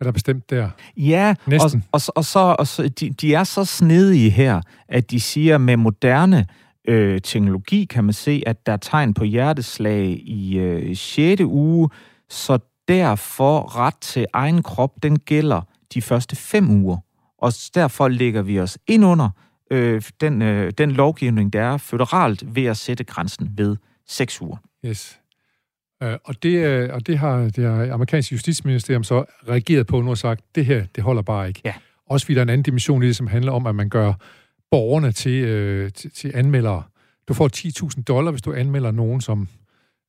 hvad 0.00 0.04
der 0.04 0.10
er 0.10 0.12
bestemt 0.12 0.50
der. 0.50 0.70
Ja, 0.96 1.34
Næsten. 1.46 1.84
Og, 1.92 2.00
og, 2.06 2.16
og, 2.16 2.24
så, 2.24 2.56
og 2.58 2.66
så, 2.66 2.88
de, 2.88 3.10
de 3.10 3.34
er 3.34 3.44
så 3.44 3.64
snedige 3.64 4.30
her, 4.30 4.60
at 4.88 5.10
de 5.10 5.20
siger, 5.20 5.58
med 5.58 5.76
moderne 5.76 6.46
øh, 6.88 7.20
teknologi 7.20 7.84
kan 7.84 8.04
man 8.04 8.12
se, 8.12 8.42
at 8.46 8.66
der 8.66 8.72
er 8.72 8.76
tegn 8.76 9.14
på 9.14 9.24
hjerteslag 9.24 10.06
i 10.24 10.58
øh, 10.58 10.96
6. 10.96 11.42
uge, 11.42 11.88
så 12.28 12.58
derfor 12.88 13.76
ret 13.76 13.96
til 14.00 14.26
egen 14.32 14.62
krop, 14.62 15.02
den 15.02 15.18
gælder 15.18 15.60
de 15.94 16.02
første 16.02 16.36
fem 16.36 16.70
uger. 16.70 16.96
Og 17.38 17.52
derfor 17.74 18.08
lægger 18.08 18.42
vi 18.42 18.60
os 18.60 18.78
ind 18.86 19.04
under 19.04 19.30
øh, 19.70 20.02
den, 20.20 20.42
øh, 20.42 20.72
den 20.78 20.90
lovgivning, 20.90 21.52
der 21.52 21.62
er 21.62 21.76
føderalt 21.76 22.54
ved 22.54 22.64
at 22.64 22.76
sætte 22.76 23.04
grænsen 23.04 23.50
ved 23.56 23.76
seks 24.08 24.40
uger. 24.40 24.56
Yes. 24.86 25.19
Uh, 26.04 26.12
og, 26.24 26.42
det, 26.42 26.84
uh, 26.88 26.94
og 26.94 27.06
det 27.06 27.18
har 27.18 27.38
det 27.38 27.64
har 27.64 27.92
amerikanske 27.92 28.32
justitsministerium 28.32 29.04
så 29.04 29.24
reageret 29.48 29.86
på 29.86 30.00
nu 30.00 30.10
og 30.10 30.18
sagt, 30.18 30.44
det 30.54 30.66
her, 30.66 30.84
det 30.96 31.04
holder 31.04 31.22
bare 31.22 31.48
ikke. 31.48 31.60
Ja. 31.64 31.74
Også 32.06 32.26
fordi 32.26 32.34
der 32.34 32.40
er 32.40 32.42
en 32.42 32.48
anden 32.48 32.62
dimension 32.62 33.02
i 33.02 33.06
det, 33.06 33.16
som 33.16 33.26
handler 33.26 33.52
om, 33.52 33.66
at 33.66 33.74
man 33.74 33.88
gør 33.88 34.12
borgerne 34.70 35.12
til, 35.12 35.44
uh, 35.44 35.92
til, 35.92 36.10
til 36.10 36.32
anmeldere. 36.34 36.82
Du 37.28 37.34
får 37.34 37.50
10.000 37.96 38.02
dollar, 38.02 38.30
hvis 38.30 38.42
du 38.42 38.52
anmelder 38.52 38.90
nogen, 38.90 39.20
som 39.20 39.48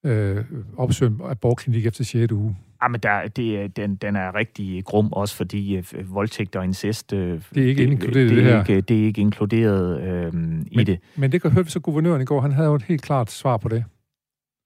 øh, 0.05 0.45
opsøger 0.77 1.29
abortklinik 1.29 1.85
efter 1.85 2.03
6. 2.03 2.31
uge. 2.31 2.57
Ja, 2.83 2.87
men 2.87 2.99
der, 2.99 3.27
det, 3.27 3.77
den, 3.77 3.95
den 3.95 4.15
er 4.15 4.35
rigtig 4.35 4.85
grum, 4.85 5.13
også 5.13 5.35
fordi 5.35 5.75
øh, 5.75 6.15
voldtægt 6.15 6.55
og 6.55 6.63
incest... 6.63 7.13
Øh, 7.13 7.41
det 7.55 7.63
er 7.63 7.67
ikke 7.67 7.83
det, 7.83 7.91
inkluderet 7.91 8.29
det, 8.29 8.37
det 8.37 8.45
her. 8.45 8.59
Ikke, 8.59 8.81
det 8.81 9.01
er 9.01 9.05
ikke 9.05 9.21
inkluderet 9.21 10.01
øh, 10.01 10.33
men, 10.33 10.67
i 10.71 10.83
det. 10.83 10.99
Men 11.15 11.31
det 11.31 11.41
kan 11.41 11.51
høre 11.51 11.65
så 11.65 11.79
guvernøren 11.79 12.21
i 12.21 12.25
går, 12.25 12.41
han 12.41 12.51
havde 12.51 12.67
jo 12.67 12.75
et 12.75 12.83
helt 12.83 13.01
klart 13.01 13.31
svar 13.31 13.57
på 13.57 13.69
det. 13.69 13.83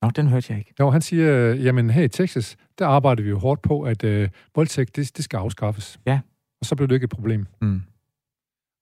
Nå, 0.01 0.09
den 0.09 0.27
hørte 0.27 0.45
jeg 0.49 0.59
ikke. 0.59 0.73
Jo, 0.79 0.89
han 0.89 1.01
siger, 1.01 1.53
jamen 1.53 1.89
her 1.89 2.03
i 2.03 2.07
Texas, 2.07 2.57
der 2.79 2.87
arbejder 2.87 3.23
vi 3.23 3.29
jo 3.29 3.39
hårdt 3.39 3.61
på, 3.61 3.81
at 3.81 4.03
øh, 4.03 4.29
voldtægt, 4.55 4.95
det, 4.95 5.17
det 5.17 5.25
skal 5.25 5.37
afskaffes. 5.37 5.99
Ja. 6.05 6.19
Og 6.61 6.65
så 6.65 6.75
bliver 6.75 6.87
det 6.87 6.95
ikke 6.95 7.03
et 7.03 7.09
problem. 7.09 7.45
Mm. 7.61 7.81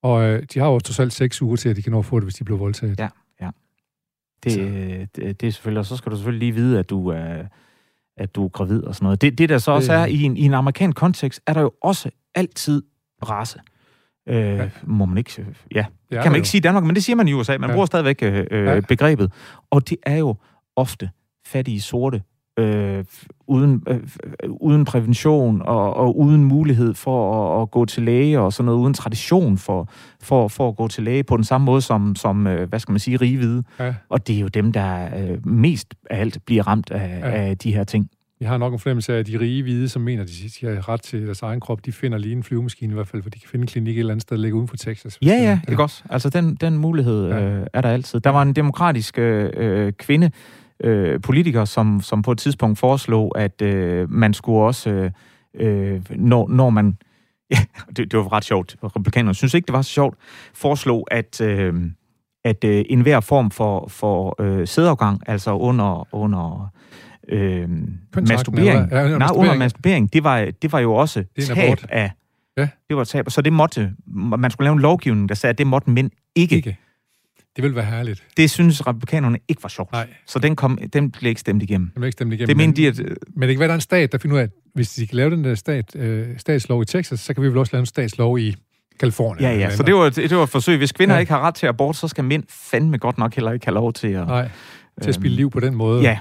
Og 0.04 0.24
øh, 0.24 0.44
de 0.54 0.60
har 0.60 0.68
jo 0.68 0.80
trods 0.80 1.00
alt 1.00 1.14
seks 1.14 1.42
uger 1.42 1.56
til, 1.56 1.70
at 1.70 1.76
de 1.76 1.82
kan 1.82 1.92
nå 1.92 2.00
at 2.00 2.06
få 2.06 2.20
det, 2.20 2.26
hvis 2.26 2.36
de 2.36 2.44
bliver 2.44 2.58
voldtaget. 2.58 3.00
Ja, 3.00 3.10
ja. 3.42 3.50
Det, 4.44 5.16
det, 5.16 5.42
det 5.42 5.48
er 5.48 5.52
selvfølgelig, 5.52 5.80
og 5.80 5.86
så 5.86 5.98
skal 5.98 6.12
du 6.12 6.16
selvfølgelig 6.16 6.40
lige 6.40 6.62
vide, 6.62 6.80
at 6.80 6.90
du 6.90 7.08
er 7.08 7.44
at 8.18 8.36
du 8.36 8.46
er 8.46 8.50
gravid 8.50 8.84
og 8.84 8.96
sådan 8.96 9.06
noget. 9.06 9.22
Det, 9.22 9.38
det 9.38 9.50
der 9.50 9.58
så 9.58 9.72
også 9.72 9.94
er, 9.94 10.06
i 10.06 10.22
en, 10.22 10.38
i 10.38 10.42
en 10.42 10.54
amerikansk 10.54 10.98
kontekst, 10.98 11.42
er 11.48 11.54
der 11.54 11.62
jo 11.62 11.72
også 11.82 12.10
altid 12.36 12.84
race. 13.30 13.60
Øh, 14.30 14.36
ja. 14.36 14.70
Må 14.84 15.06
man 15.06 15.18
ikke... 15.18 15.46
Ja, 15.76 15.86
det 16.12 16.22
kan 16.22 16.32
man 16.32 16.36
ikke 16.36 16.50
sige 16.50 16.60
i 16.60 16.62
Danmark, 16.62 16.84
men 16.84 16.96
det 16.96 17.04
siger 17.04 17.16
man 17.16 17.28
i 17.28 17.34
USA. 17.34 17.58
Man 17.58 17.70
ja. 17.70 17.74
bruger 17.74 17.86
stadigvæk 17.86 18.24
øh, 18.24 18.46
øh, 18.52 18.66
ja. 18.66 18.80
begrebet. 18.80 19.32
Og 19.70 19.90
det 19.90 19.98
er 20.04 20.18
jo 20.18 20.36
ofte 20.76 21.10
fattige 21.46 21.82
sorte, 21.82 22.22
øh, 22.60 23.06
uden, 23.48 23.84
øh, 23.88 24.00
uden 24.50 24.86
prævention 24.86 25.62
og, 25.62 25.94
og 25.94 26.20
uden 26.20 26.44
mulighed 26.44 26.94
for 26.94 27.56
at, 27.56 27.62
at 27.62 27.72
gå 27.72 27.86
til 27.86 28.04
læge 28.04 28.40
og 28.40 28.54
sådan 28.54 28.66
noget, 28.66 28.80
uden 28.80 28.94
tradition 28.94 29.58
for, 29.58 29.90
for, 30.22 30.48
for 30.48 30.70
at 30.70 30.76
gå 30.76 30.88
til 30.88 31.04
læge 31.04 31.24
på 31.24 31.38
den 31.38 31.44
samme 31.44 31.66
måde 31.66 31.82
som, 31.82 32.16
som 32.16 32.48
øh, 32.48 32.70
hvad 32.70 32.80
skal 32.80 32.92
man 32.92 33.00
sige, 33.00 33.18
rige 33.18 33.64
Ja. 33.80 33.94
Og 34.10 34.28
det 34.28 34.36
er 34.36 34.40
jo 34.40 34.48
dem, 34.48 34.72
der 34.72 35.18
øh, 35.18 35.48
mest 35.48 35.94
af 36.10 36.20
alt 36.20 36.38
bliver 36.46 36.68
ramt 36.68 36.92
af, 36.92 37.20
ja. 37.20 37.32
af 37.32 37.58
de 37.58 37.74
her 37.74 37.84
ting. 37.84 38.10
Vi 38.40 38.46
har 38.46 38.58
nok 38.58 38.74
en 38.74 38.80
fornemmelse 38.80 39.14
af, 39.14 39.20
at 39.20 39.28
de 39.28 39.40
rige 39.40 39.64
hvide, 39.64 39.90
som 39.90 40.02
mener, 40.02 40.24
at 40.24 40.30
de 40.62 40.68
har 40.68 40.90
ret 40.90 41.02
til 41.02 41.26
deres 41.26 41.42
egen 41.42 41.60
krop, 41.60 41.86
de 41.86 41.92
finder 41.92 42.18
lige 42.18 42.36
en 42.36 42.44
flyvemaskine 42.44 42.92
i 42.92 42.94
hvert 42.94 43.08
fald, 43.08 43.24
for 43.24 43.30
de 43.30 43.40
kan 43.40 43.50
finde 43.50 43.64
en 43.64 43.68
klinik 43.68 43.96
et 43.96 44.00
eller 44.00 44.14
andet 44.14 44.22
sted, 44.22 44.38
der 44.38 44.42
ligger 44.42 44.58
uden 44.58 44.68
for 44.68 44.78
Texas. 44.78 45.18
Ja, 45.22 45.34
ja, 45.34 45.60
ikke 45.70 45.84
også? 45.84 46.04
Altså, 46.10 46.30
den, 46.30 46.56
den 46.56 46.78
mulighed 46.78 47.28
ja. 47.28 47.42
øh, 47.42 47.68
er 47.74 47.82
der 47.82 47.90
altid. 47.90 48.20
Der 48.20 48.30
var 48.30 48.42
en 48.42 48.54
demokratisk 48.54 49.20
øh, 49.20 49.94
kvinde, 49.94 50.32
øh, 50.84 51.22
politiker, 51.22 51.66
som, 51.66 52.02
som 52.02 52.22
på 52.22 52.32
et 52.32 52.38
tidspunkt 52.38 52.80
foreslog, 52.80 53.38
at 53.38 53.62
øh, 53.62 54.12
man 54.12 54.34
skulle 54.34 54.60
også, 54.60 54.90
øh, 54.90 55.12
øh 55.54 56.02
når, 56.10 56.48
når 56.48 56.70
man... 56.70 56.98
Ja, 57.52 57.58
det, 57.96 58.12
det 58.12 58.20
var 58.20 58.34
ret 58.34 58.46
sjovt. 58.46 58.76
Republikanerne 58.84 59.36
synes 59.36 59.54
ikke, 59.54 59.66
det 59.66 59.74
var 59.74 59.82
så 59.82 59.92
sjovt. 59.92 60.18
Foreslog, 60.54 61.08
at... 61.12 61.42
Øh, 61.42 61.74
at 62.46 62.64
øh, 62.64 62.86
enhver 62.90 63.20
form 63.20 63.52
for, 63.52 63.88
for 63.88 64.42
øh, 64.42 64.68
sædafgang, 64.68 65.22
altså 65.28 65.52
under, 65.52 66.08
under 66.12 66.72
øh, 67.30 67.70
masturbering, 68.30 68.92
ja, 68.92 69.08
nej, 69.08 69.18
masturbering. 69.18 69.40
under 69.40 69.58
masturbering, 69.58 70.14
det 70.14 70.24
var, 70.24 70.52
det 70.62 70.72
var 70.72 70.80
jo 70.80 70.94
også 70.94 71.24
tab 71.56 71.78
af, 71.90 72.12
ja. 72.58 72.68
det 72.90 72.98
var 72.98 73.04
tab, 73.04 73.30
så 73.30 73.42
det 73.42 73.54
måtte, 73.54 73.94
man 74.38 74.52
skulle 74.52 74.66
lave 74.66 74.74
en 74.74 74.80
lovgivning, 74.80 75.30
der 75.30 75.36
sagde, 75.36 75.52
at 75.52 75.58
det 75.58 75.68
måtte 75.68 75.90
mænd 75.90 76.12
ikke. 76.36 76.56
ikke. 76.56 76.78
Det 77.56 77.64
ville 77.64 77.76
være 77.76 77.86
herligt. 77.86 78.24
Det 78.38 78.50
synes 78.50 78.88
republikanerne 78.88 79.40
ikke 79.48 79.64
var 79.64 79.70
sjovt. 79.70 79.92
Nej. 79.92 80.08
Så 80.26 80.40
den, 80.40 80.56
kom, 80.56 80.80
den 80.94 81.12
blev 81.12 81.30
ikke 81.30 81.42
stemt 81.42 81.64
igennem. 81.64 81.88
Den 81.88 82.02
blev 82.02 82.08
ikke 82.08 82.14
stemt 82.14 82.34
igennem. 82.34 82.48
Det 82.48 82.58
men, 82.58 82.76
de, 82.76 82.88
at, 82.88 83.00
men 83.36 83.50
det 83.50 83.56
kan 83.56 83.60
være, 83.60 83.68
der 83.68 83.74
er 83.74 83.78
en 83.78 83.82
stat, 83.82 84.12
der 84.12 84.18
finder 84.18 84.36
ud 84.36 84.40
af, 84.40 84.44
at 84.44 84.50
hvis 84.74 84.94
de 84.94 85.08
kan 85.08 85.16
lave 85.16 85.30
den 85.30 85.44
der 85.44 85.56
stat, 85.56 85.96
øh, 85.96 86.28
statslov 86.38 86.82
i 86.82 86.86
Texas, 86.86 87.20
så 87.20 87.34
kan 87.34 87.44
vi 87.44 87.48
vel 87.48 87.58
også 87.58 87.76
lave 87.76 87.80
en 87.80 87.86
statslov 87.86 88.40
i 88.40 88.56
Kalifornien. 89.00 89.50
Ja, 89.50 89.58
ja, 89.58 89.76
så 89.76 89.84
det 89.84 89.96
var, 89.96 90.10
det 90.10 90.38
var 90.38 90.44
et 90.44 90.50
forsøg. 90.50 90.78
Hvis 90.78 90.92
kvinder 90.92 91.16
ja. 91.16 91.20
ikke 91.20 91.32
har 91.32 91.40
ret 91.40 91.56
til 91.56 91.68
abort, 91.68 91.96
så 91.96 92.08
skal 92.08 92.24
mænd 92.24 92.44
fandme 92.50 92.98
godt 92.98 93.18
nok 93.18 93.36
heller 93.36 93.52
ikke 93.52 93.66
have 93.66 93.76
lov 93.76 93.94
til 93.94 94.08
at... 94.08 94.28
Nej, 94.28 94.50
til 95.02 95.10
at 95.10 95.16
spille 95.16 95.36
liv 95.36 95.52
på 95.52 95.60
den 95.60 95.76
måde. 95.76 96.02
Ja, 96.02 96.20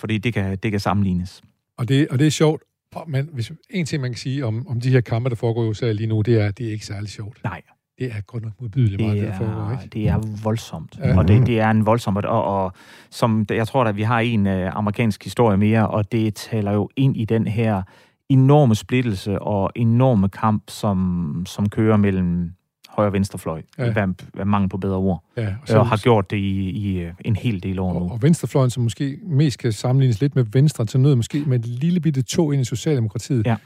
fordi 0.00 0.18
det 0.18 0.34
kan, 0.34 0.58
det 0.62 0.70
kan 0.70 0.80
sammenlignes. 0.80 1.42
Og 1.78 1.88
det, 1.88 2.08
og 2.08 2.18
det 2.18 2.26
er 2.26 2.30
sjovt, 2.30 2.62
men 3.06 3.28
hvis, 3.32 3.52
en 3.70 3.86
ting, 3.86 4.02
man 4.02 4.10
kan 4.10 4.18
sige 4.18 4.46
om, 4.46 4.68
om 4.68 4.80
de 4.80 4.90
her 4.90 5.00
kampe, 5.00 5.30
der 5.30 5.36
foregår 5.36 5.64
i 5.64 5.68
USA 5.68 5.92
lige 5.92 6.06
nu, 6.06 6.22
det 6.22 6.40
er, 6.40 6.46
at 6.46 6.58
det 6.58 6.66
er 6.66 6.72
ikke 6.72 6.86
særlig 6.86 7.10
sjovt. 7.10 7.44
Nej. 7.44 7.62
Det 7.98 8.06
er 8.06 8.20
godt 8.26 8.42
nok 8.42 8.52
modbydeligt 8.60 9.00
meget, 9.00 9.16
det, 9.16 9.22
er, 9.22 9.30
det 9.30 9.36
foregår, 9.36 9.72
ikke? 9.72 9.92
Det 9.92 10.08
er 10.08 10.42
voldsomt. 10.42 10.98
Ja. 10.98 11.18
Og 11.18 11.28
det, 11.28 11.46
det 11.46 11.60
er 11.60 11.70
en 11.70 11.86
voldsom... 11.86 12.16
Og, 12.16 12.44
og 12.44 12.72
som, 13.10 13.46
jeg 13.50 13.68
tror 13.68 13.84
at 13.84 13.96
vi 13.96 14.02
har 14.02 14.20
en 14.20 14.46
uh, 14.46 14.76
amerikansk 14.76 15.24
historie 15.24 15.56
mere, 15.56 15.88
og 15.88 16.12
det 16.12 16.34
taler 16.34 16.72
jo 16.72 16.88
ind 16.96 17.16
i 17.16 17.24
den 17.24 17.46
her 17.46 17.82
enorme 18.28 18.74
splittelse 18.74 19.38
og 19.38 19.70
enorme 19.74 20.28
kamp, 20.28 20.62
som, 20.68 21.42
som 21.46 21.68
kører 21.68 21.96
mellem 21.96 22.52
højre 22.88 23.08
og 23.08 23.12
venstrefløj, 23.12 23.62
ja. 23.78 23.92
hvad, 23.92 24.08
hvad 24.34 24.44
mange 24.44 24.68
på 24.68 24.76
bedre 24.76 24.96
ord, 24.96 25.24
ja, 25.36 25.46
og, 25.46 25.68
så, 25.68 25.78
og 25.78 25.86
har 25.86 25.96
gjort 25.96 26.30
det 26.30 26.36
i, 26.36 26.70
i 26.70 26.98
øh, 26.98 27.12
en 27.24 27.36
hel 27.36 27.62
del 27.62 27.78
år 27.78 27.94
og, 27.94 28.02
nu. 28.02 28.10
Og 28.10 28.22
venstrefløjen, 28.22 28.70
som 28.70 28.82
måske 28.82 29.18
mest 29.22 29.58
kan 29.58 29.72
sammenlignes 29.72 30.20
lidt 30.20 30.36
med 30.36 30.44
venstre, 30.52 30.84
til 30.84 31.00
noget 31.00 31.18
måske 31.18 31.44
med 31.46 31.58
et 31.58 31.66
lille 31.66 32.00
bitte 32.00 32.22
tog 32.22 32.52
ind 32.52 32.62
i 32.62 32.64
Socialdemokratiet, 32.64 33.46
ja 33.46 33.56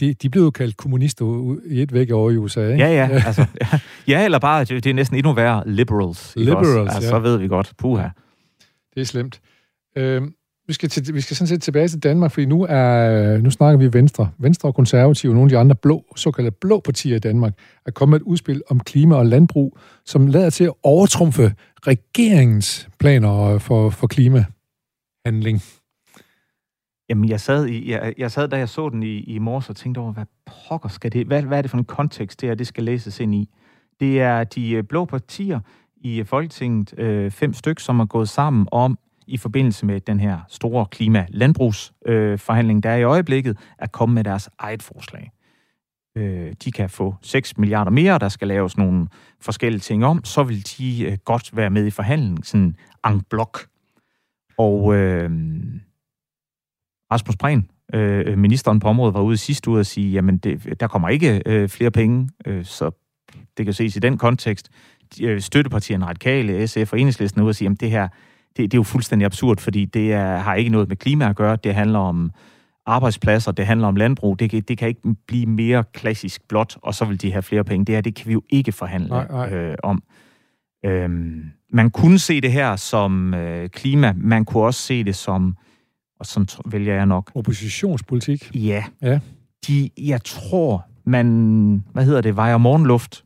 de, 0.00 0.14
de 0.14 0.30
blev 0.30 0.42
jo 0.42 0.50
kaldt 0.50 0.76
kommunister 0.76 1.56
i 1.66 1.82
et 1.82 1.92
væk 1.92 2.10
over 2.10 2.30
i 2.30 2.36
USA, 2.36 2.68
ikke? 2.72 2.84
Ja, 2.84 3.06
ja. 3.06 3.22
altså, 3.26 3.46
ja. 3.60 3.78
ja, 4.08 4.24
eller 4.24 4.38
bare, 4.38 4.64
det 4.64 4.86
er 4.86 4.94
næsten 4.94 5.16
endnu 5.16 5.32
værre, 5.32 5.62
liberals. 5.66 6.32
Liberals, 6.36 6.94
altså, 6.94 7.00
ja. 7.02 7.08
Så 7.08 7.18
ved 7.18 7.36
vi 7.36 7.48
godt, 7.48 7.72
puha. 7.78 8.08
Det 8.94 9.00
er 9.00 9.04
slemt. 9.04 9.40
Øhm, 9.96 10.34
vi 10.66 10.74
skal, 10.74 10.88
til, 10.88 11.14
vi 11.14 11.20
skal 11.20 11.36
sådan 11.36 11.46
set 11.46 11.62
tilbage 11.62 11.88
til 11.88 12.02
Danmark, 12.02 12.30
fordi 12.30 12.46
nu, 12.46 12.66
er, 12.68 13.38
nu 13.38 13.50
snakker 13.50 13.78
vi 13.78 13.92
Venstre. 13.92 14.30
Venstre 14.38 14.68
og 14.68 14.74
Konservative 14.74 15.32
og 15.32 15.34
nogle 15.34 15.46
af 15.46 15.50
de 15.50 15.58
andre 15.58 15.76
blå, 15.76 16.04
såkaldte 16.16 16.50
blå 16.60 16.80
partier 16.80 17.16
i 17.16 17.18
Danmark 17.18 17.52
er 17.86 17.90
kommet 17.90 18.10
med 18.10 18.20
et 18.20 18.24
udspil 18.24 18.62
om 18.70 18.80
klima 18.80 19.14
og 19.16 19.26
landbrug, 19.26 19.78
som 20.06 20.26
lader 20.26 20.50
til 20.50 20.64
at 20.64 20.72
overtrumfe 20.82 21.54
regeringens 21.86 22.88
planer 22.98 23.58
for, 23.58 23.90
for 23.90 24.06
klimahandling. 24.06 25.62
Jamen, 27.10 27.28
jeg 27.28 27.40
sad, 27.40 27.66
i, 27.66 27.90
jeg, 27.90 28.14
jeg 28.18 28.30
sad, 28.30 28.48
da 28.48 28.58
jeg 28.58 28.68
så 28.68 28.88
den 28.88 29.02
i, 29.02 29.20
i 29.20 29.38
morges 29.38 29.70
og 29.70 29.76
tænkte 29.76 29.98
over, 29.98 30.12
hvad 30.12 30.24
pokker 30.68 30.88
skal 30.88 31.12
det, 31.12 31.26
hvad, 31.26 31.42
hvad 31.42 31.58
er 31.58 31.62
det 31.62 31.70
for 31.70 31.78
en 31.78 31.84
kontekst, 31.84 32.40
det 32.40 32.48
her, 32.48 32.54
det 32.54 32.66
skal 32.66 32.84
læses 32.84 33.20
ind 33.20 33.34
i? 33.34 33.48
Det 34.00 34.20
er 34.20 34.44
de 34.44 34.70
øh, 34.70 34.84
blå 34.84 35.04
partier 35.04 35.60
i 35.96 36.20
øh, 36.20 36.26
Folketinget, 36.26 36.98
øh, 36.98 37.30
fem 37.30 37.52
styk, 37.52 37.80
som 37.80 38.00
er 38.00 38.04
gået 38.04 38.28
sammen 38.28 38.68
om, 38.72 38.98
i 39.26 39.36
forbindelse 39.36 39.86
med 39.86 40.00
den 40.00 40.20
her 40.20 40.38
store 40.48 40.86
klima-landbrugsforhandling, 40.86 42.78
øh, 42.78 42.82
der 42.82 42.90
er 42.90 42.96
i 42.96 43.02
øjeblikket, 43.02 43.58
at 43.78 43.92
komme 43.92 44.14
med 44.14 44.24
deres 44.24 44.50
eget 44.58 44.82
forslag. 44.82 45.30
Øh, 46.16 46.52
de 46.64 46.72
kan 46.72 46.90
få 46.90 47.14
6 47.22 47.58
milliarder 47.58 47.90
mere, 47.90 48.18
der 48.18 48.28
skal 48.28 48.48
laves 48.48 48.76
nogle 48.76 49.06
forskellige 49.40 49.80
ting 49.80 50.04
om, 50.04 50.24
så 50.24 50.42
vil 50.42 50.66
de 50.78 51.04
øh, 51.04 51.18
godt 51.24 51.56
være 51.56 51.70
med 51.70 51.86
i 51.86 51.90
forhandlingen, 51.90 52.42
sådan 52.42 52.76
en 53.06 53.20
blok. 53.30 53.66
Og... 54.58 54.94
Øh, 54.94 55.30
Rasmus 57.12 57.36
Prehn, 57.36 57.68
Øh, 57.94 58.38
ministeren 58.38 58.80
på 58.80 58.88
området 58.88 59.14
var 59.14 59.20
ude 59.20 59.36
sidste 59.36 59.70
uge 59.70 59.80
og 59.80 59.86
sige, 59.86 60.10
jamen 60.12 60.38
det, 60.38 60.80
der 60.80 60.86
kommer 60.86 61.08
ikke 61.08 61.42
øh, 61.46 61.68
flere 61.68 61.90
penge, 61.90 62.28
øh, 62.46 62.64
så 62.64 62.90
det 63.56 63.64
kan 63.64 63.74
ses 63.74 63.96
i 63.96 63.98
den 63.98 64.18
kontekst. 64.18 64.70
Øh, 65.22 65.40
støttepartierne 65.40 66.06
Radikale, 66.06 66.68
SF 66.68 66.92
og 66.92 67.00
Enhedslisten 67.00 67.40
er 67.40 67.44
ude 67.44 67.50
og 67.50 67.54
sige, 67.54 67.66
jamen 67.66 67.76
det 67.76 67.90
her, 67.90 68.08
det, 68.56 68.56
det 68.56 68.74
er 68.74 68.78
jo 68.78 68.82
fuldstændig 68.82 69.26
absurd, 69.26 69.58
fordi 69.58 69.84
det 69.84 70.12
er, 70.12 70.36
har 70.36 70.54
ikke 70.54 70.70
noget 70.70 70.88
med 70.88 70.96
klima 70.96 71.28
at 71.28 71.36
gøre, 71.36 71.56
det 71.56 71.74
handler 71.74 71.98
om 71.98 72.30
arbejdspladser, 72.86 73.52
det 73.52 73.66
handler 73.66 73.88
om 73.88 73.96
landbrug, 73.96 74.38
det, 74.38 74.68
det 74.68 74.78
kan 74.78 74.88
ikke 74.88 75.14
blive 75.26 75.46
mere 75.46 75.84
klassisk 75.92 76.48
blot, 76.48 76.76
og 76.82 76.94
så 76.94 77.04
vil 77.04 77.22
de 77.22 77.32
have 77.32 77.42
flere 77.42 77.64
penge. 77.64 77.84
Det 77.84 77.94
her, 77.94 78.02
det 78.02 78.14
kan 78.14 78.28
vi 78.28 78.32
jo 78.32 78.42
ikke 78.50 78.72
forhandle 78.72 79.08
nej, 79.08 79.26
nej. 79.30 79.52
Øh, 79.52 79.76
om. 79.82 80.02
Øhm, 80.84 81.42
man 81.72 81.90
kunne 81.90 82.18
se 82.18 82.40
det 82.40 82.52
her 82.52 82.76
som 82.76 83.34
øh, 83.34 83.68
klima, 83.68 84.14
man 84.16 84.44
kunne 84.44 84.62
også 84.62 84.80
se 84.80 85.04
det 85.04 85.16
som, 85.16 85.56
og 86.20 86.26
sådan 86.26 86.46
vælger 86.66 86.94
jeg 86.94 87.06
nok... 87.06 87.30
Oppositionspolitik? 87.34 88.50
Ja. 88.54 88.84
ja. 89.02 89.20
De, 89.66 89.90
jeg 89.98 90.24
tror, 90.24 90.86
man, 91.04 91.84
hvad 91.92 92.04
hedder 92.04 92.20
det, 92.20 92.36
vejer 92.36 92.58
morgenluft 92.58 93.24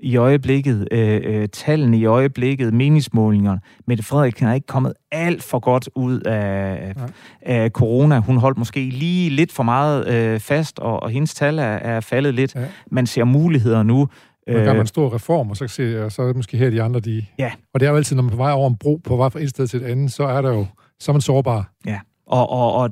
i 0.00 0.16
øjeblikket, 0.16 0.88
øh, 0.92 1.20
øh, 1.24 1.48
tallene 1.48 1.98
i 1.98 2.04
øjeblikket, 2.04 2.74
meningsmålingerne. 2.74 3.60
Mette 3.86 4.04
Frederiksen 4.04 4.46
er 4.46 4.54
ikke 4.54 4.66
kommet 4.66 4.92
alt 5.12 5.42
for 5.42 5.58
godt 5.58 5.88
ud 5.94 6.20
af, 6.20 6.94
af 7.42 7.70
corona. 7.70 8.18
Hun 8.18 8.36
holdt 8.36 8.58
måske 8.58 8.80
lige 8.90 9.30
lidt 9.30 9.52
for 9.52 9.62
meget 9.62 10.08
øh, 10.08 10.40
fast, 10.40 10.78
og, 10.78 11.02
og 11.02 11.10
hendes 11.10 11.34
tal 11.34 11.58
er, 11.58 11.62
er 11.62 12.00
faldet 12.00 12.34
lidt. 12.34 12.54
Ja. 12.54 12.64
Man 12.90 13.06
ser 13.06 13.24
muligheder 13.24 13.82
nu. 13.82 14.08
Man 14.48 14.56
gør 14.56 14.72
man 14.72 14.80
en 14.80 14.86
stor 14.86 15.14
reform, 15.14 15.50
og 15.50 15.56
så, 15.56 15.68
ser, 15.68 16.08
så 16.08 16.22
er 16.22 16.26
det 16.26 16.36
måske 16.36 16.56
her 16.56 16.70
de 16.70 16.82
andre, 16.82 17.00
de... 17.00 17.24
Ja. 17.38 17.50
Og 17.74 17.80
det 17.80 17.86
er 17.86 17.90
jo 17.90 17.96
altid, 17.96 18.16
når 18.16 18.22
man 18.22 18.32
er 18.32 18.36
på 18.36 18.42
vej 18.42 18.52
over 18.52 18.68
en 18.70 18.76
bro, 18.76 19.00
på 19.04 19.16
vej 19.16 19.28
fra 19.28 19.40
et 19.40 19.50
sted 19.50 19.66
til 19.66 19.82
et 19.82 19.86
andet, 19.86 20.12
så 20.12 20.24
er 20.24 20.42
der 20.42 20.50
jo, 20.50 20.66
så 21.00 21.10
er 21.10 21.12
man 21.12 21.20
sårbar. 21.20 21.72
Ja, 21.86 21.98
og, 22.28 22.50
og, 22.50 22.74
og 22.74 22.90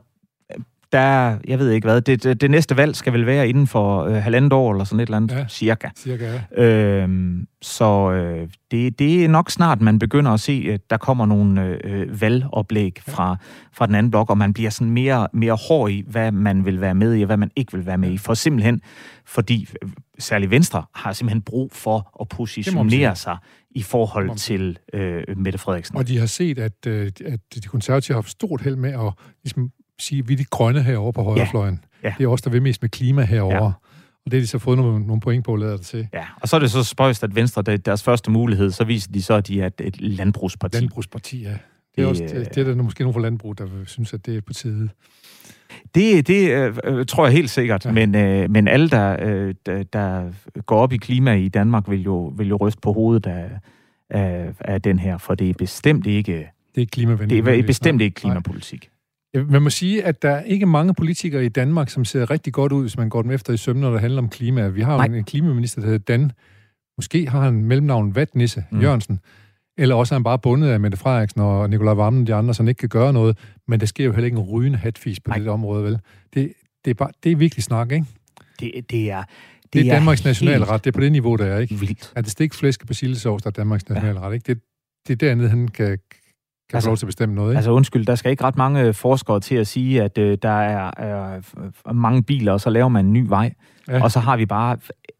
der, 0.93 1.39
jeg 1.49 1.59
ved 1.59 1.71
ikke 1.71 1.87
hvad, 1.87 2.01
det, 2.01 2.23
det, 2.23 2.41
det 2.41 2.51
næste 2.51 2.77
valg 2.77 2.97
skal 2.97 3.13
vel 3.13 3.27
være 3.27 3.49
inden 3.49 3.67
for 3.67 4.05
øh, 4.05 4.15
halvandet 4.15 4.53
år, 4.53 4.73
eller 4.73 4.85
sådan 4.85 5.01
et 5.01 5.07
eller 5.07 5.17
andet, 5.17 5.35
ja, 5.35 5.49
cirka. 5.49 5.89
cirka 5.97 6.41
ja. 6.57 6.65
øhm, 6.65 7.47
så 7.63 8.13
øh, 8.13 8.49
det, 8.71 8.99
det 8.99 9.25
er 9.25 9.29
nok 9.29 9.51
snart, 9.51 9.81
man 9.81 9.99
begynder 9.99 10.31
at 10.31 10.41
se, 10.41 10.69
at 10.73 10.91
der 10.91 10.97
kommer 10.97 11.27
nogle 11.27 11.79
øh, 11.85 12.21
valgoplæg 12.21 13.03
ja. 13.07 13.13
fra, 13.13 13.37
fra 13.73 13.87
den 13.87 13.95
anden 13.95 14.11
blok, 14.11 14.31
og 14.31 14.39
man 14.39 14.53
bliver 14.53 14.71
sådan 14.71 14.91
mere, 14.91 15.29
mere 15.33 15.59
hård 15.69 15.91
i, 15.91 16.05
hvad 16.07 16.33
man 16.33 16.65
vil 16.65 16.81
være 16.81 16.95
med 16.95 17.17
i, 17.17 17.23
og 17.23 17.27
hvad 17.27 17.37
man 17.37 17.51
ikke 17.57 17.73
vil 17.73 17.87
være 17.87 17.99
med 17.99 18.11
i. 18.11 18.19
For 18.19 18.35
simpelthen, 18.35 18.81
fordi 19.27 19.69
øh, 19.83 19.89
særligt 20.19 20.51
Venstre 20.51 20.85
har 20.95 21.13
simpelthen 21.13 21.43
brug 21.43 21.73
for 21.73 22.19
at 22.21 22.29
positionere 22.29 23.17
sig 23.17 23.37
i 23.77 23.83
forhold 23.83 24.37
til 24.37 24.79
øh, 24.93 25.25
Mette 25.37 25.59
Frederiksen. 25.59 25.97
Og 25.97 26.09
de 26.09 26.19
har 26.19 26.27
set, 26.27 26.59
at, 26.59 26.87
øh, 26.87 27.13
at 27.25 27.41
de 27.55 27.61
konservative 27.61 28.15
har 28.15 28.23
haft 28.23 28.31
stort 28.31 28.61
held 28.61 28.77
med 28.77 28.93
at 28.93 29.13
ligesom, 29.45 29.71
sige, 29.99 30.27
vi 30.27 30.33
er 30.33 30.37
de 30.37 30.45
grønne 30.45 30.83
herovre 30.83 31.13
på 31.13 31.23
højrefløjen. 31.23 31.85
Ja. 32.03 32.09
Ja. 32.09 32.15
Det 32.19 32.25
er 32.25 32.29
også 32.29 32.43
der 32.45 32.51
vil 32.51 32.63
mest 32.63 32.83
med 32.83 32.91
klima 32.91 33.23
herover. 33.23 33.55
Ja. 33.55 33.73
Og 34.25 34.33
det 34.33 34.33
har 34.33 34.41
de 34.41 34.47
så 34.47 34.59
fået 34.59 34.79
nogle, 34.79 35.07
nogle 35.07 35.21
point 35.21 35.45
på, 35.45 35.57
lader 35.57 35.77
det 35.77 35.87
til. 35.87 36.09
Ja, 36.15 36.25
og 36.41 36.49
så 36.49 36.57
er 36.57 36.61
det 36.61 36.71
så 36.71 36.85
spøjst, 36.85 37.25
at 37.25 37.35
Venstre, 37.35 37.63
det 37.63 37.75
er 37.75 37.79
deres 37.79 38.03
første 38.03 38.31
mulighed, 38.31 38.71
så 38.71 38.85
viser 38.85 39.13
de 39.13 39.23
så, 39.23 39.35
at 39.35 39.49
de 39.49 39.61
er 39.61 39.71
et 39.81 40.01
landbrugsparti. 40.01 40.77
Landbrugsparti, 40.77 41.43
ja. 41.43 41.49
Det 41.49 41.57
er, 41.57 41.59
det, 41.97 42.07
også, 42.07 42.23
det, 42.23 42.55
det 42.55 42.69
er 42.69 42.75
der 42.75 42.83
måske 42.83 43.03
nogle 43.03 43.15
fra 43.15 43.21
landbrug, 43.21 43.59
der 43.59 43.67
synes, 43.87 44.15
at 44.15 44.27
det 44.27 44.37
er 44.37 44.41
på 44.41 44.53
tide. 44.53 44.89
Det, 45.95 46.27
det 46.29 46.51
øh, 46.51 46.77
øh, 46.85 47.07
tror 47.07 47.27
jeg 47.27 47.33
helt 47.33 47.51
sikkert, 47.51 47.85
ja. 47.85 47.93
men, 47.93 48.15
øh, 48.15 48.51
men 48.51 48.69
alle, 48.69 48.89
der, 48.89 49.17
øh, 49.23 49.55
der, 49.67 49.83
der 49.83 50.33
går 50.61 50.79
op 50.79 50.93
i 50.93 50.97
klima 50.97 51.35
i 51.35 51.49
Danmark, 51.49 51.91
vil 51.91 52.03
jo, 52.03 52.27
vil 52.37 52.49
jo 52.49 52.57
ryste 52.57 52.81
på 52.81 52.93
hovedet 52.93 53.27
af, 53.27 53.51
af, 54.11 54.53
af 54.61 54.83
den 54.83 54.99
her, 54.99 55.19
for 55.19 55.35
det 55.35 55.51
er 55.51 55.55
bestemt 55.59 56.07
ikke... 56.07 56.49
Det 56.75 56.83
er 56.83 56.87
klimavenligt. 56.87 57.47
Det 57.47 57.59
er 57.59 57.67
bestemt 57.67 58.03
ikke 58.03 58.15
klimapolitik. 58.15 58.81
Nej. 59.35 59.45
Man 59.45 59.63
må 59.63 59.71
sige, 59.71 60.05
at 60.05 60.23
der 60.23 60.31
er 60.31 60.43
ikke 60.43 60.67
mange 60.67 60.95
politikere 60.95 61.45
i 61.45 61.49
Danmark, 61.49 61.89
som 61.89 62.05
ser 62.05 62.31
rigtig 62.31 62.53
godt 62.53 62.73
ud, 62.73 62.81
hvis 62.81 62.97
man 62.97 63.09
går 63.09 63.23
dem 63.23 63.31
efter 63.31 63.53
i 63.53 63.57
sømne, 63.57 63.81
når 63.81 63.91
det 63.91 64.01
handler 64.01 64.23
om 64.23 64.29
klima. 64.29 64.69
Vi 64.69 64.83
har 64.83 64.97
Nej. 64.97 65.17
en 65.19 65.25
klimaminister, 65.25 65.81
der 65.81 65.89
hedder 65.89 66.15
Dan. 66.15 66.33
Måske 66.99 67.29
har 67.29 67.41
han 67.41 67.55
mellemnavn 67.65 68.15
Vatnisse 68.15 68.65
mm. 68.71 68.81
Jørgensen. 68.81 69.21
Eller 69.79 69.95
også 69.95 70.15
er 70.15 70.19
han 70.19 70.25
bare 70.25 70.39
bundet 70.39 70.69
af 70.69 70.81
Mette 70.81 70.97
Frederiksen 70.97 71.41
og 71.41 71.71
Nikolaj 71.71 71.95
Vammen 71.95 72.23
og 72.23 72.27
de 72.27 72.35
andre, 72.35 72.55
som 72.55 72.69
ikke 72.69 72.79
kan 72.79 72.89
gøre 72.89 73.13
noget. 73.13 73.39
Men 73.69 73.81
der 73.81 73.87
sker 73.87 74.05
jo 74.05 74.13
heller 74.13 74.25
ikke 74.25 74.39
en 74.39 74.45
rygende 74.45 74.79
hatfis 74.79 75.21
på 75.21 75.31
Nej. 75.31 75.39
det 75.39 75.49
område, 75.49 75.85
vel? 75.85 75.99
Det, 76.35 76.53
det, 76.85 76.91
er 76.91 76.95
bare, 76.95 77.11
det 77.25 77.33
er 77.33 77.37
virkelig 77.37 77.65
snak, 77.65 77.93
ikke? 77.93 78.07
Det, 78.61 78.91
det 78.91 79.11
er... 79.11 79.23
Det, 79.63 79.73
det 79.73 79.89
er 79.89 79.95
Danmarks 79.95 80.25
nationalret. 80.25 80.85
Det 80.85 80.91
er 80.91 80.93
på 80.93 81.01
det 81.01 81.13
niveau, 81.13 81.37
der 81.37 81.45
er, 81.45 81.59
ikke? 81.59 81.75
Vildt. 81.75 82.13
Er 82.17 82.21
det 82.21 82.31
stik 82.31 82.55
flæsk 82.55 82.83
og 82.83 82.87
persillesovs, 82.87 83.43
der 83.43 83.51
er 83.51 83.53
Danmarks 83.53 83.89
nationalret, 83.89 84.35
ikke? 84.35 84.55
Det, 84.55 84.63
det 85.09 85.13
er 85.23 85.29
dernede, 85.29 85.49
han 85.49 85.69
kan, 85.69 85.99
kan 86.71 86.77
altså, 86.77 86.87
få 86.87 86.91
lov 86.91 86.97
til 86.97 87.07
at 87.07 87.09
bestemme 87.09 87.35
noget, 87.35 87.53
ikke? 87.53 87.57
Altså 87.57 87.71
undskyld, 87.71 88.07
der 88.07 88.15
skal 88.15 88.31
ikke 88.31 88.45
ret 88.45 88.57
mange 88.57 88.93
forskere 88.93 89.41
til 89.41 89.55
at 89.55 89.67
sige, 89.67 90.03
at 90.03 90.19
øh, 90.19 90.39
der 90.43 90.49
er, 90.49 90.91
er 91.87 91.93
mange 91.93 92.23
biler, 92.23 92.53
og 92.53 92.61
så 92.61 92.71
laver 92.71 92.89
man 92.89 93.07
en 93.07 93.13
ny 93.13 93.29
vej. 93.29 93.53
Ja. 93.89 94.03
Og 94.03 94.11
så 94.13 94.21
har 94.21 94.37
vi 94.37 94.47
bare 94.47 94.77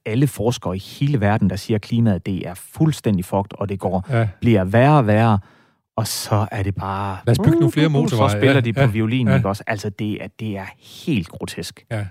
alle 0.07 0.27
forskere 0.27 0.77
i 0.77 0.79
hele 0.79 1.21
verden, 1.21 1.51
der 1.51 1.57
siger, 1.57 1.75
at 1.75 1.83
klimaet 1.83 2.27
det 2.27 2.49
er 2.49 2.55
fuldstændig 2.55 3.25
fugt, 3.25 3.53
og 3.53 3.69
det 3.69 3.79
går 3.79 4.07
ja. 4.11 4.29
bliver 4.41 4.65
værre 4.65 4.99
og 4.99 5.07
værre. 5.07 5.39
Og 5.97 6.07
så 6.07 6.47
er 6.51 6.63
det 6.63 6.75
bare... 6.75 7.19
Lad 7.27 7.33
os 7.41 7.47
bygge 7.47 7.61
nogle 7.61 7.73
flere 7.73 7.89
motorveje. 7.89 8.31
Så 8.31 8.37
spiller 8.37 8.55
ja, 8.55 8.61
de 8.61 8.73
på 8.73 8.81
ja, 8.81 8.87
violin, 8.87 9.29
ja. 9.29 9.37
ikke 9.37 9.49
også? 9.49 9.65
Altså, 9.67 9.91
det 9.91 10.23
er, 10.23 10.27
det 10.41 10.57
er 10.57 10.65
helt 11.07 11.29
grotesk. 11.29 11.85
Ja. 11.91 11.97
Ved 11.97 12.05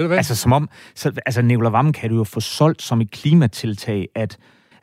du 0.00 0.06
hvad? 0.06 0.16
Altså, 0.16 0.36
som 0.36 0.52
om... 0.52 0.68
Så, 0.94 1.12
altså, 1.26 1.42
Nicolai 1.42 1.72
Vammen 1.72 1.92
kan 1.92 2.10
du 2.10 2.16
jo 2.16 2.24
få 2.24 2.40
solgt 2.40 2.82
som 2.82 3.00
et 3.00 3.10
klimatiltag, 3.10 4.08
at 4.14 4.38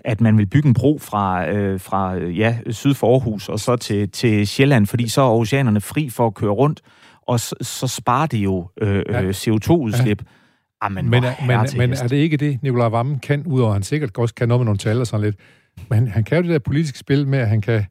at 0.05 0.21
man 0.21 0.37
vil 0.37 0.45
bygge 0.45 0.67
en 0.67 0.73
bro 0.73 0.97
fra, 1.01 1.49
øh, 1.49 1.79
fra 1.79 2.15
ja, 2.15 2.57
syd 2.69 2.93
for 2.93 3.13
Aarhus 3.13 3.49
og 3.49 3.59
så 3.59 3.75
til, 3.75 4.09
til 4.09 4.47
Sjælland, 4.47 4.87
fordi 4.87 5.07
så 5.07 5.21
er 5.21 5.29
oceanerne 5.29 5.81
fri 5.81 6.09
for 6.09 6.27
at 6.27 6.33
køre 6.33 6.51
rundt, 6.51 6.81
og 7.21 7.39
så, 7.39 7.55
så 7.61 7.87
sparer 7.87 8.27
det 8.27 8.37
jo 8.37 8.69
øh, 8.81 9.03
ja. 9.09 9.31
CO2-udslip. 9.31 10.21
Ja. 10.21 10.27
Amen, 10.81 11.09
men, 11.09 11.23
er, 11.23 11.33
men, 11.47 11.77
men 11.77 11.93
er 11.93 12.07
det 12.07 12.17
ikke 12.17 12.37
det, 12.37 12.63
Nikolaj 12.63 12.87
Vammen 12.87 13.19
kan, 13.19 13.43
udover 13.47 13.69
at 13.69 13.75
han 13.75 13.83
sikkert 13.83 14.17
også 14.17 14.35
kan 14.35 14.47
noget 14.47 14.59
med 14.59 14.65
nogle 14.65 14.77
tal 14.77 14.99
og 14.99 15.07
sådan 15.07 15.23
lidt, 15.23 15.35
men 15.89 15.99
han, 15.99 16.07
han 16.07 16.23
kan 16.23 16.37
jo 16.37 16.43
det 16.43 16.51
der 16.51 16.59
politiske 16.59 16.99
spil 16.99 17.27
med, 17.27 17.39
at 17.39 17.47
han 17.47 17.61
kan, 17.61 17.85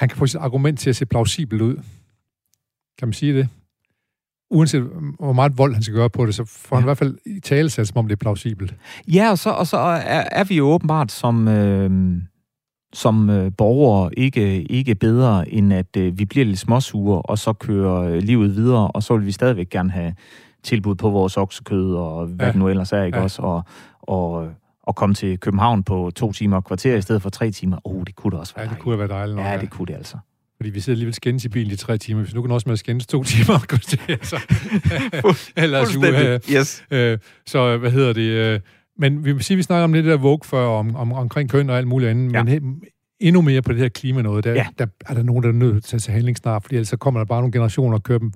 han 0.00 0.08
kan 0.08 0.18
få 0.18 0.26
sit 0.26 0.40
argument 0.40 0.80
til 0.80 0.90
at 0.90 0.96
se 0.96 1.06
plausibelt 1.06 1.62
ud. 1.62 1.76
Kan 2.98 3.08
man 3.08 3.12
sige 3.12 3.34
det? 3.34 3.48
Uanset 4.50 4.82
hvor 5.18 5.32
meget 5.32 5.58
vold 5.58 5.74
han 5.74 5.82
skal 5.82 5.94
gøre 5.94 6.10
på 6.10 6.26
det, 6.26 6.34
så 6.34 6.44
får 6.44 6.76
ja. 6.76 6.80
han 6.80 6.84
i 6.84 6.86
hvert 6.86 6.98
fald 6.98 7.18
i 7.26 7.40
tale 7.40 7.70
som 7.70 7.84
om 7.94 8.08
det 8.08 8.12
er 8.12 8.16
plausibelt. 8.16 8.74
Ja, 9.08 9.30
og 9.30 9.38
så, 9.38 9.50
og 9.50 9.66
så 9.66 9.76
er, 9.76 10.24
er 10.32 10.44
vi 10.44 10.56
jo 10.56 10.66
åbenbart 10.66 11.12
som, 11.12 11.48
øh, 11.48 12.20
som 12.92 13.30
øh, 13.30 13.52
borgere 13.58 14.10
ikke, 14.18 14.62
ikke 14.62 14.94
bedre, 14.94 15.48
end 15.48 15.72
at 15.72 15.96
øh, 15.96 16.18
vi 16.18 16.24
bliver 16.24 16.46
lidt 16.46 16.58
småsure, 16.58 17.22
og 17.22 17.38
så 17.38 17.52
kører 17.52 18.02
øh, 18.02 18.18
livet 18.18 18.56
videre, 18.56 18.88
og 18.88 19.02
så 19.02 19.16
vil 19.16 19.26
vi 19.26 19.32
stadigvæk 19.32 19.70
gerne 19.70 19.90
have 19.90 20.14
tilbud 20.62 20.94
på 20.94 21.10
vores 21.10 21.36
oksekød, 21.36 21.94
og 21.94 22.26
hvad 22.26 22.46
ja. 22.46 22.52
det 22.52 22.58
nu 22.58 22.68
ellers 22.68 22.92
er, 22.92 23.02
ikke 23.02 23.18
ja. 23.18 23.24
også? 23.24 23.42
Og, 23.42 23.62
og, 24.02 24.48
og 24.82 24.94
komme 24.94 25.14
til 25.14 25.40
København 25.40 25.82
på 25.82 26.10
to 26.16 26.32
timer 26.32 26.56
og 26.56 26.64
kvarter 26.64 26.96
i 26.96 27.02
stedet 27.02 27.22
for 27.22 27.30
tre 27.30 27.50
timer. 27.50 27.78
Åh, 27.84 27.96
oh, 27.96 28.02
det 28.06 28.16
kunne 28.16 28.30
da 28.30 28.36
også 28.36 28.54
være 28.56 28.64
Ja, 28.66 28.70
det 28.70 28.78
kunne 28.78 28.98
være 28.98 29.08
dejligt. 29.08 29.36
Nok, 29.36 29.46
ja, 29.46 29.58
det 29.60 29.70
kunne 29.70 29.86
det 29.86 29.94
altså. 29.94 30.16
Fordi 30.64 30.74
vi 30.74 30.80
sidder 30.80 30.94
alligevel 30.94 31.14
skændes 31.14 31.44
i 31.44 31.48
bilen 31.48 31.72
i 31.72 31.76
tre 31.76 31.98
timer. 31.98 32.22
Hvis 32.22 32.34
nu 32.34 32.42
kan 32.42 32.50
også 32.50 32.68
med 32.68 32.72
at 32.72 32.78
skændes 32.78 33.06
to 33.06 33.24
timer, 33.32 33.58
så... 34.22 34.36
Eller 35.62 35.84
Fuldstændig, 35.84 36.40
yes. 36.50 36.84
Øh, 36.90 37.18
så 37.46 37.76
hvad 37.76 37.90
hedder 37.90 38.12
det... 38.12 38.22
Øh, 38.22 38.60
men 38.98 39.24
vi 39.24 39.32
vil 39.32 39.44
sige, 39.44 39.56
vi 39.56 39.62
snakker 39.62 39.84
om 39.84 39.92
det 39.92 40.04
der 40.04 40.16
Vogue 40.16 40.38
før, 40.44 40.66
om, 40.66 40.96
om, 40.96 41.12
omkring 41.12 41.50
køn 41.50 41.70
og 41.70 41.76
alt 41.76 41.86
muligt 41.86 42.10
andet, 42.10 42.32
ja. 42.32 42.42
men 42.42 42.82
endnu 43.20 43.40
mere 43.40 43.62
på 43.62 43.72
det 43.72 43.80
her 43.80 43.88
klima 43.88 44.22
noget, 44.22 44.44
der, 44.44 44.52
ja. 44.52 44.66
der 44.78 44.86
er 45.06 45.14
der 45.14 45.22
nogen, 45.22 45.42
der 45.42 45.48
er 45.48 45.52
nødt 45.52 45.84
til 45.84 45.96
at 45.96 46.02
tage 46.02 46.14
handling 46.14 46.36
snart, 46.36 46.62
fordi 46.62 46.74
ellers 46.74 46.88
så 46.88 46.96
kommer 46.96 47.20
der 47.20 47.24
bare 47.24 47.40
nogle 47.40 47.52
generationer 47.52 47.96
og 47.96 48.02
kører 48.02 48.18
dem 48.18 48.32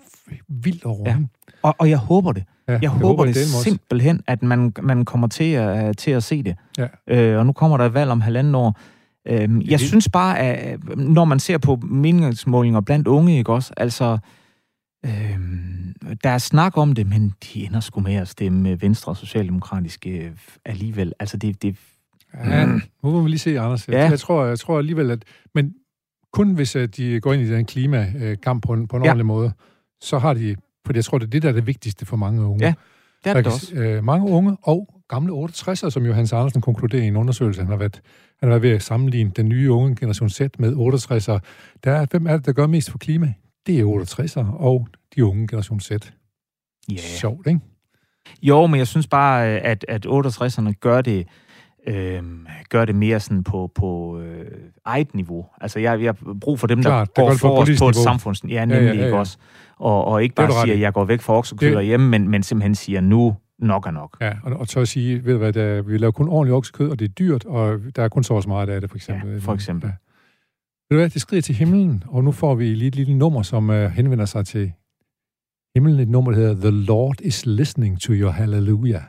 vildt 0.48 0.84
over. 0.84 1.10
Ja. 1.10 1.16
Og, 1.62 1.74
og 1.78 1.90
jeg 1.90 1.98
håber 1.98 2.32
det. 2.32 2.44
Ja, 2.68 2.72
jeg, 2.72 2.82
jeg 2.82 2.90
håber, 2.90 3.06
håber 3.06 3.24
det, 3.24 3.34
det 3.34 3.46
simpelthen, 3.46 4.20
at 4.26 4.42
man, 4.42 4.72
man 4.82 5.04
kommer 5.04 5.26
til 5.26 5.52
at, 5.52 5.96
til 5.96 6.10
at 6.10 6.22
se 6.22 6.42
det. 6.42 6.56
Ja. 6.78 6.86
Øh, 7.06 7.38
og 7.38 7.46
nu 7.46 7.52
kommer 7.52 7.76
der 7.76 7.84
et 7.84 7.94
valg 7.94 8.10
om 8.10 8.20
halvanden 8.20 8.54
år. 8.54 8.80
Øhm, 9.28 9.60
jeg 9.60 9.80
synes 9.80 10.08
bare, 10.08 10.38
at 10.38 10.80
når 10.96 11.24
man 11.24 11.40
ser 11.40 11.58
på 11.58 11.76
meningsmålinger 11.76 12.80
blandt 12.80 13.08
unge, 13.08 13.38
ikke 13.38 13.52
også, 13.52 13.74
altså, 13.76 14.18
øhm, 15.06 15.94
der 16.24 16.30
er 16.30 16.38
snak 16.38 16.76
om 16.76 16.94
det, 16.94 17.06
men 17.06 17.32
de 17.44 17.64
ender 17.64 17.80
sgu 17.80 18.00
med 18.00 18.14
at 18.14 18.28
stemme 18.28 18.82
Venstre 18.82 19.12
og 19.12 19.16
Socialdemokratiske 19.16 20.10
øh, 20.10 20.30
alligevel. 20.64 21.12
Altså, 21.20 21.36
det... 21.36 21.62
det 21.62 21.76
ja, 22.34 22.66
mm. 22.66 22.80
nu 23.02 23.10
må 23.10 23.22
vi 23.22 23.28
lige 23.28 23.38
se, 23.38 23.60
Anders. 23.60 23.88
Jeg, 23.88 23.94
ja. 23.94 24.10
jeg, 24.10 24.18
tror, 24.18 24.44
jeg 24.44 24.58
tror 24.58 24.78
alligevel, 24.78 25.10
at... 25.10 25.24
Men 25.54 25.74
kun 26.32 26.54
hvis 26.54 26.76
øh, 26.76 26.88
de 26.88 27.20
går 27.20 27.32
ind 27.32 27.42
i 27.42 27.50
den 27.50 27.64
klimakamp 27.64 28.62
på 28.62 28.72
en, 28.72 28.88
på 28.88 28.96
en 28.96 29.02
ja. 29.02 29.08
ordentlig 29.08 29.26
måde, 29.26 29.52
så 30.00 30.18
har 30.18 30.34
de... 30.34 30.56
For 30.86 30.92
jeg 30.94 31.04
tror, 31.04 31.18
det 31.18 31.26
er 31.26 31.30
det, 31.30 31.42
der 31.42 31.48
er 31.48 31.52
det 31.52 31.66
vigtigste 31.66 32.06
for 32.06 32.16
mange 32.16 32.44
unge. 32.44 32.64
Ja, 32.64 32.74
det 33.24 33.30
er 33.30 33.34
det 33.34 33.46
også. 33.46 33.74
Øh, 33.74 34.04
mange 34.04 34.30
unge 34.30 34.56
og 34.62 34.88
gamle 35.08 35.32
68'ere, 35.32 35.90
som 35.90 36.06
Johannes 36.06 36.32
Andersen 36.32 36.60
konkluderer 36.60 37.02
i 37.02 37.06
en 37.06 37.16
undersøgelse, 37.16 37.60
han 37.60 37.70
har 37.70 37.76
været 37.76 38.00
han 38.40 38.50
var 38.50 38.58
ved 38.58 38.70
at 38.70 38.82
sammenligne 38.82 39.30
den 39.36 39.48
nye 39.48 39.72
unge 39.72 39.96
generation 39.96 40.30
Z 40.30 40.40
med 40.58 40.72
68'ere. 40.72 41.38
Der 41.84 41.92
er, 41.92 42.06
hvem 42.10 42.26
er 42.26 42.36
det, 42.36 42.46
der 42.46 42.52
gør 42.52 42.66
mest 42.66 42.90
for 42.90 42.98
klima? 42.98 43.34
Det 43.66 43.80
er 43.80 43.84
68'ere 43.84 44.56
og 44.56 44.88
de 45.14 45.24
unge 45.24 45.48
generation 45.48 45.80
Z. 45.80 45.90
Yeah. 45.90 46.98
Sjovt, 46.98 47.46
ikke? 47.46 47.60
Jo, 48.42 48.66
men 48.66 48.78
jeg 48.78 48.86
synes 48.86 49.06
bare, 49.06 49.46
at, 49.46 49.84
at 49.88 50.06
68'erne 50.06 50.72
gør 50.80 51.00
det 51.00 51.26
øh, 51.86 52.22
gøre 52.68 52.86
det 52.86 52.94
mere 52.94 53.20
sådan 53.20 53.44
på, 53.44 53.70
på 53.74 54.20
øh, 54.20 54.46
eget 54.84 55.14
niveau. 55.14 55.46
Altså, 55.60 55.78
jeg, 55.78 56.02
jeg 56.02 56.14
har 56.24 56.34
brug 56.40 56.60
for 56.60 56.66
dem, 56.66 56.82
Klart, 56.82 57.16
der 57.16 57.22
går 57.22 57.28
går 57.28 57.36
for 57.36 57.60
os 57.60 57.68
på 57.78 57.88
et 57.88 57.96
samfunds... 57.96 58.44
Ja, 58.48 58.64
nemlig, 58.64 58.84
Ja, 58.84 58.94
ja, 58.94 59.00
ja, 59.00 59.08
ja, 59.08 59.18
også? 59.18 59.38
Og, 59.78 60.04
og 60.04 60.22
ikke 60.22 60.34
bare 60.34 60.52
siger, 60.52 60.74
at 60.74 60.80
jeg 60.80 60.92
går 60.92 61.04
væk 61.04 61.20
fra 61.20 61.34
oksekød 61.34 61.72
derhjemme, 61.72 62.08
men, 62.08 62.28
men 62.28 62.42
simpelthen 62.42 62.74
siger, 62.74 63.00
nu 63.00 63.36
nok 63.58 63.86
er 63.86 63.90
nok. 63.90 64.16
Ja, 64.20 64.32
og, 64.42 64.52
og 64.52 64.66
så 64.66 64.80
at 64.80 64.88
sige, 64.88 65.24
ved 65.24 65.32
du 65.32 65.38
hvad, 65.38 65.52
der, 65.52 65.82
vi 65.82 65.98
laver 65.98 66.12
kun 66.12 66.28
ordentligt 66.28 66.54
oksekød, 66.54 66.90
og 66.90 66.98
det 66.98 67.04
er 67.04 67.08
dyrt, 67.08 67.44
og 67.44 67.80
der 67.96 68.02
er 68.02 68.08
kun 68.08 68.24
så 68.24 68.44
meget 68.48 68.68
af 68.68 68.80
det, 68.80 68.90
for 68.90 68.96
eksempel. 68.96 69.32
Ja, 69.32 69.38
for 69.38 69.54
eksempel. 69.54 69.88
Ja. 69.88 69.94
Ved 70.90 70.96
du 70.96 71.00
hvad, 71.00 71.10
det 71.10 71.20
skrider 71.20 71.42
til 71.42 71.54
himlen, 71.54 72.04
og 72.06 72.24
nu 72.24 72.32
får 72.32 72.54
vi 72.54 72.74
lige 72.74 72.88
et 72.88 72.96
lille 72.96 73.18
nummer, 73.18 73.42
som 73.42 73.70
uh, 73.70 73.76
henvender 73.76 74.24
sig 74.24 74.46
til 74.46 74.72
himlen. 75.74 76.00
Et 76.00 76.08
nummer, 76.08 76.30
der 76.30 76.38
hedder 76.38 76.54
The 76.54 76.70
Lord 76.70 77.20
is 77.20 77.46
listening 77.46 78.00
to 78.00 78.12
your 78.12 78.30
hallelujah. 78.30 79.02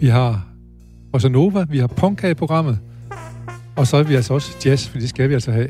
Vi 0.00 0.06
har 0.08 0.44
Bossa 1.12 1.28
Nova, 1.28 1.66
vi 1.70 1.78
har 1.78 1.86
punk 1.86 2.22
her 2.22 2.28
i 2.28 2.34
programmet, 2.34 2.78
og 3.76 3.86
så 3.86 3.96
er 3.96 4.02
vi 4.02 4.14
altså 4.14 4.34
også 4.34 4.56
jazz, 4.66 4.88
for 4.88 4.98
det 4.98 5.08
skal 5.08 5.28
vi 5.28 5.34
altså 5.34 5.52
have. 5.52 5.68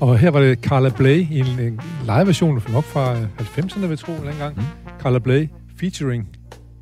Og 0.00 0.18
her 0.18 0.30
var 0.30 0.40
det 0.40 0.58
Carla 0.58 0.88
Bley 0.88 1.26
i 1.30 1.38
en, 1.38 1.46
en 1.46 1.80
live-version, 2.02 2.62
nok 2.72 2.84
fra 2.84 3.14
90'erne, 3.40 3.80
vil 3.80 3.88
jeg 3.88 3.98
tro, 3.98 4.12
eller 4.12 4.32
engang. 4.32 4.56
Mm. 4.56 4.62
Carla 5.02 5.18
Bley 5.18 5.48
featuring 5.80 6.28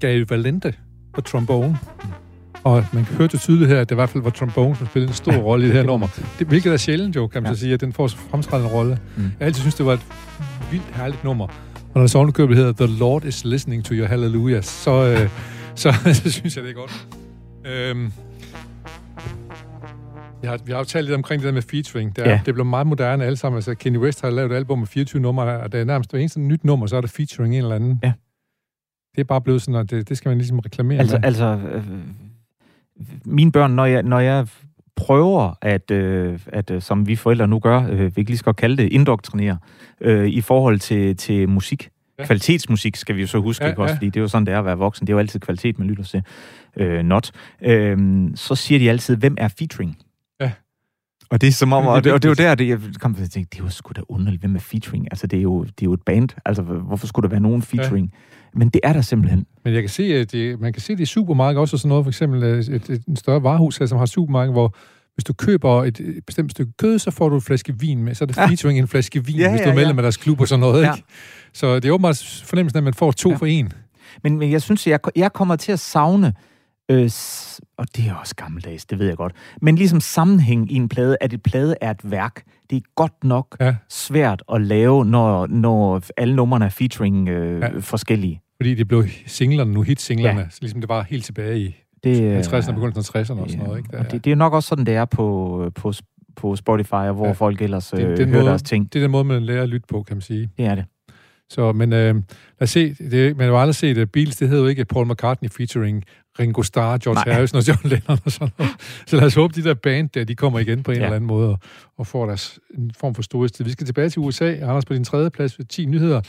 Gail 0.00 0.26
Valente 0.30 0.74
på 1.14 1.20
trombone. 1.20 1.78
Og 2.64 2.84
man 2.92 3.04
kan 3.04 3.16
høre 3.16 3.28
det 3.28 3.40
tydeligt 3.40 3.70
her, 3.70 3.80
at 3.80 3.88
det 3.88 3.94
i 3.94 3.96
hvert 3.96 4.08
fald 4.10 4.22
var 4.22 4.30
trombone, 4.30 4.76
som 4.76 4.86
spillede 4.86 5.08
en 5.10 5.14
stor 5.14 5.32
rolle 5.32 5.64
i 5.64 5.68
det 5.68 5.76
her 5.76 5.82
nummer. 5.82 6.08
Det, 6.38 6.46
hvilket 6.46 6.72
er 6.72 6.76
sjældent 6.76 7.16
jo, 7.16 7.26
kan 7.26 7.42
man 7.42 7.50
Ja. 7.50 7.54
så 7.54 7.60
sige, 7.60 7.74
at 7.74 7.80
den 7.80 7.92
får 7.92 8.06
så 8.06 8.16
fremtrædende 8.30 8.70
rolle. 8.72 8.98
Mm. 9.16 9.22
Jeg 9.40 9.46
altid 9.46 9.60
synes, 9.60 9.74
det 9.74 9.86
var 9.86 9.92
et 9.92 10.06
vildt 10.70 10.84
herligt 10.94 11.24
nummer. 11.24 11.44
Og 11.44 11.50
når 11.94 12.00
det 12.02 12.10
så 12.10 12.18
ovenikøbet 12.18 12.56
hedder 12.56 12.72
The 12.86 12.98
Lord 12.98 13.24
is 13.24 13.44
listening 13.44 13.84
to 13.84 13.94
your 13.94 14.06
hallelujah, 14.06 14.62
så, 14.62 14.90
øh, 15.06 15.28
så, 15.74 15.92
så 16.22 16.30
synes 16.30 16.56
jeg, 16.56 16.64
det 16.64 16.70
er 16.70 16.74
godt. 16.74 17.08
Øhm, 17.66 18.12
vi 20.42 20.46
har, 20.48 20.58
vi 20.64 20.72
har 20.72 20.78
jo 20.78 20.84
talt 20.84 21.06
lidt 21.06 21.14
omkring 21.14 21.42
det 21.42 21.46
der 21.46 21.52
med 21.52 21.62
featuring. 21.62 22.16
Det, 22.16 22.26
er, 22.26 22.30
Ja. 22.30 22.40
det 22.46 22.54
blev 22.54 22.66
meget 22.66 22.86
moderne 22.86 23.24
alle 23.24 23.36
sammen. 23.36 23.56
Altså, 23.56 23.74
Kenny 23.74 23.98
West 23.98 24.20
har 24.20 24.30
lavet 24.30 24.52
et 24.52 24.56
album 24.56 24.78
med 24.78 24.86
24 24.86 25.22
numre, 25.22 25.44
og 25.60 25.72
det 25.72 25.80
er 25.80 25.84
nærmest 25.84 26.10
hver 26.10 26.20
eneste 26.20 26.40
nyt 26.40 26.64
nummer, 26.64 26.86
så 26.86 26.96
er 26.96 27.00
der 27.00 27.08
featuring 27.08 27.54
en 27.54 27.62
eller 27.62 27.74
anden. 27.74 28.00
Ja. 28.02 28.12
Det 29.14 29.20
er 29.20 29.24
bare 29.24 29.40
blevet 29.40 29.62
sådan, 29.62 29.80
at 29.80 29.90
det, 29.90 30.08
det 30.08 30.16
skal 30.16 30.28
man 30.28 30.38
ligesom 30.38 30.58
reklamere 30.58 30.98
Altså, 30.98 31.16
med. 31.16 31.24
altså 31.24 31.58
øh, 31.72 31.84
mine 33.24 33.52
børn, 33.52 33.70
når 33.70 33.84
jeg, 33.84 34.02
når 34.02 34.20
jeg 34.20 34.46
prøver 34.96 35.54
at, 35.62 35.90
øh, 35.90 36.38
at 36.46 36.70
øh, 36.70 36.82
som 36.82 37.06
vi 37.06 37.16
forældre 37.16 37.48
nu 37.48 37.58
gør, 37.58 37.86
øh, 37.90 38.00
vi 38.16 38.22
kan 38.22 38.24
lige 38.24 38.38
så 38.38 38.44
godt 38.44 38.56
kalde 38.56 38.76
det, 38.82 38.92
indoktrinere, 38.92 39.58
øh, 40.00 40.26
i 40.28 40.40
forhold 40.40 40.78
til, 40.78 41.16
til 41.16 41.48
musik. 41.48 41.88
Ja. 42.22 42.26
Kvalitetsmusik 42.26 42.96
skal 42.96 43.16
vi 43.16 43.20
jo 43.20 43.26
så 43.26 43.38
huske, 43.38 43.64
Ja, 43.64 43.68
ja, 43.68 43.72
ikke 43.72 43.82
også? 43.82 43.92
ja. 43.92 43.96
Fordi 43.96 44.06
det 44.06 44.16
er 44.16 44.20
jo 44.20 44.28
sådan, 44.28 44.46
det 44.46 44.54
er 44.54 44.58
at 44.58 44.64
være 44.64 44.78
voksen. 44.78 45.06
Det 45.06 45.12
er 45.12 45.14
jo 45.14 45.18
altid 45.18 45.40
kvalitet, 45.40 45.78
man 45.78 45.88
lytter 45.88 46.04
til. 46.04 46.22
Øh, 46.76 47.02
not. 47.02 47.30
Øh, 47.62 47.98
så 48.34 48.54
siger 48.54 48.78
de 48.78 48.90
altid, 48.90 49.16
hvem 49.16 49.34
er 49.38 49.48
featuring? 49.48 49.98
Ja. 50.40 50.50
Og 51.30 51.40
det 51.40 51.46
er 51.46 51.52
som 51.52 51.72
om, 51.72 51.86
og 51.86 52.04
det, 52.04 52.12
og 52.12 52.22
det 52.22 52.28
er 52.28 52.30
jo 52.44 52.48
der, 52.48 52.54
det, 52.54 52.68
jeg 52.68 52.78
kom 53.00 53.14
til 53.14 53.22
at 53.22 53.30
tænke, 53.30 53.48
det 53.52 53.60
er 53.60 53.64
jo 53.64 53.70
sgu 53.70 53.92
da 53.96 54.00
underligt, 54.08 54.42
hvem 54.42 54.54
er 54.54 54.60
featuring? 54.60 55.08
Altså, 55.10 55.26
det 55.26 55.38
er 55.38 55.42
jo, 55.42 55.64
det 55.64 55.70
er 55.82 55.84
jo 55.86 55.92
et 55.92 56.02
band. 56.06 56.28
Altså, 56.44 56.62
hvorfor 56.62 57.06
skulle 57.06 57.24
der 57.24 57.30
være 57.30 57.40
nogen 57.40 57.62
featuring? 57.62 58.10
Ja. 58.12 58.18
Men 58.58 58.68
det 58.68 58.80
er 58.84 58.92
der 58.92 59.00
simpelthen. 59.00 59.46
Men 59.64 59.74
jeg 59.74 59.82
kan 59.82 59.88
se, 59.88 60.02
at 60.02 60.32
det, 60.32 60.60
man 60.60 60.72
kan 60.72 60.82
se 60.82 60.92
det 60.92 61.00
i 61.00 61.04
supermarked 61.04 61.60
også, 61.60 61.76
og 61.76 61.80
sådan 61.80 61.88
noget, 61.88 62.04
for 62.04 62.10
eksempel 62.10 62.42
øh, 62.42 62.58
et, 62.58 62.68
et, 62.68 62.90
et 62.90 63.04
en 63.08 63.16
større 63.16 63.42
varehus 63.42 63.76
her, 63.78 63.86
som 63.86 63.98
har 63.98 64.06
supermarked, 64.06 64.52
hvor 64.52 64.74
hvis 65.14 65.24
du 65.24 65.32
køber 65.32 65.84
et, 65.84 66.00
et 66.00 66.24
bestemt 66.26 66.50
stykke 66.50 66.72
kød, 66.78 66.98
så 66.98 67.10
får 67.10 67.28
du 67.28 67.34
en 67.34 67.40
flaske 67.42 67.74
vin 67.80 68.02
med. 68.04 68.14
Så 68.14 68.24
er 68.24 68.26
det 68.26 68.36
Ja. 68.36 68.46
featuring 68.46 68.78
en 68.78 68.88
flaske 68.88 69.26
vin, 69.26 69.36
Ja, 69.36 69.50
hvis 69.50 69.60
du 69.60 69.68
er 69.68 69.74
medlem 69.74 69.96
ja. 69.96 69.98
af 70.00 70.02
deres 70.02 70.16
klub 70.16 70.40
og 70.40 70.48
sådan 70.48 70.60
noget. 70.60 70.82
Ja. 70.82 70.94
Ikke? 70.94 71.06
Så 71.52 71.74
det 71.76 71.84
er 71.84 71.92
åbenbart 71.92 72.42
fornemmelsen, 72.44 72.78
at 72.78 72.84
man 72.84 72.94
får 72.94 73.10
to 73.12 73.30
Ja. 73.30 73.36
for 73.36 73.46
en. 73.46 73.72
Men, 74.22 74.38
men 74.38 74.50
jeg 74.52 74.62
synes, 74.62 74.86
jeg, 74.86 74.98
jeg 75.16 75.32
kommer 75.32 75.56
til 75.56 75.72
at 75.72 75.80
savne, 75.80 76.34
øh, 76.88 77.10
og 77.76 77.86
det 77.96 78.08
er 78.08 78.14
også 78.14 78.34
gammeldags, 78.34 78.84
det 78.86 78.98
ved 78.98 79.06
jeg 79.06 79.16
godt, 79.16 79.32
men 79.62 79.76
ligesom 79.76 80.00
sammenhæng 80.00 80.72
i 80.72 80.74
en 80.74 80.88
plade, 80.88 81.16
at 81.20 81.32
et 81.32 81.42
plade 81.42 81.74
er 81.80 81.90
et 81.90 82.10
værk. 82.10 82.42
Det 82.70 82.76
er 82.76 82.80
godt 82.96 83.24
nok 83.24 83.56
Ja. 83.60 83.74
svært 83.90 84.42
at 84.54 84.60
lave, 84.62 85.04
når, 85.04 85.46
når 85.46 86.02
alle 86.16 86.36
numrene 86.36 86.64
er 86.64 86.68
featuring 86.68 87.28
øh, 87.28 87.60
Ja. 87.60 87.68
forskellige. 87.80 88.40
Fordi 88.56 88.74
det 88.74 88.88
blev 88.88 89.04
singlerne 89.26 89.72
nu, 89.72 89.82
hit-singlerne. 89.82 90.40
Ja. 90.40 90.46
ligesom 90.60 90.80
det 90.80 90.88
var 90.88 91.02
helt 91.10 91.24
tilbage 91.24 91.58
i 91.60 91.76
Det, 92.04 92.22
øh, 92.22 92.38
50'erne 92.40 92.68
og 92.68 92.74
begyndelsen 92.74 93.16
af 93.18 93.22
60'erne 93.30 93.40
og 93.40 93.50
sådan 93.50 93.64
noget. 93.66 93.78
Ikke? 93.78 93.88
Der, 93.96 94.02
det, 94.02 94.24
det 94.24 94.32
er 94.32 94.36
nok 94.36 94.52
også 94.52 94.68
sådan, 94.68 94.86
det 94.86 94.94
er 94.94 95.04
på, 95.04 95.70
på, 95.74 95.92
på 96.36 96.56
Spotify, 96.56 96.92
og 96.92 97.14
hvor 97.14 97.26
Ja. 97.26 97.32
folk 97.32 97.62
ellers 97.62 97.92
øh, 97.94 98.00
Det- 98.00 98.08
det, 98.08 98.18
den 98.18 98.28
hører 98.28 98.40
måde- 98.40 98.50
deres 98.50 98.62
ting. 98.62 98.92
det 98.92 98.98
er 98.98 99.04
den 99.04 99.10
måde, 99.10 99.24
man 99.24 99.42
lærer 99.42 99.62
at 99.62 99.68
lytte 99.68 99.86
på, 99.90 100.02
kan 100.02 100.16
man 100.16 100.22
sige. 100.22 100.50
Det 100.58 100.64
er 100.66 100.74
det. 100.74 100.84
Så, 101.50 101.72
men 101.72 101.92
øh, 101.92 102.14
lad 102.14 102.22
os 102.60 102.70
se, 102.70 102.94
det, 102.94 103.36
man 103.36 103.44
har 103.44 103.52
jo 103.52 103.60
aldrig 103.60 103.74
set, 103.74 103.98
at 103.98 104.10
Beatles, 104.12 104.36
det 104.36 104.48
hedder 104.48 104.62
jo 104.62 104.68
ikke 104.68 104.84
Paul 104.84 105.06
McCartney 105.12 105.50
featuring 105.50 106.04
Ringo 106.40 106.62
Starr, 106.62 106.98
George 106.98 107.22
Nej. 107.26 107.34
Harrison 107.34 107.58
og 107.58 107.68
John 107.68 107.80
Lennon 107.84 108.18
og 108.24 108.32
sådan 108.32 108.52
noget. 108.58 108.72
Så 109.06 109.16
lad 109.16 109.24
os 109.26 109.34
håbe, 109.34 109.54
de 109.54 109.64
der 109.68 109.74
band 109.74 110.08
der, 110.08 110.24
de 110.24 110.34
kommer 110.34 110.58
igen 110.58 110.82
på 110.82 110.90
en. 110.90 110.96
Ja. 110.98 111.02
eller 111.04 111.16
anden 111.16 111.28
måde 111.28 111.48
og, 111.48 111.58
og 111.98 112.06
får 112.06 112.26
deres 112.26 112.58
en 112.78 112.90
form 112.98 113.14
for 113.14 113.22
storhedstid. 113.22 113.64
Vi 113.64 113.70
skal 113.70 113.86
tilbage 113.86 114.08
til 114.08 114.20
USA. 114.20 114.44
Anders, 114.54 114.84
på 114.84 114.94
din 114.94 115.04
tredje 115.04 115.30
plads 115.30 115.58
ved 115.58 115.66
10 115.66 115.84
nyheder. 115.86 116.20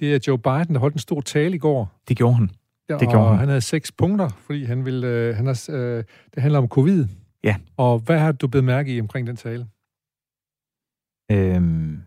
Det 0.00 0.14
er 0.14 0.18
Joe 0.28 0.38
Biden, 0.38 0.74
der 0.74 0.78
holdt 0.78 0.94
en 0.94 1.00
stor 1.00 1.20
tale 1.20 1.54
i 1.54 1.58
går. 1.58 2.00
Det 2.08 2.16
gjorde 2.16 2.34
han. 2.36 2.50
Der, 2.90 2.98
Det 2.98 3.08
gjorde 3.08 3.28
han. 3.28 3.38
han 3.38 3.48
havde 3.48 3.60
seks 3.60 3.92
punkter, 3.92 4.28
fordi 4.46 4.64
han 4.64 4.84
ville, 4.84 5.06
øh, 5.06 5.36
han 5.36 5.46
har, 5.46 5.66
øh, 5.70 6.04
det 6.34 6.42
handler 6.42 6.58
om 6.58 6.68
covid. 6.68 7.06
Ja. 7.44 7.56
Og 7.76 7.98
hvad 7.98 8.18
har 8.18 8.32
du 8.32 8.48
blevet 8.48 8.64
mærke 8.64 8.94
i 8.94 9.00
omkring 9.00 9.26
den 9.26 9.36
tale? 9.36 9.66
Øhm, 11.32 12.02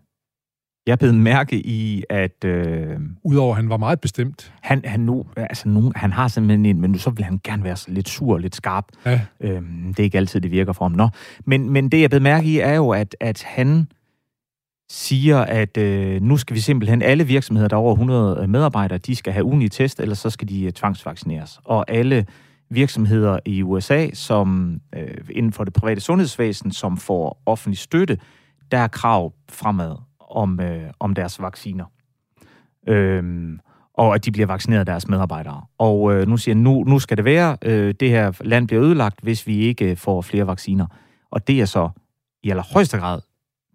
jeg 0.87 0.99
blev 0.99 1.13
mærke 1.13 1.55
i, 1.55 2.03
at... 2.09 2.43
Øh, 2.45 2.99
Udover 3.23 3.51
at 3.51 3.55
han 3.55 3.69
var 3.69 3.77
meget 3.77 4.01
bestemt. 4.01 4.53
Han, 4.61 4.81
han, 4.85 4.99
nu, 4.99 5.25
altså 5.37 5.69
nu, 5.69 5.91
han 5.95 6.11
har 6.11 6.27
simpelthen 6.27 6.65
en, 6.65 6.81
men 6.81 6.91
nu 6.91 6.97
så 6.97 7.09
vil 7.09 7.25
han 7.25 7.39
gerne 7.43 7.63
være 7.63 7.77
lidt 7.87 8.09
sur 8.09 8.37
lidt 8.37 8.55
skarp. 8.55 8.85
Ja. 9.05 9.21
Øhm, 9.39 9.93
det 9.93 9.99
er 9.99 10.03
ikke 10.03 10.17
altid, 10.17 10.41
det 10.41 10.51
virker 10.51 10.73
for 10.73 10.85
ham. 10.85 10.91
Nå. 10.91 11.09
Men, 11.45 11.69
men 11.69 11.89
det, 11.89 12.01
jeg 12.01 12.09
blev 12.09 12.21
mærke 12.21 12.47
i, 12.47 12.59
er 12.59 12.73
jo, 12.73 12.89
at, 12.89 13.15
at 13.19 13.43
han 13.43 13.87
siger, 14.93 15.39
at 15.39 15.77
øh, 15.77 16.21
nu 16.21 16.37
skal 16.37 16.55
vi 16.55 16.59
simpelthen, 16.59 17.01
alle 17.01 17.27
virksomheder, 17.27 17.67
der 17.67 17.75
er 17.75 17.79
over 17.79 17.91
100 17.91 18.39
øh, 18.41 18.49
medarbejdere, 18.49 18.97
de 18.97 19.15
skal 19.15 19.33
have 19.33 19.45
ugenlige 19.45 19.69
test, 19.69 19.99
eller 19.99 20.15
så 20.15 20.29
skal 20.29 20.49
de 20.49 20.63
øh, 20.63 20.71
tvangsvaccineres. 20.71 21.59
Og 21.63 21.85
alle 21.87 22.25
virksomheder 22.69 23.39
i 23.45 23.63
USA, 23.63 24.07
som 24.13 24.79
øh, 24.95 25.17
inden 25.29 25.51
for 25.51 25.63
det 25.63 25.73
private 25.73 26.01
sundhedsvæsen, 26.01 26.71
som 26.71 26.97
får 26.97 27.41
offentlig 27.45 27.77
støtte, 27.77 28.17
der 28.71 28.77
er 28.77 28.87
krav 28.87 29.33
fremad 29.49 29.95
om, 30.19 30.59
øh, 30.59 30.83
om 30.99 31.15
deres 31.15 31.41
vacciner. 31.41 31.85
Øhm, 32.87 33.59
og 33.93 34.15
at 34.15 34.25
de 34.25 34.31
bliver 34.31 34.47
vaccineret 34.47 34.79
af 34.79 34.85
deres 34.85 35.07
medarbejdere. 35.07 35.61
Og 35.77 36.13
øh, 36.13 36.27
nu 36.27 36.37
siger 36.37 36.55
nu, 36.55 36.83
nu 36.83 36.99
skal 36.99 37.17
det 37.17 37.25
være, 37.25 37.57
øh, 37.61 37.93
det 37.99 38.09
her 38.09 38.31
land 38.41 38.67
bliver 38.67 38.83
ødelagt, 38.83 39.19
hvis 39.21 39.47
vi 39.47 39.57
ikke 39.57 39.91
øh, 39.91 39.97
får 39.97 40.21
flere 40.21 40.47
vacciner. 40.47 40.85
Og 41.31 41.47
det 41.47 41.61
er 41.61 41.65
så 41.65 41.89
i 42.43 42.49
allerhøjeste 42.49 42.97
grad 42.97 43.19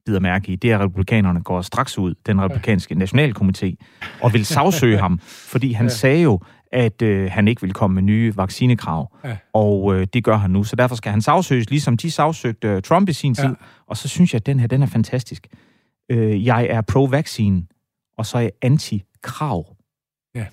bider 0.09 0.21
mærke 0.21 0.53
i, 0.53 0.57
det 0.57 0.73
er, 0.73 0.79
at 0.79 0.85
republikanerne 0.85 1.43
går 1.43 1.63
straks 1.63 1.99
ud, 1.99 2.15
den 2.27 2.41
republikanske 2.43 2.95
nationalkomité, 2.95 3.75
og 4.21 4.33
vil 4.33 4.47
sagsøge 4.47 4.99
ham, 5.05 5.19
fordi 5.23 5.73
han 5.73 5.87
ja. 5.87 5.91
sagde 5.91 6.23
jo, 6.23 6.41
at 6.73 7.03
øh, 7.03 7.31
han 7.31 7.49
ikke 7.49 7.63
vil 7.63 7.73
komme 7.73 7.95
med 7.95 8.03
nye 8.03 8.37
vaccinekrav. 8.37 9.17
Ja. 9.25 9.37
Og 9.53 9.95
øh, 9.95 10.07
det 10.13 10.25
gør 10.25 10.37
han 10.37 10.51
nu. 10.51 10.65
Så 10.65 10.77
derfor 10.77 10.97
skal 10.97 11.13
han 11.13 11.23
sagsøges, 11.23 11.71
ligesom 11.71 11.97
de 11.97 12.11
sagsøgte 12.11 12.69
øh, 12.69 12.83
Trump 12.83 13.09
i 13.09 13.13
sin 13.13 13.35
tid. 13.35 13.45
Ja. 13.45 13.55
Og 13.87 13.97
så 13.97 14.09
synes 14.09 14.33
jeg, 14.33 14.41
at 14.41 14.47
den 14.47 14.61
her, 14.61 14.67
den 14.67 14.83
er 14.83 14.87
fantastisk. 14.87 15.47
Øh, 16.11 16.47
jeg 16.47 16.67
er 16.71 16.81
pro-vaccine, 16.81 17.63
og 18.19 18.27
så 18.27 18.39
er 18.39 18.43
jeg 18.43 18.53
anti-krav. 18.63 19.77
Ja. 20.35 20.47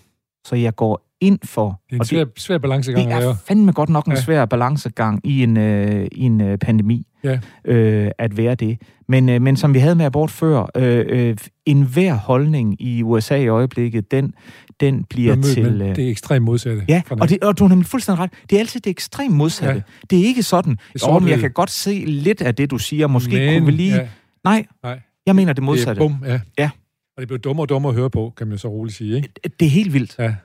Så 0.46 0.56
jeg 0.56 0.76
går 0.76 1.06
ind 1.22 1.40
for... 1.44 1.82
Det 1.90 1.96
er 1.96 2.00
en 2.00 2.06
svær, 2.06 2.26
svær 2.38 2.58
balancegang. 2.58 3.10
Det 3.10 3.24
er 3.24 3.36
fandme 3.48 3.72
godt 3.72 3.90
nok 3.90 4.06
en 4.06 4.12
ja. 4.12 4.22
svær 4.22 4.46
balancegang 4.46 5.22
i 5.24 5.44
en, 5.44 5.58
øh, 5.58 6.08
i 6.12 6.22
en 6.22 6.42
øh, 6.42 6.58
pandemi, 6.58 7.08
ja. 7.26 7.74
øh, 7.74 8.12
at 8.18 8.38
være 8.38 8.56
det. 8.56 8.82
Men, 9.08 9.30
øh, 9.30 9.42
men 9.42 9.58
som 9.58 9.74
vi 9.74 9.80
havde 9.80 9.96
med 9.96 10.06
abort 10.06 10.32
før, 10.32 10.72
øh, 10.76 11.06
øh, 11.10 11.38
enhver 11.66 12.14
holdning 12.14 12.82
i 12.82 13.04
USA 13.04 13.36
i 13.36 13.48
øjeblikket, 13.48 14.12
den, 14.12 14.34
den 14.80 15.04
bliver 15.04 15.36
mød, 15.36 15.44
til... 15.44 15.82
Øh, 15.82 15.96
det 15.96 16.06
er 16.06 16.10
ekstremt 16.10 16.46
modsatte. 16.46 16.86
Ja, 16.88 17.02
og, 17.10 17.30
det, 17.30 17.44
og 17.44 17.60
du 17.60 17.64
har 17.64 17.70
nemlig 17.70 17.88
fuldstændig 17.88 18.24
ret. 18.24 18.32
Det 18.50 18.56
er 18.56 18.60
altid 18.60 18.80
det 18.80 18.90
ekstremt 18.90 19.36
modsatte. 19.36 19.84
Ja. 19.88 20.06
Det 20.10 20.20
er 20.20 20.24
ikke 20.24 20.44
sådan, 20.44 20.78
at 20.96 21.30
jeg 21.30 21.40
kan 21.40 21.52
godt 21.52 21.70
se 21.70 22.04
lidt 22.08 22.42
af 22.42 22.56
det, 22.56 22.72
du 22.72 22.78
siger. 22.78 23.08
Måske 23.08 23.36
men, 23.36 23.60
kunne 23.60 23.66
vi 23.66 23.72
lige... 23.72 23.96
Ja. 23.96 24.08
Nej, 24.44 24.66
Nej, 24.84 25.00
jeg 25.26 25.36
mener 25.36 25.54
det 25.54 25.64
modsatte. 25.64 26.02
Det 26.02 26.06
er 26.06 26.18
bum, 26.20 26.28
ja. 26.28 26.40
ja. 26.58 26.70
Og 27.18 27.22
det 27.22 27.28
bliver 27.28 27.40
dummere 27.40 27.64
og 27.64 27.70
dummere 27.70 27.90
at 27.90 27.96
høre 27.96 28.10
på, 28.10 28.34
kan 28.38 28.48
man 28.48 28.58
så 28.58 28.68
roligt 28.68 28.98
sige, 28.98 29.16
ikke? 29.16 29.30
Det 29.60 29.66
er 29.66 29.70
helt 29.70 29.94
vildt. 29.94 30.16
Ja. 30.20 30.36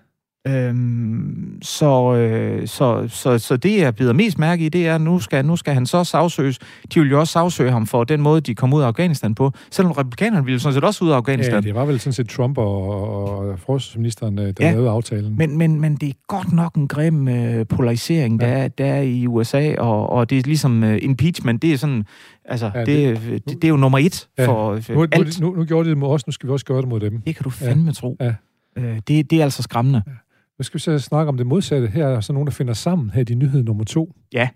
Øhm, 0.49 1.59
så, 1.62 2.14
øh, 2.14 2.68
så, 2.68 3.09
så, 3.09 3.38
så 3.38 3.57
det, 3.57 3.78
jeg 3.78 3.95
bider 3.95 4.12
mest 4.12 4.38
mærke 4.38 4.66
i, 4.66 4.68
det 4.68 4.86
er, 4.86 4.95
at 4.95 5.01
nu 5.01 5.18
skal, 5.18 5.45
nu 5.45 5.57
skal 5.57 5.74
han 5.74 5.86
så 5.86 6.05
sagsøges. 6.05 6.59
De 6.95 7.01
vil 7.01 7.11
jo 7.11 7.20
også 7.20 7.32
sagsøge 7.32 7.70
ham 7.70 7.86
for 7.86 8.05
den 8.05 8.20
måde, 8.20 8.41
de 8.41 8.55
kom 8.55 8.74
ud 8.74 8.82
af 8.82 8.86
Afghanistan 8.86 9.34
på. 9.34 9.53
Selvom 9.70 9.93
republikanerne 9.93 10.45
ville 10.45 10.61
sådan 10.61 10.74
set 10.74 10.84
også 10.84 11.05
ud 11.05 11.11
af 11.11 11.16
Afghanistan. 11.16 11.55
Ja, 11.55 11.61
det 11.61 11.74
var 11.74 11.84
vel 11.84 12.01
sådan 12.01 12.12
set 12.12 12.28
Trump 12.28 12.59
og, 12.59 12.88
og 12.88 13.59
forsvarsministeren, 13.59 14.38
øh, 14.38 14.45
der 14.45 14.53
ja, 14.61 14.70
lavede 14.72 14.91
aftalen. 14.91 15.36
Men, 15.36 15.59
men, 15.59 15.80
men 15.80 15.97
det 15.97 16.09
er 16.09 16.12
godt 16.28 16.53
nok 16.53 16.74
en 16.74 16.88
grim 16.88 17.28
øh, 17.28 17.66
polarisering, 17.66 18.43
ja. 18.43 18.47
der, 18.47 18.53
er, 18.53 18.68
der 18.68 18.86
er 18.86 19.01
i 19.01 19.26
USA, 19.26 19.74
og, 19.78 20.11
og 20.11 20.30
det 20.30 20.38
er 20.38 20.43
ligesom 20.43 20.84
øh, 20.84 20.99
impeachment, 21.03 21.62
det 21.62 21.72
er 21.72 21.76
sådan... 21.76 22.05
Altså, 22.45 22.70
ja, 22.74 22.80
det, 22.80 22.86
det, 22.86 23.22
det, 23.49 23.55
det 23.55 23.64
er 23.64 23.68
jo 23.68 23.76
nummer 23.76 23.99
et 23.99 24.28
ja. 24.38 24.47
for, 24.47 24.80
for 24.80 24.95
nu, 24.95 25.07
alt. 25.12 25.41
Nu, 25.41 25.51
nu, 25.51 25.57
nu 25.57 25.64
gjorde 25.64 25.84
de 25.84 25.91
det 25.91 25.99
mod 25.99 26.09
os, 26.09 26.26
nu 26.26 26.30
skal 26.30 26.47
vi 26.47 26.53
også 26.53 26.66
gøre 26.66 26.80
det 26.80 26.88
mod 26.88 27.01
dem. 27.01 27.20
Det 27.20 27.36
kan 27.36 27.45
du 27.45 27.51
fandme 27.51 27.86
ja. 27.86 27.93
tro. 27.93 28.16
Ja. 28.20 28.34
Øh, 28.76 28.97
det, 29.09 29.30
det 29.30 29.41
er 29.41 29.45
altså 29.45 29.62
skræmmende. 29.62 30.03
Ja. 30.07 30.12
Nu 30.61 30.65
skal 30.65 30.79
vi 30.79 30.83
så 30.83 30.99
snakke 30.99 31.29
om 31.29 31.37
det 31.37 31.47
modsatte. 31.47 31.87
Her 31.87 32.07
er 32.07 32.21
så 32.21 32.33
nogen, 32.33 32.47
der 32.47 32.53
finder 32.53 32.73
sammen 32.73 33.11
her 33.11 33.25
i 33.31 33.35
nyhed 33.35 33.63
nummer 33.63 33.85
to. 33.85 34.13
Ja. 34.33 34.49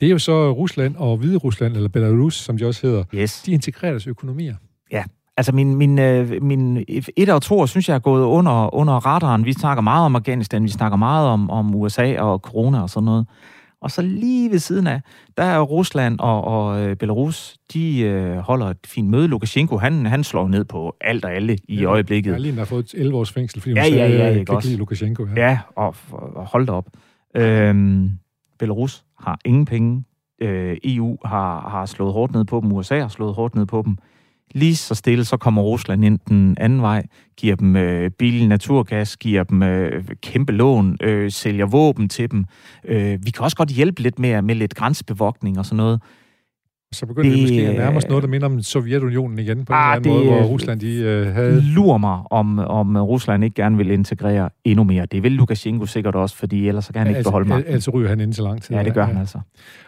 Det 0.00 0.06
er 0.06 0.10
jo 0.10 0.18
så 0.18 0.52
Rusland 0.52 0.96
og 0.96 1.16
Hvide 1.16 1.36
Rusland, 1.36 1.76
eller 1.76 1.88
Belarus, 1.88 2.34
som 2.34 2.58
de 2.58 2.66
også 2.66 2.86
hedder. 2.86 3.04
Yes. 3.14 3.42
De 3.42 3.52
integrerer 3.52 3.92
deres 3.92 4.06
økonomier. 4.06 4.54
Ja, 4.92 5.04
Altså 5.36 5.52
min, 5.52 5.74
min, 5.74 5.98
øh, 5.98 6.42
min 6.42 6.84
et 7.16 7.28
og 7.28 7.42
to 7.42 7.66
synes 7.66 7.88
jeg 7.88 7.94
er 7.94 7.98
gået 7.98 8.24
under, 8.24 8.74
under 8.74 8.94
radaren. 8.94 9.44
Vi 9.44 9.52
snakker 9.52 9.82
meget 9.82 10.04
om 10.04 10.16
Afghanistan, 10.16 10.64
vi 10.64 10.68
snakker 10.68 10.96
meget 10.96 11.28
om, 11.28 11.50
om 11.50 11.74
USA 11.74 12.20
og 12.20 12.38
corona 12.38 12.82
og 12.82 12.90
sådan 12.90 13.04
noget. 13.04 13.26
Og 13.80 13.90
så 13.90 14.02
lige 14.02 14.50
ved 14.50 14.58
siden 14.58 14.86
af, 14.86 15.00
der 15.36 15.42
er 15.42 15.60
Rusland 15.60 16.18
og, 16.20 16.44
og 16.44 16.80
øh, 16.82 16.96
Belarus, 16.96 17.56
de 17.72 18.00
øh, 18.00 18.36
holder 18.36 18.66
et 18.66 18.86
fint 18.86 19.08
møde. 19.08 19.28
Lukashenko, 19.28 19.76
han, 19.76 20.06
han 20.06 20.24
slår 20.24 20.48
ned 20.48 20.64
på 20.64 20.96
alt 21.00 21.24
og 21.24 21.32
alle 21.34 21.58
i 21.68 21.80
ja, 21.80 21.84
øjeblikket. 21.84 22.32
Ja, 22.32 22.38
lige 22.38 22.54
har 22.54 22.64
fået 22.64 22.94
11 22.94 23.16
års 23.16 23.32
fængsel, 23.32 23.60
fordi 23.60 23.74
ja, 23.74 23.82
hun 23.82 23.92
ja, 23.92 23.98
sagde, 23.98 24.24
ja, 24.24 24.28
ja, 24.28 24.44
kan 24.44 24.54
ikke 24.54 24.66
lide 24.66 24.78
Lukashenko. 24.78 25.26
Ja, 25.36 25.48
ja 25.48 25.58
og, 25.76 25.94
og 26.12 26.46
hold 26.46 26.66
da 26.66 26.72
op. 26.72 26.86
Øhm, 27.34 28.10
Belarus 28.58 29.04
har 29.20 29.38
ingen 29.44 29.64
penge. 29.64 30.04
Øh, 30.42 30.76
EU 30.84 31.18
har, 31.24 31.68
har 31.68 31.86
slået 31.86 32.12
hårdt 32.12 32.32
ned 32.32 32.44
på 32.44 32.60
dem. 32.60 32.72
USA 32.72 33.00
har 33.00 33.08
slået 33.08 33.34
hårdt 33.34 33.54
ned 33.54 33.66
på 33.66 33.82
dem. 33.86 33.96
Lige 34.54 34.76
så 34.76 34.94
stille, 34.94 35.24
så 35.24 35.36
kommer 35.36 35.62
Rusland 35.62 36.04
ind 36.04 36.18
den 36.28 36.56
anden 36.60 36.82
vej, 36.82 37.06
giver 37.36 37.56
dem 37.56 37.76
øh, 37.76 38.10
billig 38.10 38.48
naturgas, 38.48 39.16
giver 39.16 39.44
dem 39.44 39.62
øh, 39.62 40.04
kæmpe 40.22 40.52
lån, 40.52 40.96
øh, 41.02 41.30
sælger 41.30 41.66
våben 41.66 42.08
til 42.08 42.30
dem. 42.30 42.44
Øh, 42.84 43.18
vi 43.24 43.30
kan 43.30 43.44
også 43.44 43.56
godt 43.56 43.68
hjælpe 43.68 44.02
lidt 44.02 44.18
med, 44.18 44.42
med 44.42 44.54
lidt 44.54 44.74
grænsebevogtning 44.74 45.58
og 45.58 45.66
sådan 45.66 45.76
noget. 45.76 46.00
Så 46.92 47.06
begynder 47.06 47.30
det, 47.30 47.36
vi 47.36 47.42
måske 47.42 47.68
at 47.68 47.76
nærme 47.76 47.96
os 47.96 48.08
noget, 48.08 48.22
der 48.22 48.28
minder 48.28 48.46
om 48.46 48.62
Sovjetunionen 48.62 49.38
igen, 49.38 49.64
på 49.64 49.72
ah, 49.72 49.96
en 49.96 50.02
eller 50.02 50.14
anden 50.14 50.30
måde, 50.30 50.40
hvor 50.40 50.48
Rusland 50.48 50.80
de, 50.80 51.24
uh, 51.26 51.34
havde... 51.34 51.62
lurer 51.62 51.98
mig, 51.98 52.22
om, 52.30 52.58
om 52.58 52.96
Rusland 52.96 53.44
ikke 53.44 53.54
gerne 53.54 53.76
vil 53.76 53.90
integrere 53.90 54.50
endnu 54.64 54.84
mere. 54.84 55.06
Det 55.06 55.22
vil 55.22 55.32
Lukashenko 55.32 55.86
sikkert 55.86 56.14
også, 56.14 56.36
fordi 56.36 56.68
ellers 56.68 56.84
så 56.84 56.92
kan 56.92 56.98
han 56.98 57.06
ja, 57.06 57.10
ikke 57.10 57.16
altså, 57.16 57.30
beholde 57.30 57.48
magten. 57.48 57.72
Altså 57.72 57.90
ryger 57.90 58.08
han 58.08 58.20
ind 58.20 58.32
så 58.32 58.42
lang 58.42 58.62
tid. 58.62 58.76
Ja, 58.76 58.82
det 58.82 58.94
gør 58.94 59.00
ja. 59.00 59.06
han 59.06 59.16
altså. 59.16 59.40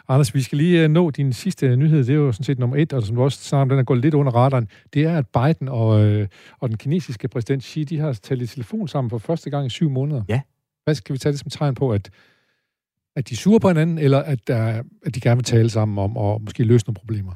Anders, 0.08 0.34
vi 0.34 0.42
skal 0.42 0.58
lige 0.58 0.84
uh, 0.84 0.90
nå 0.90 1.10
din 1.10 1.32
sidste 1.32 1.76
nyhed. 1.76 1.98
Det 1.98 2.10
er 2.10 2.14
jo 2.14 2.32
sådan 2.32 2.44
set 2.44 2.58
nummer 2.58 2.76
et, 2.76 2.92
og 2.92 3.02
som 3.02 3.16
du 3.16 3.22
også 3.22 3.44
snakker 3.44 3.62
om, 3.62 3.68
den 3.68 3.78
er 3.78 3.82
gået 3.82 4.00
lidt 4.00 4.14
under 4.14 4.32
radaren. 4.32 4.68
Det 4.94 5.04
er, 5.04 5.16
at 5.16 5.26
Biden 5.26 5.68
og, 5.68 6.04
øh, 6.04 6.28
og 6.60 6.68
den 6.68 6.76
kinesiske 6.76 7.28
præsident 7.28 7.64
Xi, 7.64 7.84
de 7.84 7.98
har 7.98 8.12
talt 8.12 8.42
i 8.42 8.46
telefon 8.46 8.88
sammen 8.88 9.10
for 9.10 9.18
første 9.18 9.50
gang 9.50 9.66
i 9.66 9.70
syv 9.70 9.90
måneder. 9.90 10.22
Ja. 10.28 10.40
Hvad 10.84 10.94
skal 10.94 11.12
vi 11.12 11.18
tage 11.18 11.32
det 11.32 11.40
som 11.40 11.50
tegn 11.50 11.74
på, 11.74 11.90
at 11.90 12.10
at 13.16 13.28
de 13.28 13.34
er 13.34 13.36
sure 13.36 13.60
på 13.60 13.68
hinanden, 13.68 13.98
eller 13.98 14.18
at, 14.18 14.48
der, 14.48 14.82
at 15.06 15.14
de 15.14 15.20
gerne 15.20 15.36
vil 15.36 15.44
tale 15.44 15.70
sammen 15.70 15.98
om 15.98 16.16
og 16.16 16.42
måske 16.42 16.64
løse 16.64 16.86
nogle 16.86 16.94
problemer? 16.94 17.32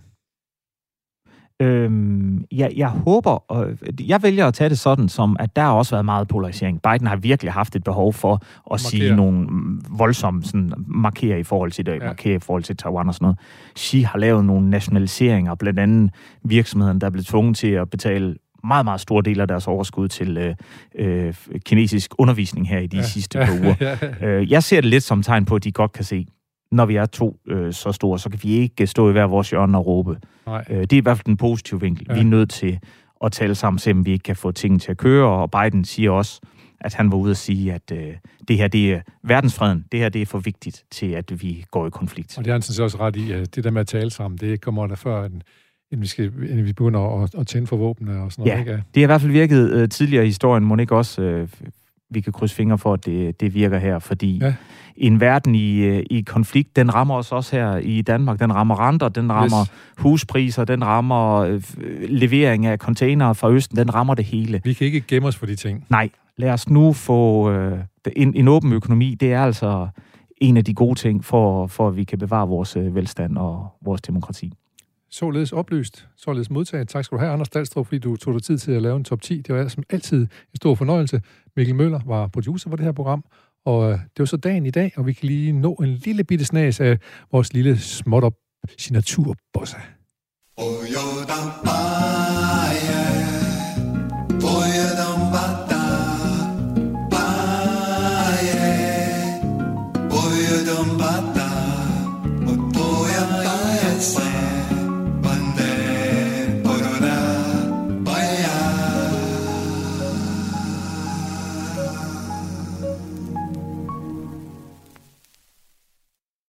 Øhm, 1.62 2.45
jeg, 2.53 2.72
jeg 2.77 2.89
håber, 2.89 3.31
og 3.31 3.79
jeg 4.01 4.22
vælger 4.22 4.47
at 4.47 4.55
tage 4.55 4.70
det 4.70 4.79
sådan, 4.79 5.09
som 5.09 5.37
at 5.41 5.57
der 5.57 5.62
har 5.62 5.72
også 5.72 5.95
været 5.95 6.05
meget 6.05 6.29
polarisering. 6.29 6.83
Biden 6.83 7.07
har 7.07 7.16
virkelig 7.16 7.53
haft 7.53 7.77
et 7.77 7.85
behov 7.85 8.12
for 8.12 8.35
at 8.35 8.43
markere. 8.70 8.79
sige 8.79 9.16
nogle 9.16 9.49
voldsomme 9.91 10.43
sådan, 10.43 10.72
markere 10.87 11.41
i 11.41 11.43
forhold 11.43 11.70
til 11.70 11.87
det, 11.87 11.93
ja. 11.93 11.99
markere 11.99 12.35
i 12.35 12.39
forhold 12.39 12.62
til 12.62 12.77
Taiwan 12.77 13.09
og 13.09 13.14
sådan 13.14 13.25
noget. 13.25 13.39
Xi 13.79 14.01
har 14.01 14.18
lavet 14.18 14.45
nogle 14.45 14.70
nationaliseringer, 14.70 15.55
blandt 15.55 15.79
andet 15.79 16.11
virksomheden, 16.45 17.01
der 17.01 17.07
er 17.07 17.11
blevet 17.11 17.27
tvunget 17.27 17.57
til 17.57 17.68
at 17.68 17.91
betale 17.91 18.37
meget, 18.65 18.85
meget 18.85 19.01
store 19.01 19.23
del 19.23 19.41
af 19.41 19.49
deres 19.49 19.67
overskud 19.67 20.09
til 20.09 20.37
øh, 20.37 20.55
øh, 20.95 21.35
kinesisk 21.65 22.15
undervisning 22.19 22.69
her 22.69 22.79
i 22.79 22.87
de 22.87 22.97
ja. 22.97 23.03
sidste 23.03 23.39
par 23.45 23.53
uger. 23.53 23.97
Øh, 24.23 24.51
jeg 24.51 24.62
ser 24.62 24.81
det 24.81 24.91
lidt 24.91 25.05
som 25.05 25.23
tegn 25.23 25.45
på, 25.45 25.55
at 25.55 25.65
de 25.65 25.73
godt 25.73 25.93
kan 25.93 26.05
se, 26.05 26.27
når 26.73 26.87
vi 26.87 26.97
er 26.97 27.07
to 27.07 27.37
øh, 27.47 27.73
så 27.73 27.93
store, 27.93 28.19
så 28.19 28.31
kan 28.31 28.39
vi 28.43 28.53
ikke 28.53 28.87
stå 28.87 29.09
i 29.09 29.12
hver 29.12 29.25
vores 29.25 29.51
hjørne 29.51 29.79
og 29.79 29.87
råbe. 29.87 30.19
Nej. 30.47 30.65
Øh, 30.71 30.81
det 30.81 30.93
er 30.93 30.97
i 30.97 31.01
hvert 31.01 31.17
fald 31.17 31.25
den 31.25 31.37
positive 31.37 31.81
vinkel. 31.81 32.07
Ja. 32.09 32.15
Vi 32.15 32.21
er 32.21 32.25
nødt 32.25 32.51
til 32.51 32.79
at 33.25 33.33
tale 33.33 33.55
sammen, 33.55 33.79
selvom 33.79 34.07
vi 34.07 34.12
ikke 34.12 34.23
kan 34.23 34.37
få 34.37 34.53
tingene 34.53 34.81
til 34.81 34.91
at 34.91 34.97
køre, 34.97 35.29
og 35.29 35.51
Biden 35.51 35.85
siger 35.85 36.11
også, 36.11 36.41
at 36.81 36.95
han 36.95 37.12
var 37.12 37.19
ude 37.19 37.31
at 37.31 37.37
sige, 37.37 37.73
at 37.73 37.93
øh, 37.93 38.15
det 38.49 38.57
her 38.57 38.69
det 38.69 38.93
er 38.93 39.01
verdensfreden, 39.23 39.85
det 39.93 40.01
her 40.01 40.09
det 40.09 40.23
er 40.23 40.27
for 40.27 40.39
vigtigt 40.39 40.85
til, 40.91 41.07
at 41.07 41.43
vi 41.43 41.65
går 41.71 41.87
i 41.87 41.91
konflikt. 41.91 42.39
Og 42.39 42.45
det 42.45 42.51
er 42.51 42.55
han 42.55 42.62
sådan 42.62 42.85
også 42.85 42.99
ret 43.01 43.17
i, 43.17 43.33
at 43.33 43.55
det 43.55 43.65
der 43.65 43.71
med 43.71 43.81
at 43.81 43.87
tale 43.87 44.11
sammen, 44.11 44.39
det 44.39 44.61
kommer 44.61 44.87
der 44.87 44.95
før, 44.95 45.25
end, 45.25 45.41
end 45.95 46.01
vi, 46.01 46.07
skal, 46.07 46.24
end 46.24 46.61
vi 46.61 46.72
begynder 46.72 47.22
at, 47.22 47.34
at 47.34 47.47
tænde 47.47 47.66
for 47.66 47.76
våbne 47.76 48.22
og 48.22 48.32
sådan 48.32 48.42
noget. 48.42 48.55
Ja, 48.55 48.59
ikke? 48.59 48.72
det 48.95 49.01
har 49.01 49.03
i 49.03 49.07
hvert 49.07 49.20
fald 49.20 49.32
virket 49.32 49.70
øh, 49.70 49.88
tidligere 49.88 50.24
i 50.24 50.28
historien, 50.28 50.64
må 50.64 50.76
ikke 50.76 50.97
også, 50.97 51.22
øh, 51.22 51.49
vi 52.11 52.20
kan 52.20 52.32
krydse 52.32 52.55
fingre 52.55 52.78
for, 52.78 52.92
at 52.92 53.07
det, 53.07 53.40
det 53.40 53.55
virker 53.55 53.78
her, 53.78 53.99
fordi 53.99 54.38
ja 54.38 54.55
en 54.97 55.20
verden 55.20 55.55
i, 55.55 55.76
øh, 55.76 56.03
i 56.11 56.20
konflikt, 56.20 56.76
den 56.76 56.95
rammer 56.95 57.14
os 57.14 57.32
også 57.32 57.57
her 57.57 57.76
i 57.76 58.03
Danmark. 58.03 58.40
Den 58.40 58.55
rammer 58.55 58.88
renter, 58.88 59.09
den 59.09 59.32
rammer 59.32 59.61
yes. 59.61 59.72
huspriser, 59.99 60.64
den 60.64 60.84
rammer 60.84 61.34
øh, 61.38 61.62
levering 62.09 62.66
af 62.66 62.78
containere 62.78 63.34
fra 63.34 63.51
Østen, 63.51 63.76
den 63.76 63.95
rammer 63.95 64.14
det 64.14 64.24
hele. 64.24 64.61
Vi 64.64 64.72
kan 64.72 64.86
ikke 64.86 65.01
gemme 65.01 65.28
os 65.28 65.36
for 65.36 65.47
de 65.47 65.57
ting. 65.57 65.84
Nej, 65.90 66.11
lad 66.36 66.51
os 66.51 66.68
nu 66.68 66.92
få 66.92 67.51
øh, 67.51 67.78
en, 68.16 68.34
en 68.34 68.49
åben 68.49 68.72
økonomi. 68.72 69.16
Det 69.20 69.32
er 69.32 69.45
altså 69.45 69.88
en 70.36 70.57
af 70.57 70.64
de 70.64 70.74
gode 70.74 70.99
ting 70.99 71.24
for, 71.24 71.66
for 71.66 71.88
at 71.88 71.97
vi 71.97 72.05
kan 72.05 72.18
bevare 72.18 72.49
vores 72.49 72.76
øh, 72.76 72.95
velstand 72.95 73.38
og 73.38 73.68
vores 73.84 74.01
demokrati. 74.01 74.53
Således 75.15 75.53
opløst, 75.53 76.09
således 76.17 76.51
modtaget. 76.51 76.89
Tak 76.89 77.05
skal 77.05 77.17
du 77.17 77.21
have, 77.21 77.33
Anders 77.33 77.49
Dahlstrup, 77.49 77.87
fordi 77.87 77.99
du 77.99 78.17
tog 78.17 78.35
dig 78.35 78.43
tid 78.43 78.59
til 78.59 78.73
at 78.73 78.83
lave 78.83 78.97
en 78.97 79.05
top 79.05 79.23
10. 79.23 79.41
Det 79.41 79.55
var 79.55 79.69
som 79.69 79.83
altid 79.91 80.21
en 80.21 80.57
stor 80.57 80.75
fornøjelse. 80.75 81.23
Mikkel 81.57 81.75
Møller 81.75 82.01
var 82.07 82.29
producer 82.29 82.71
for 82.71 82.77
det 82.77 82.85
her 82.85 82.93
program, 82.93 83.25
og 83.65 83.91
øh, 83.91 83.99
det 83.99 84.19
var 84.19 84.25
så 84.25 84.37
dagen 84.37 84.67
i 84.67 84.71
dag, 84.71 84.93
og 84.97 85.07
vi 85.07 85.12
kan 85.12 85.27
lige 85.29 85.53
nå 85.53 85.75
en 85.75 85.89
lille 85.89 86.25
bitte 86.25 86.45
snas 86.45 86.81
af 86.81 86.99
vores 87.33 87.53
lille 87.53 87.79
småt 87.79 88.25
op 88.25 88.35
signaturbossa. 88.79 89.79
Oh, 90.57 91.84